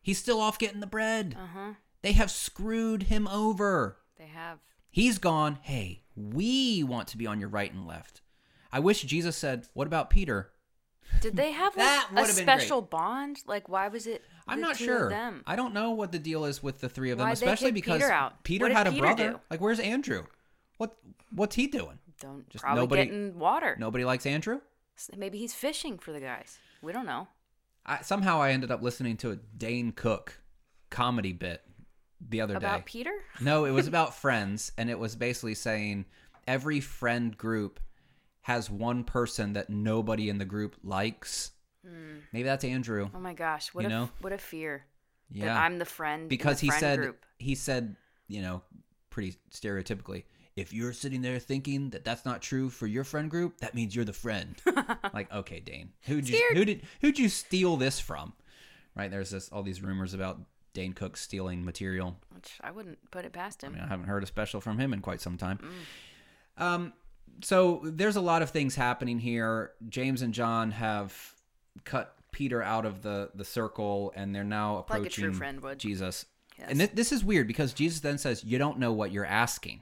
He's 0.00 0.18
still 0.18 0.40
off 0.40 0.56
getting 0.56 0.78
the 0.78 0.86
bread. 0.86 1.36
Uh 1.36 1.46
huh. 1.52 1.72
They 2.02 2.12
have 2.12 2.30
screwed 2.30 3.04
him 3.04 3.26
over. 3.26 3.96
They 4.16 4.26
have. 4.26 4.60
He's 4.88 5.18
gone, 5.18 5.58
hey, 5.62 6.04
we 6.14 6.84
want 6.84 7.08
to 7.08 7.18
be 7.18 7.26
on 7.26 7.40
your 7.40 7.48
right 7.48 7.72
and 7.72 7.88
left. 7.88 8.20
I 8.72 8.78
wish 8.78 9.02
Jesus 9.02 9.36
said, 9.36 9.66
what 9.74 9.88
about 9.88 10.10
Peter? 10.10 10.52
Did 11.20 11.36
they 11.36 11.52
have 11.52 11.74
That 11.76 12.08
like, 12.12 12.18
a 12.18 12.20
would've 12.22 12.36
great. 12.36 12.42
special 12.44 12.82
bond? 12.82 13.42
Like, 13.46 13.68
why 13.68 13.88
was 13.88 14.06
it? 14.06 14.24
I'm 14.48 14.60
not 14.60 14.76
sure. 14.76 15.08
Them? 15.10 15.42
I 15.46 15.54
don't 15.56 15.74
know 15.74 15.90
what 15.90 16.12
the 16.12 16.18
deal 16.18 16.44
is 16.44 16.62
with 16.62 16.80
the 16.80 16.88
three 16.88 17.10
of 17.10 17.18
them, 17.18 17.26
Why'd 17.26 17.34
especially 17.34 17.72
because 17.72 18.00
Peter? 18.02 18.30
Peter 18.42 18.72
had 18.72 18.86
a 18.86 18.90
Peter 18.90 19.02
brother. 19.02 19.30
do? 19.32 19.40
Like, 19.50 19.60
where's 19.60 19.80
Andrew? 19.80 20.24
What 20.78 20.96
What's 21.32 21.54
he 21.56 21.66
doing? 21.66 21.98
Don't 22.20 22.48
Just 22.50 22.64
probably 22.64 22.82
nobody- 22.82 23.04
getting 23.06 23.38
water. 23.38 23.76
Nobody 23.78 24.04
likes 24.04 24.26
Andrew. 24.26 24.60
Maybe 25.16 25.38
he's 25.38 25.54
fishing 25.54 25.98
for 25.98 26.12
the 26.12 26.20
guys. 26.20 26.58
We 26.82 26.92
don't 26.92 27.06
know. 27.06 27.28
I, 27.86 28.02
somehow 28.02 28.40
I 28.42 28.50
ended 28.50 28.70
up 28.70 28.82
listening 28.82 29.16
to 29.18 29.30
a 29.30 29.36
Dane 29.36 29.92
Cook 29.92 30.40
comedy 30.90 31.32
bit 31.32 31.62
the 32.20 32.40
other 32.42 32.56
About 32.56 32.80
day. 32.80 32.82
Peter? 32.86 33.12
No, 33.40 33.64
it 33.64 33.70
was 33.70 33.86
about 33.88 34.14
friends, 34.14 34.72
and 34.76 34.90
it 34.90 34.98
was 34.98 35.16
basically 35.16 35.54
saying 35.54 36.04
every 36.46 36.80
friend 36.80 37.36
group 37.38 37.80
has 38.50 38.70
one 38.70 39.04
person 39.04 39.52
that 39.54 39.70
nobody 39.70 40.28
in 40.28 40.38
the 40.38 40.44
group 40.44 40.76
likes. 40.82 41.52
Maybe 42.32 42.42
that's 42.44 42.64
Andrew. 42.64 43.08
Oh 43.14 43.18
my 43.20 43.32
gosh! 43.34 43.72
What 43.74 43.82
You 43.82 43.86
a 43.86 43.90
know? 43.90 44.10
what 44.20 44.32
a 44.32 44.38
fear 44.38 44.84
Yeah, 45.30 45.46
that 45.46 45.56
I'm 45.56 45.78
the 45.78 45.84
friend 45.86 46.28
because 46.28 46.60
the 46.60 46.66
he 46.66 46.70
friend 46.70 46.80
said 46.80 46.98
group. 46.98 47.24
he 47.38 47.54
said 47.54 47.96
you 48.28 48.42
know 48.42 48.62
pretty 49.08 49.36
stereotypically 49.50 50.24
if 50.56 50.72
you're 50.72 50.92
sitting 50.92 51.22
there 51.22 51.38
thinking 51.38 51.90
that 51.90 52.04
that's 52.04 52.24
not 52.24 52.42
true 52.42 52.68
for 52.70 52.86
your 52.86 53.02
friend 53.04 53.30
group 53.30 53.58
that 53.58 53.74
means 53.74 53.94
you're 53.96 54.04
the 54.04 54.12
friend 54.12 54.54
like 55.14 55.32
okay 55.32 55.58
dane 55.60 55.90
who'd 56.02 56.28
you 56.28 56.36
Scared. 56.36 56.56
who 56.56 56.64
did 56.64 56.82
who'd 57.00 57.18
you 57.18 57.28
steal 57.28 57.76
this 57.76 57.98
from 57.98 58.32
right 58.94 59.10
there's 59.10 59.30
this 59.30 59.48
all 59.50 59.62
these 59.64 59.82
rumors 59.82 60.14
about 60.14 60.38
dane 60.74 60.92
cook 60.92 61.16
stealing 61.16 61.64
material 61.64 62.16
Which 62.34 62.52
I 62.60 62.70
wouldn't 62.70 62.98
put 63.10 63.24
it 63.24 63.32
past 63.32 63.64
I 63.64 63.68
him. 63.68 63.72
mean, 63.74 63.82
I 63.82 63.88
haven't 63.88 64.06
heard 64.06 64.22
a 64.22 64.26
special 64.26 64.60
from 64.60 64.78
him 64.78 64.92
in 64.92 65.00
quite 65.00 65.20
some 65.20 65.36
time. 65.36 65.58
Mm. 66.58 66.62
Um, 66.64 66.92
so 67.42 67.80
there's 67.84 68.16
a 68.16 68.20
lot 68.20 68.42
of 68.42 68.50
things 68.50 68.74
happening 68.74 69.18
here. 69.18 69.72
James 69.88 70.22
and 70.22 70.34
John 70.34 70.70
have 70.72 71.34
cut 71.84 72.14
Peter 72.32 72.62
out 72.62 72.86
of 72.86 73.02
the 73.02 73.30
the 73.34 73.44
circle, 73.44 74.12
and 74.14 74.34
they're 74.34 74.44
now 74.44 74.76
Like 74.88 75.00
approaching 75.00 75.60
would. 75.62 75.78
Jesus. 75.78 76.26
Yes. 76.58 76.68
And 76.70 76.80
thi- 76.80 76.90
this 76.94 77.12
is 77.12 77.24
weird 77.24 77.46
because 77.46 77.72
Jesus 77.72 78.00
then 78.00 78.18
says, 78.18 78.44
"You 78.44 78.58
don't 78.58 78.78
know 78.78 78.92
what 78.92 79.12
you're 79.12 79.24
asking. 79.24 79.80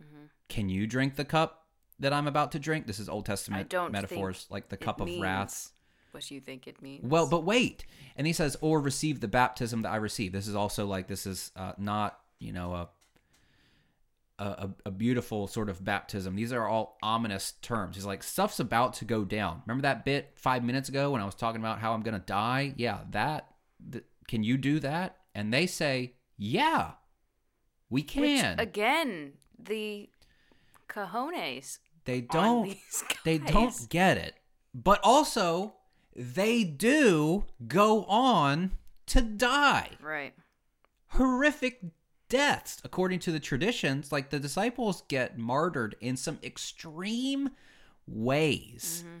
Mm-hmm. 0.00 0.24
Can 0.48 0.68
you 0.68 0.86
drink 0.86 1.16
the 1.16 1.24
cup 1.24 1.66
that 1.98 2.12
I'm 2.12 2.26
about 2.26 2.52
to 2.52 2.58
drink?" 2.58 2.86
This 2.86 2.98
is 2.98 3.08
Old 3.08 3.26
Testament 3.26 3.72
metaphors, 3.90 4.46
like 4.50 4.68
the 4.68 4.76
cup 4.76 5.00
of 5.00 5.08
wrath. 5.20 5.72
What 6.12 6.30
you 6.30 6.40
think 6.40 6.66
it 6.66 6.82
means? 6.82 7.04
Well, 7.04 7.26
but 7.26 7.42
wait. 7.44 7.86
And 8.16 8.26
he 8.26 8.34
says, 8.34 8.56
or 8.60 8.80
receive 8.80 9.20
the 9.20 9.28
baptism 9.28 9.82
that 9.82 9.90
I 9.90 9.96
receive. 9.96 10.32
This 10.32 10.46
is 10.46 10.54
also 10.54 10.86
like, 10.86 11.08
this 11.08 11.26
is 11.26 11.50
uh, 11.56 11.72
not, 11.78 12.18
you 12.38 12.52
know, 12.52 12.74
a, 12.74 12.88
a, 14.38 14.44
a- 14.44 14.74
a 14.86 14.90
beautiful 14.90 15.46
sort 15.46 15.68
of 15.68 15.84
baptism. 15.84 16.34
These 16.36 16.52
are 16.52 16.66
all 16.66 16.98
ominous 17.02 17.52
terms. 17.62 17.96
He's 17.96 18.04
like, 18.06 18.22
stuff's 18.22 18.58
about 18.60 18.94
to 18.94 19.04
go 19.04 19.24
down. 19.24 19.62
Remember 19.66 19.82
that 19.82 20.04
bit 20.04 20.32
five 20.36 20.64
minutes 20.64 20.88
ago 20.88 21.10
when 21.10 21.20
I 21.20 21.24
was 21.24 21.34
talking 21.34 21.60
about 21.60 21.78
how 21.78 21.92
I'm 21.94 22.02
going 22.02 22.18
to 22.18 22.26
die? 22.26 22.74
Yeah, 22.76 23.00
that, 23.10 23.48
th- 23.90 24.04
can 24.28 24.42
you 24.42 24.56
do 24.56 24.80
that? 24.80 25.16
And 25.34 25.52
they 25.52 25.66
say, 25.66 26.14
yeah, 26.38 26.92
we 27.90 28.00
Which, 28.02 28.08
can. 28.12 28.58
again, 28.58 29.32
the 29.58 30.08
cojones. 30.88 31.78
they 32.04 32.20
don't, 32.20 32.76
they 33.24 33.38
don't 33.38 33.88
get 33.88 34.16
it. 34.18 34.34
But 34.74 35.00
also, 35.02 35.74
they 36.16 36.64
do 36.64 37.44
go 37.66 38.04
on 38.04 38.72
to 39.06 39.20
die. 39.22 39.90
Right. 40.00 40.32
horrific 41.08 41.80
deaths 42.32 42.80
according 42.82 43.18
to 43.20 43.30
the 43.30 43.38
traditions. 43.38 44.10
Like 44.10 44.30
the 44.30 44.40
disciples 44.40 45.02
get 45.06 45.36
martyred 45.36 45.94
in 46.00 46.16
some 46.16 46.38
extreme 46.42 47.50
ways. 48.06 49.04
Mm-hmm. 49.04 49.18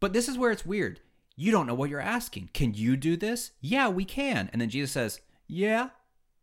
But 0.00 0.12
this 0.12 0.28
is 0.28 0.36
where 0.36 0.50
it's 0.50 0.66
weird. 0.66 1.00
You 1.34 1.50
don't 1.50 1.66
know 1.66 1.74
what 1.74 1.88
you're 1.88 1.98
asking. 1.98 2.50
Can 2.52 2.74
you 2.74 2.94
do 2.96 3.16
this? 3.16 3.52
Yeah, 3.62 3.88
we 3.88 4.04
can. 4.04 4.50
And 4.52 4.60
then 4.60 4.68
Jesus 4.68 4.92
says, 4.92 5.20
"Yeah, 5.48 5.88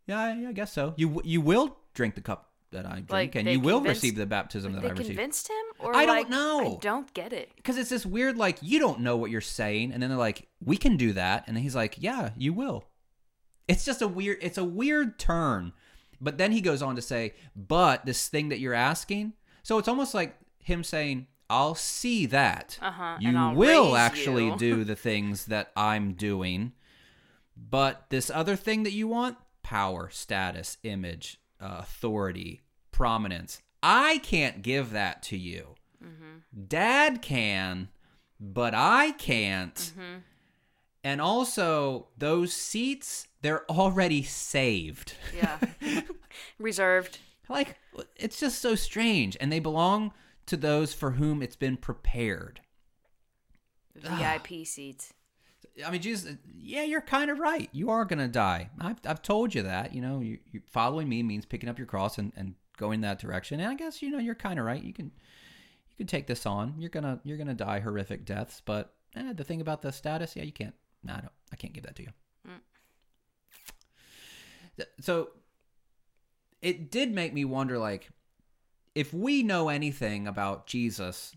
yeah, 0.08 0.34
yeah 0.34 0.50
I 0.50 0.52
guess 0.52 0.74
so. 0.74 0.96
You 0.98 1.22
you 1.24 1.42
will 1.42 1.78
drink 1.94 2.16
the 2.16 2.22
cup 2.22 2.50
that 2.72 2.88
I 2.88 2.94
drink, 2.94 3.12
Like, 3.12 3.36
and 3.36 3.48
you 3.48 3.60
will 3.60 3.82
receive 3.82 4.16
the 4.16 4.26
baptism 4.26 4.74
that 4.74 4.84
I 4.84 4.90
receive." 4.90 5.06
convinced 5.08 5.48
him, 5.48 5.66
or 5.78 5.96
I 5.96 6.08
don't 6.08 6.30
know. 6.32 6.78
I 6.78 6.78
don't 6.82 7.14
get 7.14 7.32
it. 7.34 7.52
because 7.56 7.78
it's 7.78 7.92
this 7.92 8.04
weird 8.06 8.36
like 8.36 8.58
you 8.62 8.80
don't 8.80 9.02
know 9.02 9.16
what 9.16 9.30
you're 9.30 9.42
saying 9.42 9.92
and 9.94 10.02
then 10.02 10.10
they're 10.10 10.18
like 10.18 10.48
we 10.60 10.76
can 10.76 10.98
do 10.98 11.14
that 11.14 11.44
and 11.46 11.56
then 11.56 11.62
he's 11.64 11.76
like 11.76 11.96
yeah 12.00 12.32
you 12.36 12.52
will 12.52 12.86
it's 13.68 13.86
just 13.86 14.02
a 14.02 14.08
weird 14.08 14.38
it's 14.42 14.58
a 14.58 14.64
weird 14.64 15.20
turn 15.20 15.72
but 16.22 16.38
then 16.38 16.52
he 16.52 16.62
goes 16.62 16.82
on 16.82 16.96
to 16.96 17.02
say 17.02 17.34
but 17.56 18.06
this 18.06 18.28
thing 18.28 18.50
that 18.50 18.60
you're 18.60 18.74
asking 18.74 19.34
so 19.64 19.78
it's 19.78 19.88
almost 19.88 20.14
like 20.14 20.36
him 20.60 20.84
saying 20.84 21.28
i'll 21.50 21.76
see 21.76 22.26
that 22.26 22.78
Uh-huh, 22.82 23.18
you 23.20 23.30
and 23.30 23.38
I'll 23.38 23.56
actually 23.96 24.48
you." 24.48 24.58
do 24.58 24.84
the 24.92 24.96
things 24.96 25.46
that 25.46 25.72
i'm 25.76 26.14
doing 26.14 26.74
but 27.56 28.06
this 28.10 28.30
other 28.30 28.56
thing 28.56 28.84
that 28.84 28.94
you 28.94 29.08
want 29.08 29.38
power 29.62 30.10
status 30.12 30.78
image 30.84 31.40
uh, 31.62 31.78
authority 31.80 32.62
prominence 32.92 33.62
i 33.82 34.18
can't 34.20 34.62
give 34.62 34.92
that 34.92 35.22
to 35.24 35.38
you 35.38 35.76
Dad 36.68 37.22
can, 37.22 37.88
but 38.40 38.74
I 38.76 39.12
can't. 39.12 39.74
Mm-hmm. 39.74 40.18
And 41.04 41.22
also, 41.22 42.08
those 42.18 42.52
seats, 42.54 43.28
they're 43.44 43.70
already 43.70 44.24
saved. 44.24 45.14
Yeah, 45.36 45.60
reserved. 46.60 47.20
like, 47.48 47.78
it's 48.16 48.40
just 48.40 48.60
so 48.60 48.74
strange. 48.74 49.38
And 49.40 49.52
they 49.52 49.60
belong 49.60 50.14
to 50.48 50.58
those 50.58 50.94
for 50.94 51.12
whom 51.12 51.44
it's 51.44 51.56
been 51.56 51.78
prepared. 51.78 52.62
VIP 53.96 54.66
seats. 54.66 55.14
I 55.86 55.92
mean, 55.92 56.02
Jesus, 56.02 56.36
yeah, 56.56 56.84
you're 56.84 57.02
kind 57.02 57.30
of 57.30 57.40
right. 57.40 57.70
You 57.72 57.90
are 57.90 58.06
going 58.06 58.20
to 58.20 58.28
die. 58.28 58.70
I've, 58.80 58.98
I've 59.06 59.22
told 59.22 59.54
you 59.54 59.64
that. 59.64 59.94
You 59.94 60.02
know, 60.02 60.20
you, 60.20 60.40
you 60.52 60.62
following 60.66 61.10
me 61.10 61.22
means 61.22 61.46
picking 61.46 61.70
up 61.70 61.78
your 61.78 61.88
cross 61.88 62.18
and, 62.18 62.32
and 62.36 62.56
going 62.78 63.02
that 63.02 63.20
direction. 63.20 63.60
And 63.60 63.70
I 63.70 63.76
guess, 63.76 64.02
you 64.02 64.10
know, 64.10 64.20
you're 64.20 64.36
kind 64.36 64.60
of 64.60 64.66
right. 64.66 64.82
You 64.82 64.94
can 64.94 65.06
you 65.06 65.98
can 65.98 66.08
take 66.08 66.28
this 66.28 66.46
on. 66.46 66.76
You're 66.78 66.90
going 66.90 67.04
to 67.04 67.20
you're 67.24 67.38
going 67.38 67.48
to 67.48 67.54
die 67.54 67.80
horrific 67.80 68.26
deaths, 68.26 68.62
but 68.64 68.94
eh, 69.16 69.34
the 69.34 69.44
thing 69.44 69.62
about 69.62 69.82
the 69.82 69.92
status, 69.92 70.36
yeah, 70.36 70.44
you 70.44 70.52
can't. 70.52 70.76
No, 71.04 71.14
I 71.14 71.22
don't. 71.22 71.32
I 71.52 71.56
can't 71.56 71.74
give 71.74 71.84
that 71.84 71.96
to 71.98 72.04
you. 72.04 72.10
So 75.00 75.30
it 76.62 76.90
did 76.92 77.12
make 77.12 77.34
me 77.34 77.46
wonder 77.46 77.78
like 77.78 78.10
if 78.96 79.14
we 79.14 79.44
know 79.44 79.70
anything 79.70 80.28
about 80.28 80.68
Jesus, 80.68 81.36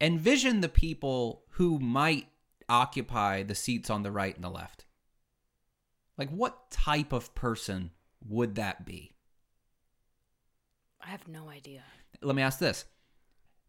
envision 0.00 0.60
the 0.60 0.68
people 0.68 1.42
who 1.50 1.78
might 1.78 2.28
occupy 2.68 3.42
the 3.42 3.54
seats 3.54 3.90
on 3.90 4.02
the 4.02 4.12
right 4.12 4.34
and 4.34 4.44
the 4.44 4.50
left. 4.50 4.84
Like, 6.16 6.30
what 6.30 6.70
type 6.70 7.12
of 7.12 7.34
person 7.34 7.90
would 8.26 8.54
that 8.54 8.86
be? 8.86 9.12
I 11.00 11.08
have 11.08 11.26
no 11.26 11.48
idea. 11.48 11.82
Let 12.20 12.36
me 12.36 12.42
ask 12.42 12.58
this 12.58 12.84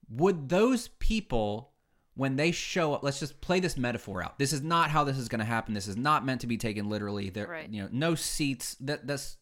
Would 0.09 0.49
those 0.49 0.89
people, 0.99 1.72
when 2.15 2.35
they 2.35 2.51
show 2.51 2.93
up, 2.93 3.03
let's 3.03 3.19
just 3.19 3.41
play 3.41 3.59
this 3.59 3.75
metaphor 3.77 4.23
out. 4.23 4.37
This 4.37 4.53
is 4.53 4.61
not 4.61 4.89
how 4.91 5.03
this 5.03 5.17
is 5.17 5.27
going 5.29 5.39
to 5.39 5.45
happen. 5.45 5.73
This 5.73 5.87
is 5.87 5.97
not 5.97 6.25
meant 6.25 6.41
to 6.41 6.47
be 6.47 6.57
taken 6.57 6.89
literally. 6.89 7.29
There, 7.29 7.47
Right. 7.47 7.69
you 7.69 7.81
know, 7.83 7.89
no 7.91 8.15
seats. 8.15 8.75
That 8.81 9.07
that's. 9.07 9.37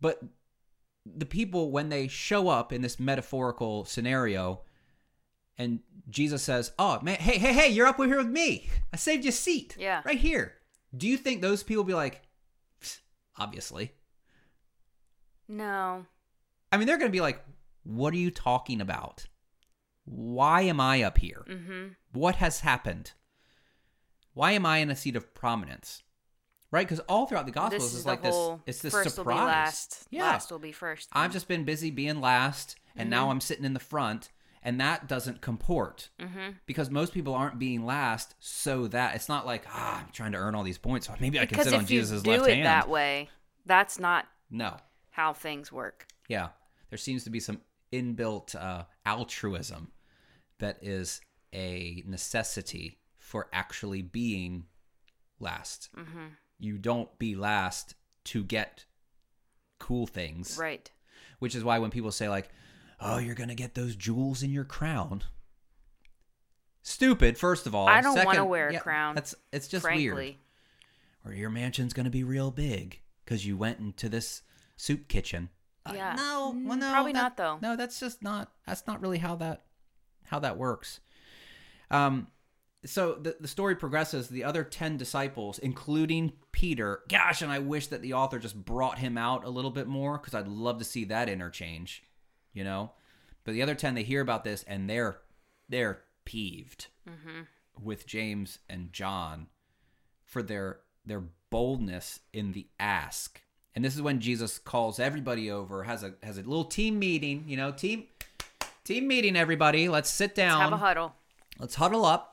But 0.00 0.20
the 1.06 1.24
people 1.26 1.70
when 1.70 1.88
they 1.88 2.06
show 2.08 2.48
up 2.48 2.72
in 2.72 2.82
this 2.82 3.00
metaphorical 3.00 3.84
scenario, 3.86 4.60
and 5.56 5.80
Jesus 6.10 6.42
says, 6.42 6.72
"Oh 6.78 7.00
man, 7.00 7.16
hey, 7.16 7.38
hey, 7.38 7.52
hey, 7.54 7.68
you're 7.70 7.86
up 7.86 7.96
here 7.96 8.18
with 8.18 8.26
me. 8.28 8.68
I 8.92 8.96
saved 8.96 9.24
you 9.24 9.30
a 9.30 9.32
seat. 9.32 9.74
Yeah. 9.78 10.02
right 10.04 10.18
here." 10.18 10.54
Do 10.96 11.08
you 11.08 11.16
think 11.16 11.40
those 11.40 11.62
people 11.62 11.84
be 11.84 11.94
like, 11.94 12.22
obviously? 13.38 13.92
No. 15.48 16.06
I 16.72 16.76
mean, 16.76 16.86
they're 16.86 16.98
going 16.98 17.10
to 17.10 17.16
be 17.16 17.20
like, 17.20 17.42
"What 17.84 18.12
are 18.14 18.18
you 18.18 18.30
talking 18.30 18.80
about? 18.80 19.26
Why 20.06 20.62
am 20.62 20.80
I 20.80 21.02
up 21.02 21.18
here? 21.18 21.44
Mm-hmm. 21.48 21.88
What 22.12 22.36
has 22.36 22.60
happened? 22.60 23.12
Why 24.34 24.52
am 24.52 24.64
I 24.66 24.78
in 24.78 24.90
a 24.90 24.96
seat 24.96 25.16
of 25.16 25.34
prominence?" 25.34 26.02
Right? 26.72 26.86
Because 26.86 27.00
all 27.08 27.26
throughout 27.26 27.46
the 27.46 27.52
Gospels 27.52 27.82
This 27.82 27.92
is 27.92 27.98
is 28.00 28.06
like 28.06 28.22
this. 28.22 28.34
It's 28.66 28.80
this 28.82 28.92
first 28.92 29.14
surprise. 29.14 29.36
will 29.36 29.42
be 29.44 29.46
last. 29.46 30.06
Yeah. 30.10 30.22
Last 30.24 30.50
will 30.50 30.58
be 30.58 30.72
first. 30.72 31.08
I've 31.12 31.32
just 31.32 31.46
been 31.48 31.64
busy 31.64 31.90
being 31.90 32.20
last, 32.20 32.76
and 32.96 33.08
now 33.10 33.30
I'm 33.30 33.40
sitting 33.40 33.64
in 33.64 33.72
the 33.72 33.80
front, 33.80 34.30
and 34.62 34.80
that 34.80 35.06
doesn't 35.06 35.40
comport 35.40 36.10
Mm-hmm. 36.20 36.50
because 36.66 36.90
most 36.90 37.12
people 37.14 37.34
aren't 37.34 37.58
being 37.58 37.86
last. 37.86 38.34
So 38.40 38.88
that 38.88 39.14
it's 39.14 39.28
not 39.28 39.46
like 39.46 39.64
ah, 39.68 40.00
I'm 40.04 40.10
trying 40.12 40.32
to 40.32 40.38
earn 40.38 40.54
all 40.54 40.64
these 40.64 40.78
points, 40.78 41.06
so 41.06 41.14
maybe 41.20 41.38
I 41.38 41.46
can 41.46 41.50
Because 41.56 41.66
sit 41.66 41.74
on 41.74 41.84
if 41.84 41.90
you 41.90 42.00
Jesus' 42.00 42.22
do 42.22 42.30
left 42.32 42.48
it 42.48 42.54
hand. 42.54 42.66
that 42.66 42.88
way, 42.88 43.28
that's 43.64 43.98
not 43.98 44.26
no, 44.50 44.76
how 45.10 45.32
things 45.32 45.70
work. 45.72 46.06
yeah, 46.28 46.48
there 46.90 46.98
seems 46.98 47.24
to 47.24 47.30
be 47.30 47.40
some 47.40 47.60
inbuilt 47.92 48.54
uh, 48.56 48.82
altruism 49.06 49.92
that 50.58 50.78
is 50.82 51.20
a 51.52 52.02
necessity 52.06 52.98
for 53.18 53.48
actually 53.52 54.02
being 54.02 54.64
last. 55.40 55.88
Mm-hmm. 55.96 56.26
You 56.58 56.78
don't 56.78 57.18
be 57.18 57.34
last 57.34 57.94
to 58.24 58.42
get 58.44 58.84
cool 59.78 60.06
things. 60.06 60.56
Right. 60.58 60.90
which 61.38 61.54
is 61.54 61.62
why 61.62 61.78
when 61.78 61.90
people 61.90 62.10
say 62.12 62.28
like 62.30 62.48
oh 63.00 63.18
you're 63.18 63.34
gonna 63.34 63.54
get 63.54 63.74
those 63.74 63.94
jewels 63.94 64.42
in 64.42 64.50
your 64.50 64.64
crown 64.64 65.22
stupid 66.82 67.36
first 67.36 67.66
of 67.66 67.74
all 67.74 67.88
I 67.88 68.00
don't 68.00 68.24
wanna 68.24 68.44
wear 68.44 68.68
a 68.68 68.72
yeah, 68.74 68.78
crown, 68.78 69.14
that's 69.14 69.34
it's 69.52 69.68
just 69.68 69.82
frankly. 69.82 70.10
weird 70.12 70.34
or 71.24 71.32
your 71.34 71.50
mansion's 71.50 71.92
gonna 71.92 72.10
be 72.10 72.24
real 72.24 72.50
big 72.50 73.00
because 73.24 73.44
you 73.46 73.56
went 73.56 73.80
into 73.80 74.08
this 74.08 74.42
soup 74.76 75.08
kitchen 75.08 75.50
Uh, 75.84 75.92
Yeah. 75.94 76.14
no 76.16 76.54
well 76.64 76.76
Mm, 76.76 76.80
no 76.80 76.90
probably 76.90 77.12
that- 77.12 77.18
not, 77.22 77.36
though. 77.36 77.58
no 77.60 77.76
that's 77.76 78.00
just 78.00 78.22
not 78.22 78.52
that's 78.66 78.86
not 78.86 79.00
really 79.02 79.18
how 79.18 79.36
that 79.36 79.64
how 80.28 80.38
that 80.40 80.58
works. 80.58 81.00
Um 81.90 82.28
so 82.84 83.14
the, 83.14 83.36
the 83.40 83.48
story 83.48 83.74
progresses. 83.74 84.28
The 84.28 84.44
other 84.44 84.62
10 84.62 84.96
disciples 84.96 85.58
including 85.58 86.32
peter 86.52 87.00
gosh 87.10 87.42
and 87.42 87.52
i 87.52 87.58
wish 87.58 87.88
that 87.88 88.00
the 88.00 88.14
author 88.14 88.38
just 88.38 88.56
brought 88.64 88.98
him 88.98 89.18
out 89.18 89.44
a 89.44 89.50
little 89.50 89.70
bit 89.70 89.86
more 89.86 90.16
because 90.16 90.32
i'd 90.32 90.48
love 90.48 90.78
to 90.78 90.84
see 90.84 91.04
that 91.04 91.28
interchange 91.28 92.02
you 92.56 92.64
know? 92.64 92.90
But 93.44 93.52
the 93.52 93.62
other 93.62 93.76
10 93.76 93.94
they 93.94 94.02
hear 94.02 94.20
about 94.20 94.42
this 94.42 94.64
and 94.64 94.90
they're 94.90 95.18
they're 95.68 96.00
peeved 96.24 96.88
with 97.80 98.06
james 98.06 98.58
and 98.68 98.92
john 98.92 99.46
for 100.24 100.42
their 100.42 100.80
their 101.04 101.22
boldness 101.50 102.18
in 102.32 102.50
the 102.50 102.66
ask. 102.80 103.40
And 103.76 103.84
this 103.84 103.94
is 103.94 104.02
when 104.02 104.18
jesus 104.20 104.58
calls 104.58 104.98
everybody 104.98 105.48
over 105.50 105.84
has 105.84 106.02
a 106.02 106.14
has 106.24 106.38
a 106.38 106.42
little 106.42 106.64
team 106.64 106.98
meeting 106.98 107.44
you 107.46 107.56
know 107.56 107.70
team 107.70 108.06
team 108.86 109.08
meeting 109.08 109.36
everybody 109.36 109.88
let's 109.88 110.10
sit 110.10 110.34
down 110.34 110.60
Have 110.60 110.72
a 110.72 110.76
huddle. 110.76 111.14
Let's 111.58 111.74
huddle 111.74 112.04
up. 112.04 112.32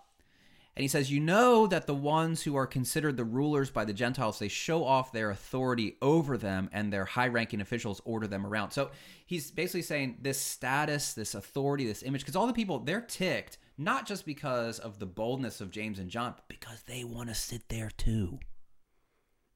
And 0.75 0.81
he 0.81 0.87
says, 0.87 1.11
You 1.11 1.19
know 1.19 1.67
that 1.67 1.85
the 1.85 1.93
ones 1.93 2.41
who 2.43 2.55
are 2.55 2.65
considered 2.65 3.15
the 3.15 3.23
rulers 3.23 3.69
by 3.69 3.85
the 3.85 3.93
Gentiles, 3.93 4.39
they 4.39 4.47
show 4.47 4.83
off 4.83 5.11
their 5.11 5.29
authority 5.29 5.97
over 6.01 6.35
them, 6.35 6.69
and 6.73 6.91
their 6.91 7.05
high 7.05 7.27
ranking 7.27 7.61
officials 7.61 8.01
order 8.05 8.25
them 8.27 8.45
around. 8.45 8.71
So 8.71 8.89
he's 9.25 9.51
basically 9.51 9.83
saying 9.83 10.17
this 10.21 10.39
status, 10.39 11.13
this 11.13 11.35
authority, 11.35 11.85
this 11.85 12.01
image, 12.01 12.21
because 12.21 12.35
all 12.35 12.47
the 12.47 12.53
people, 12.53 12.79
they're 12.79 13.01
ticked, 13.01 13.59
not 13.77 14.07
just 14.07 14.25
because 14.25 14.79
of 14.79 14.97
the 14.97 15.05
boldness 15.05 15.61
of 15.61 15.69
James 15.69 15.99
and 15.99 16.09
John, 16.09 16.33
but 16.35 16.47
because 16.47 16.81
they 16.83 17.03
want 17.03 17.29
to 17.29 17.35
sit 17.35 17.69
there 17.69 17.91
too. 17.95 18.39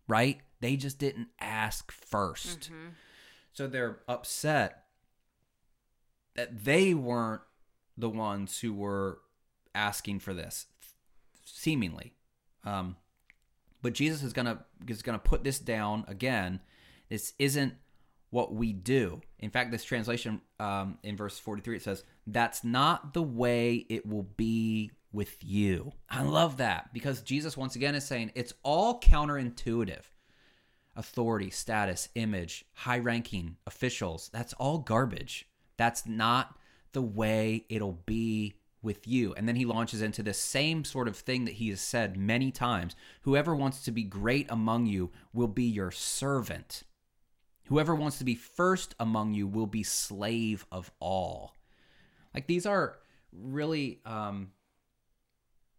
Right? 0.08 0.42
They 0.60 0.76
just 0.76 1.00
didn't 1.00 1.30
ask 1.40 1.92
1st 1.92 2.58
mm-hmm. 2.58 2.88
So 3.54 3.66
they're 3.66 4.02
upset 4.08 4.84
that 6.38 6.64
they 6.64 6.94
weren't 6.94 7.42
the 7.98 8.10
ones 8.10 8.60
who 8.60 8.74
were 8.74 9.20
asking 9.76 10.20
for 10.20 10.34
this, 10.34 10.68
seemingly. 11.44 12.14
Um, 12.64 12.96
but 13.82 13.94
Jesus 13.94 14.24
is 14.24 14.34
gonna 14.34 14.66
is 14.88 15.02
gonna 15.02 15.20
put 15.20 15.44
this 15.44 15.60
down 15.60 16.06
again. 16.08 16.62
This 17.10 17.34
isn't 17.40 17.74
what 18.30 18.54
we 18.54 18.74
do. 18.74 19.22
In 19.40 19.50
fact, 19.50 19.72
this 19.72 19.84
translation 19.84 20.42
um, 20.60 20.98
in 21.04 21.18
verse 21.18 21.40
forty 21.40 21.62
three 21.62 21.76
it 21.76 21.84
says, 21.84 22.04
"That's 22.26 22.64
not 22.64 23.14
the 23.14 23.24
way 23.24 23.86
it 23.90 24.06
will 24.06 24.28
be 24.38 24.92
with 25.12 25.38
you." 25.44 25.92
I 26.10 26.24
love 26.24 26.58
that 26.58 26.94
because 26.94 27.22
Jesus 27.22 27.58
once 27.58 27.76
again 27.76 27.96
is 27.96 28.06
saying 28.06 28.32
it's 28.36 28.54
all 28.64 29.00
counterintuitive. 29.00 30.04
Authority, 30.96 31.52
status, 31.52 32.10
image, 32.16 32.66
high 32.74 32.98
ranking 32.98 33.58
officials, 33.68 34.32
that's 34.34 34.54
all 34.54 34.80
garbage. 34.80 35.48
That's 35.78 36.06
not 36.06 36.58
the 36.94 37.02
way 37.02 37.66
it'll 37.70 38.02
be 38.06 38.56
with 38.82 39.08
you. 39.08 39.34
And 39.36 39.48
then 39.48 39.56
he 39.56 39.66
launches 39.66 40.02
into 40.02 40.24
the 40.24 40.34
same 40.34 40.84
sort 40.84 41.08
of 41.08 41.18
thing 41.18 41.46
that 41.46 41.56
he 41.56 41.70
has 41.70 41.82
said 41.82 42.18
many 42.18 42.52
times 42.52 42.96
Whoever 43.22 43.56
wants 43.56 43.84
to 43.84 43.92
be 43.92 44.04
great 44.04 44.48
among 44.50 44.86
you 44.86 45.12
will 45.34 45.48
be 45.48 45.64
your 45.64 45.92
servant. 45.92 46.84
Whoever 47.66 47.94
wants 47.94 48.18
to 48.20 48.24
be 48.24 48.36
first 48.36 48.96
among 49.00 49.34
you 49.34 49.46
will 49.46 49.68
be 49.68 49.84
slave 49.84 50.66
of 50.72 50.92
all. 51.00 51.56
Like 52.34 52.48
these 52.48 52.66
are 52.66 52.98
really 53.34 54.00
um, 54.06 54.52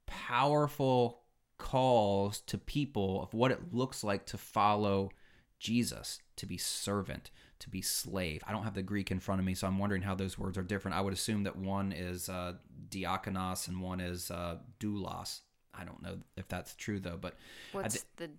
powerful 0.07 1.23
calls 1.57 2.41
to 2.41 2.59
people 2.59 3.23
of 3.23 3.33
what 3.33 3.51
it 3.51 3.73
looks 3.73 4.05
like 4.05 4.27
to 4.27 4.39
follow 4.39 5.11
Jesus, 5.59 6.21
to 6.37 6.47
be 6.47 6.59
servant, 6.59 7.31
to 7.61 7.71
be 7.71 7.83
slave. 7.83 8.43
I 8.47 8.53
don't 8.53 8.65
have 8.65 8.75
the 8.75 8.83
Greek 8.83 9.11
in 9.11 9.21
front 9.21 9.41
of 9.41 9.45
me, 9.45 9.55
so 9.55 9.67
I'm 9.67 9.79
wondering 9.79 10.03
how 10.03 10.15
those 10.15 10.39
words 10.39 10.57
are 10.59 10.63
different. 10.63 10.97
I 10.97 11.01
would 11.01 11.13
assume 11.13 11.45
that 11.45 11.57
one 11.57 11.93
is 11.93 12.29
uh, 12.29 12.55
diakonos 12.89 13.69
and 13.69 13.81
one 13.81 14.01
is 14.01 14.31
uh, 14.31 14.57
doulos. 14.81 15.41
I 15.75 15.85
don't 15.85 16.03
know 16.03 16.19
if 16.37 16.49
that's 16.49 16.75
true 16.75 17.01
though, 17.01 17.19
but 17.21 17.35
what's 17.73 17.95
th- 17.95 18.05
the 18.17 18.31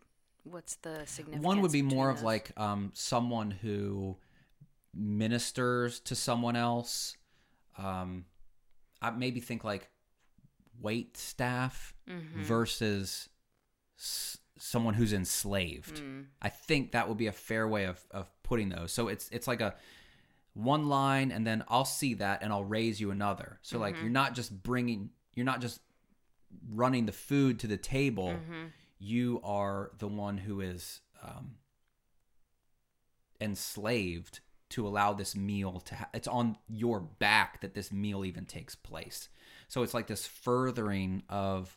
what's 0.43 0.75
the 0.75 1.03
significance? 1.05 1.45
One 1.45 1.61
would 1.61 1.71
be 1.71 1.81
more 1.81 2.09
those? 2.09 2.19
of 2.19 2.25
like 2.25 2.51
um, 2.57 2.91
someone 2.93 3.51
who 3.51 4.17
ministers 4.93 5.99
to 6.01 6.15
someone 6.15 6.55
else. 6.55 7.15
Um, 7.77 8.25
I 9.01 9.11
maybe 9.11 9.39
think 9.39 9.63
like 9.63 9.89
wait 10.81 11.17
staff 11.17 11.93
mm-hmm. 12.09 12.43
versus 12.43 13.29
s- 13.97 14.37
someone 14.57 14.93
who's 14.93 15.13
enslaved. 15.13 16.01
Mm. 16.01 16.25
I 16.41 16.49
think 16.49 16.91
that 16.91 17.07
would 17.07 17.17
be 17.17 17.27
a 17.27 17.31
fair 17.31 17.67
way 17.67 17.85
of, 17.85 18.03
of 18.11 18.29
putting 18.49 18.69
those. 18.69 18.91
So 18.91 19.07
it's 19.07 19.29
it's 19.29 19.47
like 19.47 19.61
a 19.61 19.75
one 20.53 20.89
line 20.89 21.31
and 21.31 21.45
then 21.45 21.63
I'll 21.69 21.85
see 21.85 22.15
that 22.15 22.41
and 22.41 22.51
I'll 22.51 22.65
raise 22.65 22.99
you 22.99 23.11
another. 23.11 23.59
So 23.61 23.75
mm-hmm. 23.75 23.83
like 23.83 23.95
you're 24.01 24.09
not 24.09 24.33
just 24.33 24.63
bringing 24.63 25.11
you're 25.35 25.45
not 25.45 25.61
just 25.61 25.79
running 26.73 27.05
the 27.05 27.11
food 27.11 27.59
to 27.59 27.67
the 27.67 27.77
table. 27.77 28.29
Mm-hmm. 28.29 28.65
You 28.97 29.39
are 29.45 29.91
the 29.99 30.07
one 30.07 30.37
who 30.37 30.59
is 30.59 30.99
um, 31.23 31.51
enslaved 33.39 34.41
to 34.69 34.87
allow 34.87 35.13
this 35.13 35.35
meal 35.35 35.79
to 35.85 35.95
ha- 35.95 36.09
it's 36.13 36.27
on 36.27 36.57
your 36.67 36.99
back 36.99 37.61
that 37.61 37.73
this 37.73 37.91
meal 37.91 38.23
even 38.23 38.45
takes 38.45 38.75
place 38.75 39.29
so 39.67 39.83
it's 39.83 39.93
like 39.93 40.07
this 40.07 40.25
furthering 40.25 41.23
of 41.29 41.75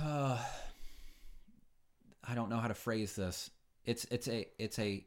uh, 0.00 0.38
i 2.28 2.34
don't 2.34 2.48
know 2.48 2.58
how 2.58 2.68
to 2.68 2.74
phrase 2.74 3.16
this 3.16 3.50
it's 3.86 4.04
it's 4.10 4.28
a 4.28 4.46
it's 4.58 4.78
a 4.78 5.04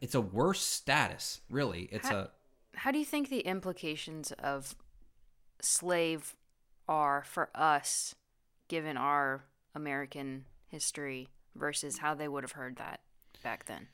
it's 0.00 0.14
a 0.14 0.20
worse 0.20 0.62
status 0.62 1.40
really 1.50 1.88
it's 1.92 2.08
how, 2.08 2.16
a 2.16 2.30
how 2.74 2.90
do 2.90 2.98
you 2.98 3.04
think 3.04 3.28
the 3.28 3.40
implications 3.40 4.32
of 4.32 4.74
slave 5.60 6.34
are 6.88 7.22
for 7.24 7.50
us 7.54 8.14
given 8.68 8.96
our 8.96 9.44
american 9.74 10.44
history 10.68 11.28
versus 11.54 11.98
how 11.98 12.14
they 12.14 12.28
would 12.28 12.44
have 12.44 12.52
heard 12.52 12.76
that 12.76 13.00
back 13.42 13.66
then 13.66 13.88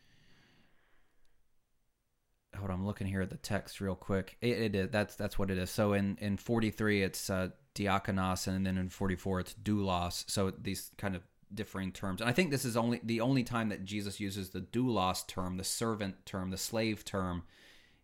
hold 2.56 2.70
on, 2.70 2.80
I'm 2.80 2.86
looking 2.86 3.06
here 3.06 3.22
at 3.22 3.30
the 3.30 3.36
text 3.36 3.80
real 3.80 3.94
quick. 3.94 4.36
It, 4.40 4.58
it 4.58 4.74
is 4.74 4.90
that's 4.90 5.14
that's 5.14 5.38
what 5.38 5.50
it 5.50 5.58
is. 5.58 5.70
So 5.70 5.92
in 5.92 6.18
in 6.20 6.36
43 6.36 7.02
it's 7.02 7.30
uh, 7.30 7.50
diakonos, 7.74 8.46
and 8.46 8.66
then 8.66 8.76
in 8.76 8.88
44 8.88 9.40
it's 9.40 9.54
doulos. 9.54 10.28
So 10.28 10.50
these 10.50 10.90
kind 10.98 11.16
of 11.16 11.22
differing 11.54 11.92
terms, 11.92 12.20
and 12.20 12.30
I 12.30 12.32
think 12.32 12.50
this 12.50 12.64
is 12.64 12.76
only 12.76 13.00
the 13.02 13.20
only 13.20 13.44
time 13.44 13.68
that 13.70 13.84
Jesus 13.84 14.20
uses 14.20 14.50
the 14.50 14.60
doulos 14.60 15.26
term, 15.26 15.56
the 15.56 15.64
servant 15.64 16.26
term, 16.26 16.50
the 16.50 16.58
slave 16.58 17.04
term, 17.04 17.42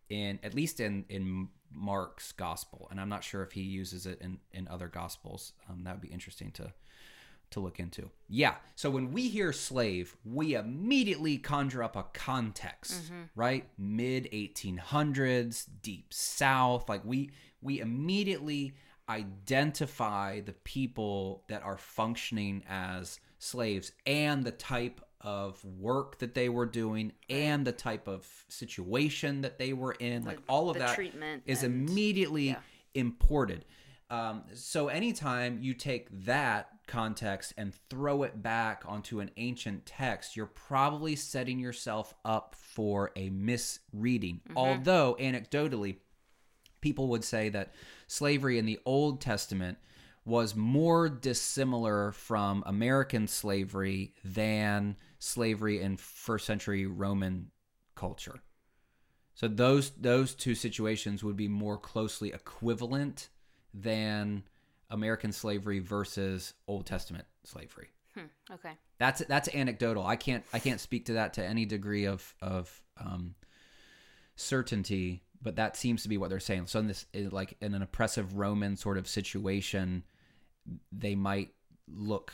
in 0.09 0.39
at 0.43 0.55
least 0.55 0.81
in 0.81 1.05
in 1.09 1.49
Mark's 1.73 2.33
gospel, 2.33 2.89
and 2.91 3.01
I'm 3.01 3.09
not 3.09 3.25
sure 3.25 3.43
if 3.43 3.53
he 3.53 3.63
uses 3.63 4.07
it 4.07 4.21
in 4.21 4.39
in 4.53 4.69
other 4.69 4.89
gospels. 4.89 5.53
Um, 5.69 5.85
that 5.85 5.95
would 5.95 6.03
be 6.03 6.09
interesting 6.09 6.51
to 6.53 6.73
to 7.51 7.61
look 7.61 7.79
into. 7.79 8.11
Yeah. 8.29 8.57
So 8.75 8.91
when 8.91 9.13
we 9.13 9.29
hear 9.29 9.53
slave, 9.53 10.17
we 10.25 10.55
immediately 10.55 11.39
conjure 11.39 11.83
up 11.83 11.97
a 11.97 12.05
context, 12.13 13.05
mm-hmm. 13.05 13.23
right? 13.35 13.69
Mid 13.79 14.29
1800s, 14.33 15.67
deep 15.83 16.13
south, 16.13 16.89
like 16.89 17.05
we 17.05 17.31
we 17.61 17.81
immediately 17.81 18.75
identify 19.09 20.41
the 20.41 20.53
people 20.53 21.45
that 21.49 21.63
are 21.63 21.79
functioning 21.79 22.65
as 22.69 23.21
slaves 23.47 23.93
and 24.07 24.45
the 24.45 24.51
type 24.51 25.01
of 25.21 25.65
work 25.65 26.19
that 26.19 26.35
they 26.35 26.49
were 26.49 26.67
doing 26.67 27.13
and 27.31 27.67
the 27.67 27.73
type 27.73 28.07
of 28.07 28.27
situation 28.49 29.41
that 29.41 29.59
they 29.59 29.73
were 29.73 29.93
in 29.93 30.23
the, 30.23 30.29
like 30.29 30.39
all 30.49 30.71
of 30.71 30.79
that 30.79 30.99
is 31.47 31.63
and, 31.63 31.89
immediately 31.89 32.49
yeah. 32.49 32.57
imported 32.95 33.65
um, 34.09 34.45
so 34.55 34.89
anytime 34.89 35.59
you 35.61 35.75
take 35.75 36.09
that 36.27 36.69
context 36.87 37.55
and 37.57 37.75
throw 37.91 38.23
it 38.23 38.41
back 38.41 38.85
onto 38.87 39.21
an 39.21 39.31
ancient 39.37 39.85
text, 39.85 40.37
you're 40.37 40.47
probably 40.47 41.17
setting 41.17 41.59
yourself 41.59 42.15
up 42.25 42.55
for 42.57 43.11
a 43.17 43.31
misreading. 43.31 44.41
Mm-hmm. 44.49 44.57
Although, 44.57 45.17
anecdotally, 45.19 45.97
people 46.81 47.09
would 47.09 47.25
say 47.25 47.49
that 47.49 47.73
slavery 48.07 48.59
in 48.59 48.67
the 48.67 48.79
Old 48.85 49.21
Testament 49.21 49.79
was 50.27 50.57
more 50.57 51.09
dissimilar 51.09 52.11
from 52.11 52.65
American 52.67 53.29
slavery 53.29 54.13
than 54.25 54.97
slavery 55.21 55.81
in 55.81 55.97
first 55.97 56.45
century 56.45 56.85
Roman 56.85 57.51
culture. 57.95 58.43
So 59.35 59.47
those 59.49 59.91
those 59.91 60.35
two 60.35 60.55
situations 60.55 61.23
would 61.23 61.37
be 61.37 61.49
more 61.49 61.79
closely 61.79 62.33
equivalent 62.33 63.29
than 63.73 64.43
American 64.91 65.31
slavery 65.31 65.79
versus 65.79 66.55
Old 66.67 66.87
Testament 66.87 67.27
slavery. 67.45 67.89
Hmm, 68.15 68.27
okay. 68.53 68.73
That's 68.99 69.23
that's 69.27 69.55
anecdotal. 69.55 70.05
I 70.05 70.17
can't 70.17 70.43
I 70.53 70.59
can't 70.59 70.81
speak 70.81 71.07
to 71.07 71.13
that 71.15 71.35
to 71.35 71.45
any 71.45 71.67
degree 71.67 72.07
of 72.07 72.35
of 72.43 72.83
um, 72.99 73.37
certainty, 74.35 75.23
but 75.41 75.57
that 75.57 75.77
seems 75.77 76.03
to 76.03 76.09
be 76.09 76.19
what 76.19 76.31
they're 76.31 76.41
saying. 76.41 76.67
So 76.67 76.81
in 76.81 76.89
this 76.89 77.07
like 77.31 77.57
in 77.61 77.75
an 77.75 77.83
oppressive 77.83 78.39
Roman 78.39 78.77
sort 78.77 78.99
of 78.99 79.07
situation, 79.07 80.03
they 80.93 81.15
might 81.15 81.51
look 81.89 82.33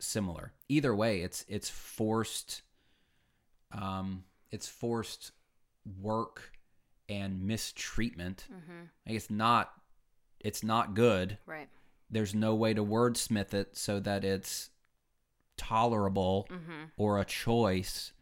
similar. 0.00 0.52
Either 0.68 0.94
way, 0.94 1.20
it's 1.20 1.44
it's 1.48 1.68
forced 1.68 2.62
um 3.72 4.24
it's 4.50 4.66
forced 4.66 5.32
work 6.00 6.52
and 7.08 7.42
mistreatment. 7.42 8.46
Mm-hmm. 8.50 8.84
I 9.06 9.12
guess 9.12 9.30
not 9.30 9.72
it's 10.40 10.62
not 10.62 10.94
good. 10.94 11.38
Right. 11.46 11.68
There's 12.10 12.34
no 12.34 12.54
way 12.54 12.74
to 12.74 12.84
wordsmith 12.84 13.52
it 13.54 13.76
so 13.76 14.00
that 14.00 14.24
it's 14.24 14.70
tolerable 15.56 16.48
mm-hmm. 16.50 16.84
or 16.96 17.18
a 17.18 17.24
choice. 17.24 18.12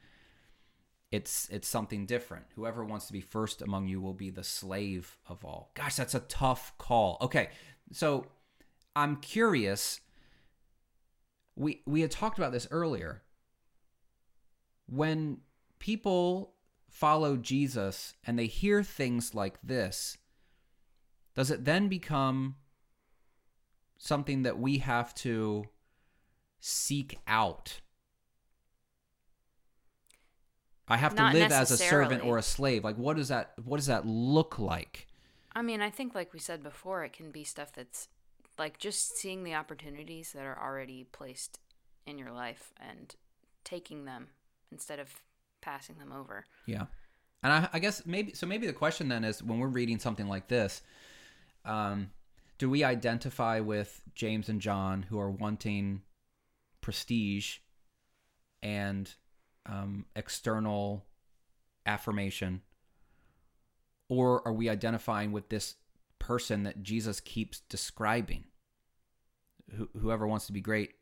It's 1.12 1.48
it's 1.50 1.68
something 1.68 2.06
different. 2.06 2.46
Whoever 2.56 2.84
wants 2.84 3.06
to 3.06 3.12
be 3.12 3.20
first 3.20 3.62
among 3.62 3.86
you 3.86 4.00
will 4.00 4.14
be 4.14 4.30
the 4.30 4.44
slave 4.44 5.18
of 5.28 5.44
all. 5.44 5.70
Gosh, 5.74 5.94
that's 5.94 6.14
a 6.14 6.20
tough 6.20 6.76
call. 6.78 7.18
Okay. 7.20 7.50
So 7.92 8.26
I'm 8.96 9.16
curious 9.16 10.00
we 11.54 11.82
we 11.86 12.00
had 12.00 12.10
talked 12.10 12.38
about 12.38 12.52
this 12.52 12.66
earlier. 12.70 13.22
When 14.86 15.38
people 15.78 16.54
follow 16.88 17.36
Jesus 17.36 18.14
and 18.24 18.38
they 18.38 18.46
hear 18.46 18.82
things 18.82 19.34
like 19.34 19.58
this, 19.62 20.16
does 21.34 21.50
it 21.50 21.64
then 21.64 21.88
become 21.88 22.56
something 23.98 24.42
that 24.42 24.58
we 24.58 24.78
have 24.78 25.14
to 25.16 25.64
seek 26.60 27.18
out? 27.26 27.80
I 30.88 30.96
have 30.96 31.16
Not 31.16 31.32
to 31.32 31.38
live 31.38 31.52
as 31.52 31.70
a 31.70 31.76
servant 31.76 32.24
or 32.24 32.38
a 32.38 32.42
slave. 32.42 32.84
Like 32.84 32.96
what 32.96 33.16
does 33.16 33.28
that 33.28 33.52
what 33.62 33.76
does 33.76 33.86
that 33.86 34.06
look 34.06 34.58
like? 34.58 35.06
I 35.54 35.62
mean, 35.62 35.80
I 35.80 35.90
think 35.90 36.14
like 36.14 36.32
we 36.32 36.38
said 36.38 36.62
before, 36.62 37.02
it 37.02 37.12
can 37.12 37.30
be 37.30 37.42
stuff 37.42 37.72
that's 37.72 38.08
like 38.58 38.78
just 38.78 39.16
seeing 39.16 39.44
the 39.44 39.54
opportunities 39.54 40.32
that 40.32 40.44
are 40.44 40.58
already 40.62 41.04
placed 41.04 41.58
in 42.06 42.18
your 42.18 42.32
life 42.32 42.72
and 42.80 43.14
taking 43.64 44.04
them 44.04 44.28
instead 44.72 44.98
of 44.98 45.22
passing 45.60 45.98
them 45.98 46.12
over. 46.12 46.44
Yeah. 46.66 46.86
And 47.42 47.52
I, 47.52 47.68
I 47.74 47.78
guess 47.78 48.04
maybe 48.06 48.34
so 48.34 48.46
maybe 48.46 48.66
the 48.66 48.72
question 48.72 49.08
then 49.08 49.24
is 49.24 49.42
when 49.42 49.58
we're 49.58 49.68
reading 49.68 49.98
something 49.98 50.28
like 50.28 50.48
this, 50.48 50.82
um, 51.64 52.10
do 52.58 52.70
we 52.70 52.84
identify 52.84 53.60
with 53.60 54.00
James 54.14 54.48
and 54.48 54.60
John 54.60 55.02
who 55.02 55.18
are 55.18 55.30
wanting 55.30 56.02
prestige 56.80 57.58
and 58.62 59.12
um, 59.66 60.06
external 60.14 61.04
affirmation? 61.84 62.62
Or 64.08 64.46
are 64.46 64.52
we 64.52 64.68
identifying 64.68 65.32
with 65.32 65.48
this 65.48 65.74
person 66.18 66.64
that 66.64 66.82
Jesus 66.82 67.20
keeps 67.20 67.60
describing? 67.60 68.44
Wh- 69.70 69.98
whoever 69.98 70.26
wants 70.26 70.46
to 70.46 70.52
be 70.52 70.60
great 70.60 70.94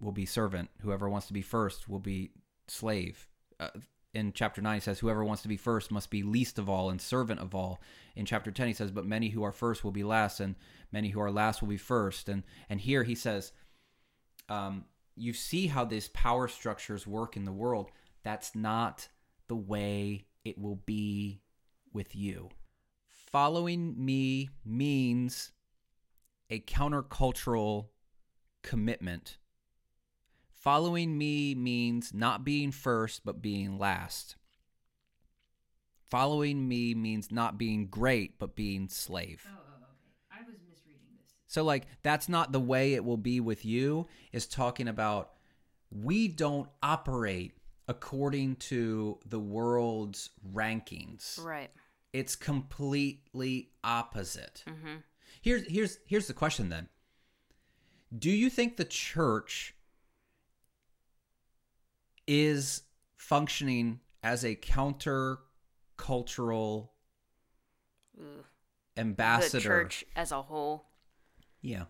will 0.00 0.12
be 0.12 0.26
servant. 0.26 0.70
Whoever 0.82 1.08
wants 1.08 1.26
to 1.28 1.32
be 1.32 1.42
first 1.42 1.88
will 1.88 2.00
be 2.00 2.30
slave. 2.68 3.28
Uh, 3.60 3.68
in 4.14 4.32
chapter 4.32 4.62
9 4.62 4.74
he 4.74 4.80
says 4.80 5.00
whoever 5.00 5.24
wants 5.24 5.42
to 5.42 5.48
be 5.48 5.56
first 5.56 5.90
must 5.90 6.08
be 6.08 6.22
least 6.22 6.58
of 6.58 6.68
all 6.68 6.88
and 6.88 7.00
servant 7.00 7.40
of 7.40 7.54
all 7.54 7.80
in 8.14 8.24
chapter 8.24 8.50
10 8.50 8.68
he 8.68 8.72
says 8.72 8.90
but 8.90 9.04
many 9.04 9.30
who 9.30 9.42
are 9.42 9.52
first 9.52 9.84
will 9.84 9.90
be 9.90 10.04
last 10.04 10.40
and 10.40 10.54
many 10.92 11.10
who 11.10 11.20
are 11.20 11.30
last 11.30 11.60
will 11.60 11.68
be 11.68 11.76
first 11.76 12.28
and 12.28 12.44
and 12.70 12.80
here 12.80 13.02
he 13.02 13.14
says 13.14 13.52
um, 14.48 14.84
you 15.16 15.32
see 15.32 15.66
how 15.66 15.84
these 15.84 16.08
power 16.08 16.48
structures 16.48 17.06
work 17.06 17.36
in 17.36 17.44
the 17.44 17.52
world 17.52 17.90
that's 18.22 18.54
not 18.54 19.08
the 19.48 19.56
way 19.56 20.24
it 20.44 20.58
will 20.58 20.80
be 20.86 21.40
with 21.92 22.14
you 22.14 22.48
following 23.34 23.94
me 23.98 24.48
means 24.64 25.52
a 26.48 26.60
countercultural 26.60 27.88
commitment 28.62 29.38
Following 30.64 31.18
me 31.18 31.54
means 31.54 32.14
not 32.14 32.42
being 32.42 32.72
first, 32.72 33.22
but 33.22 33.42
being 33.42 33.78
last. 33.78 34.36
Following 36.08 36.66
me 36.66 36.94
means 36.94 37.30
not 37.30 37.58
being 37.58 37.88
great, 37.88 38.38
but 38.38 38.56
being 38.56 38.88
slave. 38.88 39.46
Oh, 39.46 39.58
oh, 39.58 39.74
okay. 39.82 40.40
I 40.42 40.46
was 40.46 40.56
misreading 40.66 41.02
this. 41.18 41.26
So, 41.48 41.64
like, 41.64 41.86
that's 42.02 42.30
not 42.30 42.50
the 42.50 42.60
way 42.60 42.94
it 42.94 43.04
will 43.04 43.18
be 43.18 43.40
with 43.40 43.66
you, 43.66 44.06
is 44.32 44.46
talking 44.46 44.88
about 44.88 45.32
we 45.90 46.28
don't 46.28 46.70
operate 46.82 47.52
according 47.86 48.56
to 48.56 49.18
the 49.26 49.38
world's 49.38 50.30
rankings. 50.50 51.44
Right. 51.44 51.70
It's 52.14 52.34
completely 52.34 53.72
opposite. 53.82 54.64
Mm-hmm. 54.66 54.96
Here's 55.42 55.66
here's 55.70 55.98
here's 56.06 56.26
the 56.26 56.32
question 56.32 56.70
then. 56.70 56.88
Do 58.16 58.30
you 58.30 58.48
think 58.48 58.78
the 58.78 58.84
church 58.86 59.74
is 62.26 62.82
functioning 63.16 64.00
as 64.22 64.44
a 64.44 64.54
counter 64.54 65.38
cultural 65.96 66.92
ambassador. 68.96 69.58
The 69.58 69.64
church 69.64 70.04
as 70.16 70.32
a 70.32 70.42
whole. 70.42 70.86
Yeah. 71.62 71.84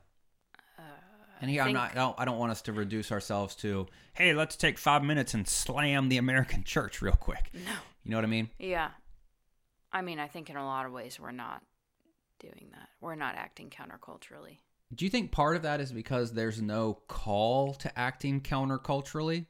and 1.40 1.50
here 1.50 1.62
I'm 1.62 1.72
not. 1.72 1.92
I 1.92 1.94
don't, 1.94 2.20
I 2.20 2.24
don't 2.24 2.38
want 2.38 2.52
us 2.52 2.62
to 2.62 2.72
reduce 2.72 3.12
ourselves 3.12 3.54
to, 3.56 3.86
hey, 4.14 4.34
let's 4.34 4.56
take 4.56 4.78
five 4.78 5.02
minutes 5.02 5.34
and 5.34 5.46
slam 5.46 6.08
the 6.08 6.16
American 6.16 6.64
church 6.64 7.02
real 7.02 7.14
quick. 7.14 7.50
No. 7.52 7.60
You 8.04 8.10
know 8.10 8.16
what 8.18 8.24
I 8.24 8.28
mean? 8.28 8.50
Yeah. 8.58 8.90
I 9.94 10.02
mean, 10.02 10.18
I 10.18 10.26
think 10.26 10.50
in 10.50 10.56
a 10.56 10.64
lot 10.66 10.84
of 10.84 10.92
ways 10.92 11.18
we're 11.20 11.30
not 11.30 11.62
doing 12.40 12.68
that. 12.72 12.88
We're 13.00 13.14
not 13.14 13.36
acting 13.36 13.70
counterculturally. 13.70 14.58
Do 14.94 15.04
you 15.04 15.10
think 15.10 15.30
part 15.32 15.56
of 15.56 15.62
that 15.62 15.80
is 15.80 15.92
because 15.92 16.32
there's 16.32 16.60
no 16.60 16.98
call 17.08 17.74
to 17.74 17.98
acting 17.98 18.40
counterculturally? 18.42 19.46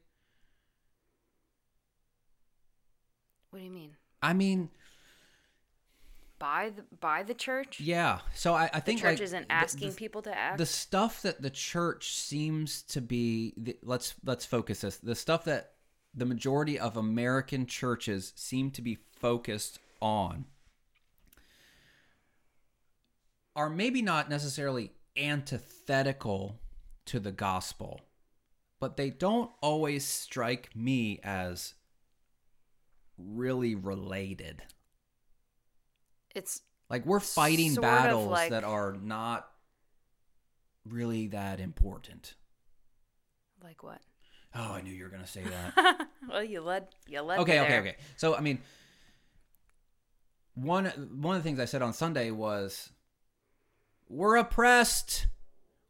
What 3.50 3.58
do 3.58 3.64
you 3.64 3.70
mean? 3.70 3.92
I 4.22 4.32
mean, 4.32 4.70
By 6.38 6.72
the 6.76 6.84
by 7.00 7.22
the 7.22 7.34
church? 7.34 7.80
yeah. 7.80 8.20
So 8.34 8.54
I, 8.54 8.68
I 8.72 8.80
think 8.80 9.00
The 9.00 9.08
church 9.08 9.18
like, 9.18 9.24
isn't 9.24 9.46
asking 9.50 9.90
the, 9.90 9.96
people 9.96 10.22
to 10.22 10.36
act. 10.36 10.58
the 10.58 10.66
stuff 10.66 11.22
that 11.22 11.40
the 11.40 11.50
church 11.50 12.14
seems 12.14 12.82
to 12.82 13.00
be 13.00 13.54
the, 13.56 13.76
let's 13.82 14.14
let's 14.24 14.44
focus 14.44 14.80
this 14.80 14.96
the 14.98 15.14
stuff 15.14 15.44
that 15.44 15.72
the 16.14 16.24
majority 16.26 16.78
of 16.78 16.96
american 16.96 17.66
churches 17.66 18.32
seem 18.36 18.70
to 18.72 18.80
be 18.82 18.98
focused 19.20 19.78
on 20.04 20.44
are 23.56 23.70
maybe 23.70 24.02
not 24.02 24.28
necessarily 24.28 24.92
antithetical 25.16 26.60
to 27.06 27.18
the 27.18 27.32
gospel 27.32 28.00
but 28.80 28.96
they 28.96 29.10
don't 29.10 29.50
always 29.60 30.04
strike 30.04 30.74
me 30.76 31.20
as 31.24 31.74
really 33.16 33.74
related 33.74 34.62
it's 36.34 36.60
like 36.90 37.06
we're 37.06 37.20
fighting 37.20 37.74
battles 37.76 38.28
like- 38.28 38.50
that 38.50 38.64
are 38.64 38.92
not 38.92 39.48
really 40.88 41.28
that 41.28 41.60
important. 41.60 42.34
like 43.62 43.82
what? 43.82 44.00
Oh, 44.56 44.74
I 44.74 44.82
knew 44.82 44.92
you 44.92 45.02
were 45.02 45.10
going 45.10 45.22
to 45.22 45.28
say 45.28 45.42
that. 45.42 46.06
well, 46.28 46.44
you 46.44 46.60
led 46.60 46.86
you 47.08 47.20
led 47.22 47.40
okay, 47.40 47.60
okay, 47.60 47.78
okay. 47.78 47.96
So, 48.16 48.36
I 48.36 48.40
mean, 48.40 48.60
one 50.54 50.86
one 51.20 51.36
of 51.36 51.42
the 51.42 51.46
things 51.48 51.58
I 51.60 51.64
said 51.64 51.82
on 51.82 51.92
Sunday 51.92 52.30
was 52.30 52.90
we're 54.08 54.36
oppressed. 54.36 55.26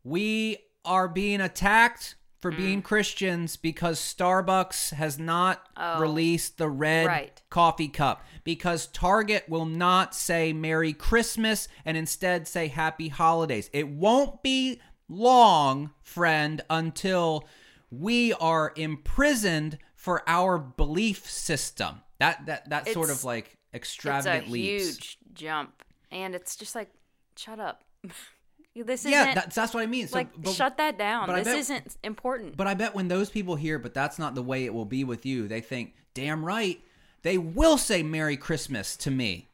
We 0.03 0.59
are 0.85 1.09
being 1.09 1.41
attacked 1.41 2.15
for 2.41 2.51
being 2.51 2.83
Christians 2.83 3.57
because 3.57 3.99
Starbucks 3.99 4.91
has 4.93 5.19
not 5.19 5.75
Mm. 5.77 5.97
Oh. 5.97 6.01
released 6.01 6.59
the 6.59 6.69
red 6.69 7.07
Right. 7.07 7.43
coffee 7.49 7.89
cup 7.89 8.23
because 8.45 8.87
Target 8.89 9.49
will 9.49 9.65
not 9.65 10.15
say 10.15 10.53
Merry 10.53 10.93
Christmas 10.93 11.69
and 11.87 11.97
instead 11.97 12.47
say 12.47 12.69
Happy 12.69 13.09
Holidays. 13.09 13.71
It 13.73 13.89
won't 13.89 14.43
be 14.43 14.81
long, 15.09 15.93
friend, 16.03 16.61
until 16.69 17.49
we 17.91 18.35
are 18.35 18.73
imprisoned 18.77 19.79
for 19.97 20.23
our 20.29 20.59
belief 20.59 21.29
system. 21.31 22.03
That 22.19 22.45
that 22.47 22.69
that 22.69 22.89
sort 22.91 23.09
of 23.11 23.25
like 23.25 23.57
It's 23.75 24.27
a 24.27 24.51
leaps. 24.51 24.85
huge 24.85 25.19
jump, 25.35 25.83
and 26.11 26.35
it's 26.35 26.57
just 26.57 26.75
like, 26.75 26.91
shut 27.37 27.59
up. 27.61 27.83
this 28.75 29.05
isn't 29.05 29.35
that's 29.35 29.55
that's 29.55 29.73
what 29.75 29.83
I 29.83 29.87
mean. 29.87 30.09
So, 30.09 30.17
like 30.19 30.29
but, 30.37 30.53
shut 30.53 30.77
that 30.79 30.99
down. 30.99 31.33
This 31.35 31.45
bet- 31.45 31.59
isn't 31.59 31.97
important. 32.03 32.57
but 32.57 32.67
I 32.67 32.75
bet 32.75 32.95
when 32.95 33.09
those 33.09 33.31
people 33.31 33.57
hear, 33.57 33.79
but 33.79 33.95
that's 33.95 34.19
not 34.19 34.35
the 34.35 34.43
way 34.43 34.65
it 34.65 34.75
will 34.75 34.85
be 34.85 35.05
with 35.05 35.25
you, 35.27 35.47
they 35.49 35.61
think, 35.61 35.95
damn 36.15 36.45
right, 36.45 36.81
they 37.23 37.39
will 37.39 37.79
say 37.79 38.03
Merry 38.03 38.37
Christmas 38.37 38.97
to 38.99 39.11
me. 39.11 39.49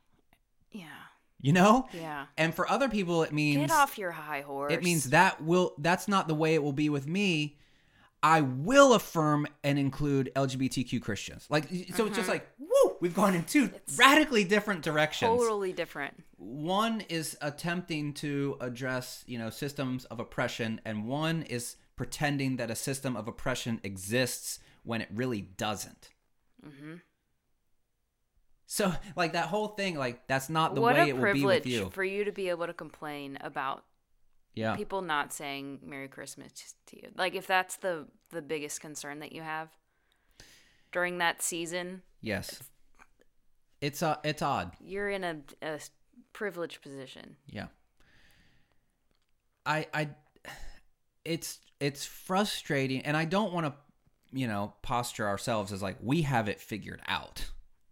yeah, 0.73 0.87
You 1.41 1.53
know? 1.53 1.89
yeah. 1.93 2.27
And 2.37 2.55
for 2.55 2.71
other 2.71 2.89
people, 2.89 3.23
it 3.23 3.33
means 3.33 3.59
Get 3.61 3.71
off 3.71 3.99
your 3.99 4.11
high 4.13 4.41
horse. 4.41 4.73
it 4.73 4.83
means 4.83 5.11
that 5.11 5.43
will 5.43 5.75
that's 5.79 6.09
not 6.09 6.27
the 6.29 6.35
way 6.35 6.55
it 6.55 6.63
will 6.63 6.73
be 6.73 6.89
with 6.89 7.07
me. 7.07 7.57
I 8.23 8.43
will 8.43 8.95
affirm 8.95 9.47
and 9.65 9.79
include 9.79 10.31
LGBTQ 10.37 11.01
Christians. 11.01 11.47
Like 11.49 11.69
so 11.95 12.07
it's 12.07 12.17
just 12.17 12.29
like, 12.29 12.47
woo, 12.59 12.97
we've 13.01 13.15
gone 13.15 13.35
in 13.35 13.45
two 13.45 13.71
radically 13.97 14.45
different 14.45 14.83
directions. 14.83 15.31
totally 15.31 15.73
different. 15.73 16.23
One 16.37 17.03
is 17.09 17.37
attempting 17.41 18.15
to 18.15 18.57
address, 18.61 19.25
you 19.27 19.39
know, 19.39 19.51
systems 19.51 20.05
of 20.07 20.21
oppression 20.21 20.81
and 20.85 21.07
one 21.07 21.43
is 21.43 21.77
pretending 21.97 22.57
that 22.57 22.71
a 22.71 22.77
system 22.77 23.17
of 23.17 23.29
oppression 23.29 23.81
exists 23.83 24.59
when 24.83 25.01
it 25.01 25.09
really 25.15 25.43
doesn't. 25.43 26.11
Mm-hmm. 26.67 26.95
So, 28.67 28.93
like 29.17 29.33
that 29.33 29.47
whole 29.47 29.69
thing, 29.69 29.97
like 29.97 30.27
that's 30.29 30.49
not 30.49 30.75
the 30.75 30.81
what 30.81 30.95
way 30.95 31.09
it 31.09 31.17
will 31.17 31.33
be 31.33 31.45
with 31.45 31.63
privilege 31.63 31.67
you. 31.67 31.91
for 31.91 32.05
you 32.05 32.25
to 32.25 32.33
be 32.33 32.51
able 32.51 32.67
to 32.67 32.73
complain 32.73 33.37
about 33.41 33.85
Yeah. 34.61 34.77
people 34.77 35.03
not 35.03 35.33
saying 35.33 35.81
Merry 35.83 36.09
Christmas 36.09 36.75
to 36.87 36.97
you. 36.97 37.09
Like 37.17 37.35
if 37.35 37.47
that's 37.47 37.77
the 37.77 38.07
the 38.31 38.43
biggest 38.43 38.81
concern 38.81 39.19
that 39.21 39.33
you 39.33 39.43
have 39.43 39.69
during 40.93 41.19
that 41.19 41.43
season, 41.43 42.03
Yes. 42.21 42.63
It's 43.81 44.03
uh 44.03 44.17
it's 44.25 44.43
odd. 44.43 44.73
you're 44.81 45.09
in 45.11 45.25
a, 45.25 45.37
a 45.63 45.81
privileged 46.33 46.83
position. 46.83 47.37
Yeah. 47.47 47.67
I 49.65 49.87
I 49.95 50.09
it's 51.25 51.59
it's 51.81 52.05
frustrating 52.05 53.03
and 53.03 53.17
I 53.17 53.25
don't 53.25 53.53
want 53.53 53.67
to 53.67 53.75
you 54.33 54.47
know 54.47 54.75
posture 54.83 55.27
ourselves 55.27 55.73
as 55.73 55.83
like 55.83 55.97
we 56.03 56.23
have 56.23 56.49
it 56.49 56.61
figured 56.61 57.01
out. 57.07 57.51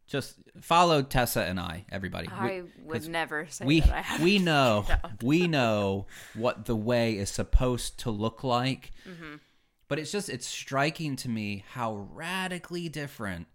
Just 0.08 0.36
follow 0.60 1.02
Tessa 1.02 1.42
and 1.44 1.60
I, 1.60 1.84
everybody. 1.92 2.26
We- 2.28 2.34
I 2.34 2.62
would 2.82 2.92
'cause 3.02 3.08
never 3.08 3.46
say 3.48 3.64
we 3.64 3.80
that 3.80 4.06
I 4.18 4.22
we 4.24 4.38
know 4.50 4.86
we 5.22 5.46
know 5.46 6.06
what 6.34 6.64
the 6.64 6.74
way 6.76 7.16
is 7.18 7.30
supposed 7.30 7.98
to 8.00 8.10
look 8.10 8.42
like. 8.42 8.90
Mm-hmm. 9.08 9.36
But 9.86 9.98
it's 9.98 10.10
just 10.10 10.28
it's 10.28 10.46
striking 10.46 11.14
to 11.16 11.28
me 11.28 11.64
how 11.72 11.94
radically 12.12 12.88
different 12.88 13.46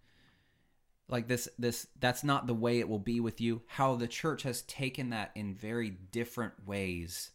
like 1.10 1.28
this 1.28 1.50
this 1.60 1.88
that's 2.00 2.24
not 2.24 2.48
the 2.48 2.54
way 2.54 2.80
it 2.80 2.88
will 2.88 2.98
be 3.00 3.20
with 3.20 3.42
you 3.42 3.62
how 3.68 3.96
the 3.96 4.08
church 4.08 4.44
has 4.44 4.62
taken 4.64 5.10
that 5.10 5.32
in 5.36 5.54
very 5.56 5.90
different 5.90 6.54
ways 6.66 7.32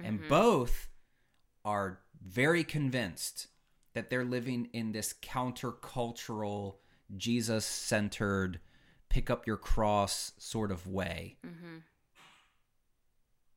Mm-hmm. 0.00 0.04
and 0.08 0.28
both 0.30 0.88
are 1.64 2.00
very 2.24 2.64
convinced 2.64 3.48
that 3.92 4.08
they're 4.08 4.24
living 4.24 4.68
in 4.72 4.92
this 4.92 5.12
countercultural 5.20 6.76
jesus 7.16 7.64
centered 7.64 8.60
pick 9.08 9.28
up 9.30 9.46
your 9.46 9.56
cross 9.56 10.32
sort 10.38 10.70
of 10.70 10.86
way 10.86 11.36
Mhm. 11.44 11.82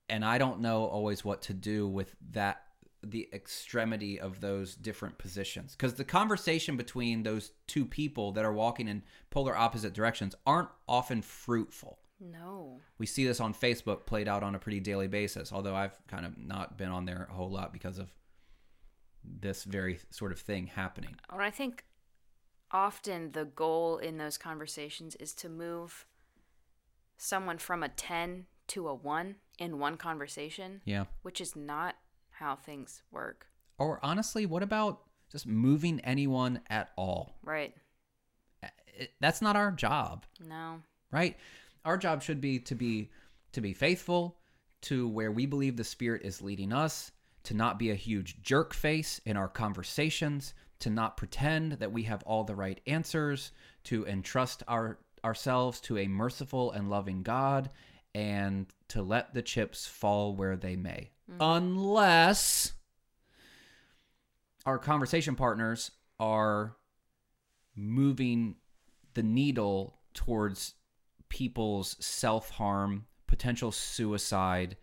and 0.10 0.26
i 0.26 0.38
don't 0.38 0.60
know 0.60 0.86
always 0.86 1.24
what 1.24 1.42
to 1.44 1.54
do 1.54 1.88
with 1.88 2.16
that 2.32 2.64
the 3.06 3.28
extremity 3.34 4.20
of 4.20 4.40
those 4.40 4.76
different 4.76 5.18
positions 5.18 5.74
because 5.76 5.96
the 5.96 6.06
conversation 6.06 6.78
between 6.78 7.24
those 7.24 7.52
two 7.68 7.86
people 7.86 8.32
that 8.32 8.46
are 8.46 8.54
walking 8.54 8.88
in 8.88 9.04
polar 9.30 9.56
opposite 9.56 9.94
directions 9.94 10.36
aren't 10.46 10.70
often 10.88 11.22
fruitful 11.22 12.00
No. 12.20 12.80
we 12.98 13.06
see 13.06 13.26
this 13.26 13.40
on 13.42 13.54
facebook 13.54 14.06
played 14.06 14.28
out 14.30 14.42
on 14.44 14.56
a 14.56 14.60
pretty 14.60 14.80
daily 14.80 15.08
basis 15.08 15.52
although 15.52 15.76
i've 15.76 16.00
kind 16.08 16.26
of 16.26 16.38
not 16.38 16.78
been 16.78 16.90
on 16.90 17.06
there 17.06 17.28
a 17.30 17.34
whole 17.34 17.52
lot 17.52 17.74
because 17.74 17.98
of 18.00 18.10
this 19.26 19.64
very 19.64 20.00
sort 20.10 20.32
of 20.34 20.40
thing 20.40 20.68
happening 20.68 21.16
I 21.30 21.50
think 21.50 21.86
often 22.74 23.32
the 23.32 23.46
goal 23.46 23.98
in 23.98 24.18
those 24.18 24.38
conversations 24.38 25.16
is 25.16 25.34
to 25.36 25.48
move 25.50 26.06
someone 27.18 27.58
from 27.58 27.84
a 27.84 27.90
10 27.90 28.48
to 28.68 28.88
a 28.90 28.94
1 28.96 29.36
in 29.60 29.80
one 29.80 29.96
conversation, 29.98 30.82
Yeah. 30.84 31.06
which 31.22 31.40
is 31.40 31.56
not 31.56 31.96
how 32.32 32.56
things 32.56 33.04
work. 33.12 33.48
Or 33.78 34.00
honestly, 34.04 34.46
what 34.46 34.64
about 34.64 35.04
just 35.32 35.46
moving 35.46 36.00
anyone 36.02 36.62
at 36.70 36.92
all? 36.98 37.38
Right. 37.44 37.76
That's 39.20 39.42
not 39.42 39.56
our 39.56 39.72
job. 39.72 40.26
No. 40.40 40.82
right 41.12 41.38
our 41.86 41.98
job 41.98 42.24
should 42.24 42.40
be 42.42 42.58
to 42.60 42.74
be 42.76 43.12
to 43.52 43.62
be 43.62 43.74
faithful 43.74 44.38
to 44.82 45.08
where 45.10 45.32
we 45.32 45.46
believe 45.46 45.76
the 45.78 45.84
spirit 45.84 46.22
is 46.24 46.42
leading 46.42 46.72
us 46.74 47.12
to 47.44 47.54
not 47.54 47.78
be 47.78 47.92
a 47.92 47.96
huge 47.96 48.42
jerk 48.42 48.74
face 48.74 49.20
in 49.26 49.36
our 49.38 49.48
conversations 49.50 50.54
to 50.84 50.90
not 50.90 51.16
pretend 51.16 51.74
that 51.74 51.94
we 51.94 52.04
have 52.04 52.22
all 52.24 52.44
the 52.44 52.56
right 52.56 52.82
answers 52.86 53.54
to 53.86 54.06
entrust 54.06 54.64
our 54.68 55.00
ourselves 55.24 55.80
to 55.80 55.98
a 55.98 56.08
merciful 56.08 56.72
and 56.72 56.90
loving 56.90 57.24
god 57.24 57.70
and 58.14 58.68
to 58.90 59.02
let 59.02 59.34
the 59.34 59.42
chips 59.42 59.88
fall 59.88 60.36
where 60.36 60.58
they 60.58 60.76
may. 60.76 61.10
Unless 61.40 62.74
our 64.66 64.78
conversation 64.78 65.36
partners 65.36 65.92
are 66.20 66.76
moving 67.78 68.56
the 69.14 69.24
needle 69.24 70.00
towards 70.14 70.74
people's 71.30 71.96
self 72.02 72.50
harm, 72.50 73.06
potential 73.28 73.72
suicide, 73.72 74.76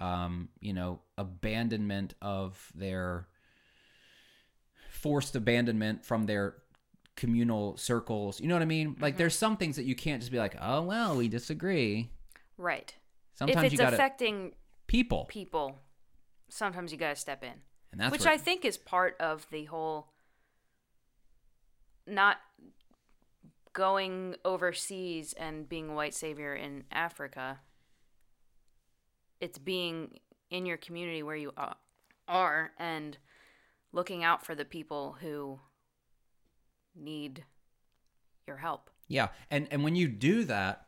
um, 0.00 0.48
you 0.58 0.72
know, 0.72 1.02
abandonment 1.16 2.14
of 2.20 2.72
their 2.74 3.28
forced 4.96 5.36
abandonment 5.36 6.04
from 6.04 6.24
their 6.24 6.56
communal 7.16 7.76
circles. 7.76 8.40
You 8.40 8.48
know 8.48 8.54
what 8.54 8.62
I 8.62 8.66
mean? 8.66 8.96
Like, 8.98 9.14
mm-hmm. 9.14 9.18
there's 9.18 9.34
some 9.34 9.56
things 9.56 9.76
that 9.76 9.84
you 9.84 9.94
can't 9.94 10.20
just 10.20 10.32
be 10.32 10.38
like, 10.38 10.56
oh, 10.60 10.82
well, 10.82 11.16
we 11.16 11.28
disagree. 11.28 12.10
Right. 12.56 12.94
Sometimes 13.34 13.58
if 13.58 13.64
it's 13.64 13.72
you 13.72 13.78
got 13.78 13.90
to 13.90 13.96
affecting 13.96 14.52
people. 14.86 15.26
people, 15.28 15.78
sometimes 16.48 16.92
you 16.92 16.98
got 16.98 17.10
to 17.10 17.20
step 17.20 17.42
in. 17.42 17.52
And 17.92 18.00
that's 18.00 18.12
Which 18.12 18.24
where- 18.24 18.34
I 18.34 18.36
think 18.36 18.64
is 18.64 18.76
part 18.76 19.16
of 19.20 19.46
the 19.50 19.64
whole 19.64 20.08
not 22.06 22.38
going 23.72 24.36
overseas 24.44 25.34
and 25.34 25.68
being 25.68 25.90
a 25.90 25.94
white 25.94 26.14
savior 26.14 26.54
in 26.54 26.84
Africa. 26.90 27.60
It's 29.40 29.58
being 29.58 30.18
in 30.50 30.64
your 30.64 30.78
community 30.78 31.22
where 31.22 31.36
you 31.36 31.52
are 32.28 32.72
and 32.78 33.18
looking 33.96 34.22
out 34.22 34.44
for 34.44 34.54
the 34.54 34.64
people 34.64 35.16
who 35.20 35.58
need 36.94 37.44
your 38.46 38.58
help. 38.58 38.90
Yeah, 39.08 39.28
and 39.50 39.66
and 39.70 39.82
when 39.82 39.96
you 39.96 40.06
do 40.06 40.44
that, 40.44 40.86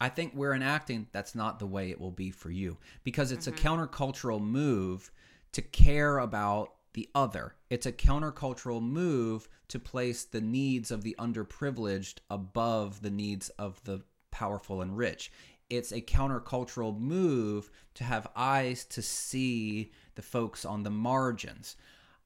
I 0.00 0.08
think 0.08 0.32
we're 0.34 0.54
enacting 0.54 1.06
that's 1.12 1.34
not 1.34 1.58
the 1.58 1.66
way 1.66 1.90
it 1.90 2.00
will 2.00 2.10
be 2.10 2.30
for 2.30 2.50
you 2.50 2.78
because 3.04 3.30
it's 3.30 3.46
a 3.46 3.52
mm-hmm. 3.52 3.68
countercultural 3.68 4.40
move 4.40 5.12
to 5.52 5.62
care 5.62 6.18
about 6.18 6.72
the 6.94 7.08
other. 7.14 7.54
It's 7.68 7.86
a 7.86 7.92
countercultural 7.92 8.82
move 8.82 9.48
to 9.68 9.78
place 9.78 10.24
the 10.24 10.40
needs 10.40 10.90
of 10.90 11.02
the 11.02 11.14
underprivileged 11.18 12.18
above 12.30 13.02
the 13.02 13.10
needs 13.10 13.50
of 13.50 13.82
the 13.84 14.02
powerful 14.30 14.80
and 14.80 14.96
rich. 14.96 15.30
It's 15.68 15.92
a 15.92 16.00
countercultural 16.00 16.98
move 16.98 17.70
to 17.94 18.04
have 18.04 18.26
eyes 18.34 18.86
to 18.86 19.02
see 19.02 19.92
the 20.14 20.22
folks 20.22 20.64
on 20.64 20.82
the 20.82 20.90
margins. 20.90 21.76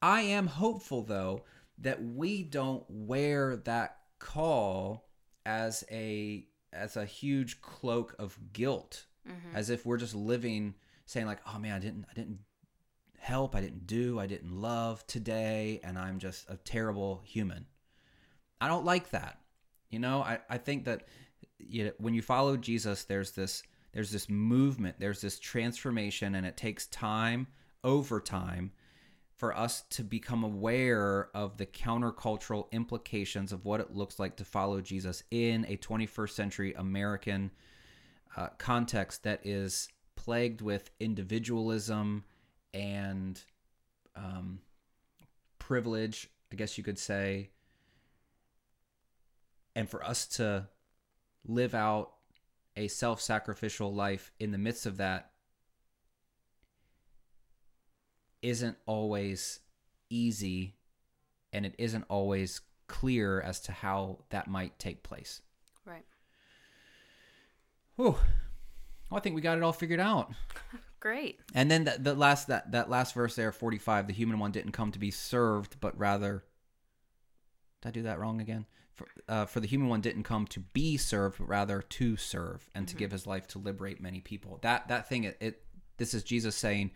I 0.03 0.21
am 0.21 0.47
hopeful 0.47 1.01
though 1.01 1.45
that 1.77 2.03
we 2.03 2.43
don't 2.43 2.83
wear 2.89 3.55
that 3.55 3.99
call 4.19 5.07
as 5.45 5.85
a 5.89 6.45
as 6.73 6.97
a 6.97 7.05
huge 7.05 7.61
cloak 7.61 8.13
of 8.19 8.37
guilt 8.51 9.05
mm-hmm. 9.25 9.55
as 9.55 9.69
if 9.69 9.85
we're 9.85 9.97
just 9.97 10.13
living 10.13 10.75
saying 11.05 11.25
like 11.25 11.39
oh 11.47 11.57
man 11.57 11.73
I 11.73 11.79
didn't 11.79 12.05
I 12.11 12.13
didn't 12.15 12.39
help 13.17 13.55
I 13.55 13.61
didn't 13.61 13.87
do 13.87 14.19
I 14.19 14.27
didn't 14.27 14.51
love 14.51 15.07
today 15.07 15.79
and 15.85 15.97
I'm 15.97 16.19
just 16.19 16.49
a 16.49 16.57
terrible 16.57 17.21
human. 17.23 17.65
I 18.59 18.67
don't 18.67 18.83
like 18.83 19.11
that. 19.11 19.39
You 19.89 19.99
know, 19.99 20.21
I, 20.21 20.39
I 20.49 20.57
think 20.57 20.83
that 20.83 21.07
you 21.59 21.85
know, 21.85 21.91
when 21.97 22.13
you 22.13 22.21
follow 22.21 22.57
Jesus, 22.57 23.05
there's 23.05 23.31
this 23.31 23.63
there's 23.93 24.11
this 24.11 24.29
movement, 24.29 24.97
there's 24.99 25.21
this 25.21 25.39
transformation, 25.39 26.35
and 26.35 26.45
it 26.45 26.57
takes 26.57 26.87
time 26.87 27.47
over 27.85 28.19
time 28.19 28.73
for 29.43 29.57
us 29.57 29.81
to 29.89 30.05
become 30.05 30.45
aware 30.45 31.27
of 31.33 31.57
the 31.57 31.65
countercultural 31.65 32.71
implications 32.71 33.51
of 33.51 33.65
what 33.65 33.81
it 33.81 33.93
looks 33.93 34.17
like 34.17 34.37
to 34.37 34.45
follow 34.45 34.79
Jesus 34.79 35.21
in 35.31 35.65
a 35.67 35.75
21st 35.75 36.29
century 36.29 36.73
American 36.77 37.51
uh, 38.37 38.47
context 38.57 39.23
that 39.23 39.45
is 39.45 39.89
plagued 40.15 40.61
with 40.61 40.91
individualism 41.01 42.23
and 42.73 43.43
um, 44.15 44.59
privilege, 45.59 46.29
I 46.49 46.55
guess 46.55 46.77
you 46.77 46.83
could 46.85 46.97
say. 46.97 47.49
And 49.75 49.89
for 49.89 50.01
us 50.05 50.25
to 50.37 50.69
live 51.45 51.75
out 51.75 52.13
a 52.77 52.87
self 52.87 53.19
sacrificial 53.19 53.93
life 53.93 54.31
in 54.39 54.51
the 54.51 54.57
midst 54.57 54.85
of 54.85 54.95
that 54.95 55.32
isn't 58.43 58.77
always 58.85 59.59
easy 60.09 60.75
and 61.51 61.65
it 61.65 61.75
isn't 61.77 62.05
always 62.09 62.61
clear 62.87 63.41
as 63.41 63.59
to 63.61 63.71
how 63.71 64.19
that 64.29 64.47
might 64.47 64.77
take 64.77 65.03
place. 65.03 65.41
Right. 65.85 66.05
Whew. 67.95 68.17
Well, 69.09 69.17
I 69.17 69.19
think 69.19 69.35
we 69.35 69.41
got 69.41 69.57
it 69.57 69.63
all 69.63 69.73
figured 69.73 69.99
out. 69.99 70.31
Great. 70.99 71.39
And 71.53 71.69
then 71.69 71.83
the, 71.83 71.97
the 71.99 72.15
last 72.15 72.47
that 72.47 72.71
that 72.71 72.89
last 72.89 73.13
verse 73.13 73.35
there, 73.35 73.51
forty 73.51 73.77
five, 73.77 74.07
the 74.07 74.13
human 74.13 74.39
one 74.39 74.51
didn't 74.51 74.71
come 74.71 74.91
to 74.91 74.99
be 74.99 75.11
served, 75.11 75.77
but 75.79 75.97
rather. 75.99 76.43
Did 77.81 77.89
I 77.89 77.91
do 77.91 78.01
that 78.03 78.19
wrong 78.19 78.39
again? 78.39 78.65
For, 78.93 79.07
uh, 79.27 79.45
for 79.45 79.59
the 79.59 79.67
human 79.67 79.89
one 79.89 79.99
didn't 79.99 80.23
come 80.23 80.47
to 80.47 80.59
be 80.61 80.95
served, 80.97 81.39
but 81.39 81.49
rather 81.49 81.81
to 81.81 82.15
serve 82.15 82.69
and 82.73 82.87
to 82.87 82.95
give 82.95 83.11
his 83.11 83.27
life 83.27 83.47
to 83.49 83.59
liberate 83.59 83.99
many 83.99 84.21
people. 84.21 84.59
That 84.61 84.87
that 84.87 85.09
thing, 85.09 85.25
it, 85.25 85.37
it 85.41 85.61
this 85.97 86.13
is 86.13 86.23
Jesus 86.23 86.55
saying, 86.55 86.91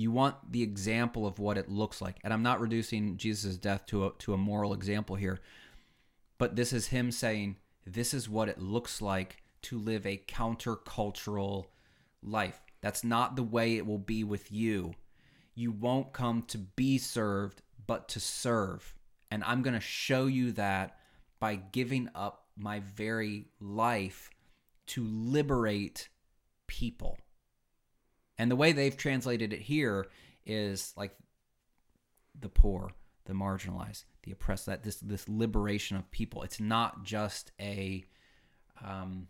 you 0.00 0.10
want 0.10 0.36
the 0.52 0.62
example 0.62 1.26
of 1.26 1.38
what 1.38 1.58
it 1.58 1.68
looks 1.68 2.00
like, 2.00 2.16
and 2.22 2.32
I'm 2.32 2.42
not 2.42 2.60
reducing 2.60 3.16
Jesus' 3.16 3.56
death 3.56 3.86
to 3.86 4.06
a 4.06 4.12
to 4.18 4.34
a 4.34 4.38
moral 4.38 4.72
example 4.72 5.16
here, 5.16 5.40
but 6.38 6.56
this 6.56 6.72
is 6.72 6.88
him 6.88 7.10
saying, 7.10 7.56
this 7.86 8.12
is 8.12 8.28
what 8.28 8.48
it 8.48 8.60
looks 8.60 9.00
like 9.00 9.42
to 9.62 9.78
live 9.78 10.06
a 10.06 10.22
countercultural 10.28 11.66
life. 12.22 12.60
That's 12.80 13.02
not 13.02 13.34
the 13.34 13.42
way 13.42 13.76
it 13.76 13.86
will 13.86 13.98
be 13.98 14.22
with 14.24 14.52
you. 14.52 14.94
You 15.54 15.72
won't 15.72 16.12
come 16.12 16.42
to 16.48 16.58
be 16.58 16.98
served, 16.98 17.62
but 17.86 18.08
to 18.10 18.20
serve. 18.20 18.94
And 19.30 19.42
I'm 19.44 19.62
going 19.62 19.74
to 19.74 19.80
show 19.80 20.26
you 20.26 20.52
that 20.52 20.98
by 21.40 21.56
giving 21.56 22.08
up 22.14 22.46
my 22.56 22.80
very 22.80 23.46
life 23.60 24.30
to 24.88 25.04
liberate 25.04 26.08
people. 26.66 27.18
And 28.38 28.50
the 28.50 28.56
way 28.56 28.72
they've 28.72 28.96
translated 28.96 29.52
it 29.52 29.60
here 29.60 30.06
is 30.46 30.92
like 30.96 31.14
the 32.38 32.48
poor, 32.48 32.92
the 33.24 33.32
marginalized, 33.32 34.04
the 34.22 34.32
oppressed. 34.32 34.66
That 34.66 34.84
this 34.84 34.96
this 34.96 35.28
liberation 35.28 35.96
of 35.96 36.10
people. 36.10 36.42
It's 36.42 36.60
not 36.60 37.04
just 37.04 37.50
a 37.60 38.04
um, 38.84 39.26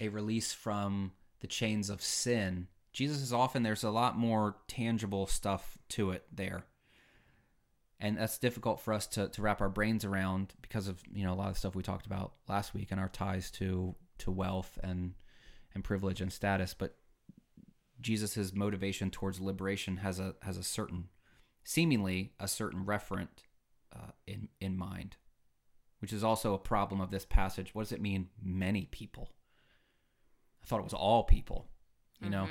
a 0.00 0.08
release 0.08 0.52
from 0.52 1.12
the 1.40 1.46
chains 1.46 1.90
of 1.90 2.02
sin. 2.02 2.68
Jesus 2.92 3.22
is 3.22 3.32
often 3.32 3.62
there's 3.62 3.84
a 3.84 3.90
lot 3.90 4.18
more 4.18 4.56
tangible 4.68 5.26
stuff 5.26 5.78
to 5.90 6.10
it 6.10 6.24
there. 6.32 6.64
And 8.00 8.16
that's 8.16 8.38
difficult 8.38 8.80
for 8.80 8.94
us 8.94 9.06
to, 9.08 9.28
to 9.28 9.42
wrap 9.42 9.60
our 9.60 9.68
brains 9.68 10.04
around 10.04 10.54
because 10.62 10.88
of, 10.88 11.00
you 11.12 11.22
know, 11.22 11.34
a 11.34 11.36
lot 11.36 11.50
of 11.50 11.58
stuff 11.58 11.74
we 11.74 11.82
talked 11.82 12.06
about 12.06 12.32
last 12.48 12.72
week 12.74 12.88
and 12.90 13.00
our 13.00 13.08
ties 13.08 13.50
to 13.52 13.94
to 14.18 14.30
wealth 14.30 14.78
and 14.82 15.14
and 15.74 15.84
privilege 15.84 16.20
and 16.20 16.32
status. 16.32 16.74
But 16.74 16.96
Jesus's 18.00 18.54
motivation 18.54 19.10
towards 19.10 19.40
liberation 19.40 19.98
has 19.98 20.18
a 20.18 20.34
has 20.42 20.56
a 20.56 20.62
certain 20.62 21.08
seemingly 21.64 22.32
a 22.40 22.48
certain 22.48 22.84
referent 22.84 23.28
uh, 23.94 24.12
in 24.26 24.48
in 24.60 24.76
mind, 24.76 25.16
which 26.00 26.12
is 26.12 26.24
also 26.24 26.54
a 26.54 26.58
problem 26.58 27.00
of 27.00 27.10
this 27.10 27.24
passage. 27.24 27.74
What 27.74 27.82
does 27.82 27.92
it 27.92 28.00
mean, 28.00 28.28
many 28.42 28.86
people? 28.86 29.30
I 30.62 30.66
thought 30.66 30.80
it 30.80 30.84
was 30.84 30.94
all 30.94 31.24
people, 31.24 31.68
you 32.22 32.30
know. 32.30 32.48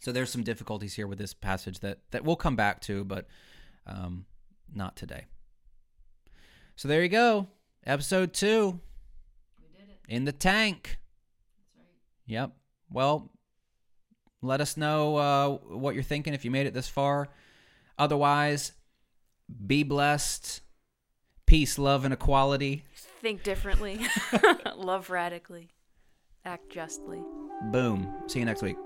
So 0.00 0.12
there's 0.12 0.30
some 0.30 0.42
difficulties 0.42 0.94
here 0.94 1.06
with 1.06 1.18
this 1.18 1.34
passage 1.34 1.80
that 1.80 1.98
that 2.10 2.24
we'll 2.24 2.36
come 2.36 2.56
back 2.56 2.80
to, 2.82 3.04
but 3.04 3.26
um, 3.86 4.24
not 4.74 4.96
today. 4.96 5.26
So 6.76 6.88
there 6.88 7.02
you 7.02 7.08
go, 7.08 7.48
episode 7.84 8.32
two. 8.32 8.80
We 9.60 9.78
did 9.78 9.90
it. 9.90 9.98
In 10.08 10.24
the 10.24 10.32
tank. 10.32 10.98
That's 11.56 11.76
right. 11.76 11.86
Yep. 12.26 12.52
Well, 12.90 13.30
let 14.42 14.60
us 14.60 14.76
know 14.76 15.16
uh, 15.16 15.48
what 15.76 15.94
you're 15.94 16.02
thinking 16.02 16.34
if 16.34 16.44
you 16.44 16.50
made 16.50 16.66
it 16.66 16.74
this 16.74 16.88
far. 16.88 17.28
Otherwise, 17.98 18.72
be 19.66 19.82
blessed. 19.82 20.62
Peace, 21.46 21.78
love, 21.78 22.04
and 22.04 22.14
equality. 22.14 22.84
Think 22.94 23.42
differently. 23.42 24.00
love 24.76 25.10
radically. 25.10 25.70
Act 26.44 26.70
justly. 26.70 27.20
Boom. 27.70 28.14
See 28.28 28.38
you 28.38 28.44
next 28.46 28.62
week. 28.62 28.76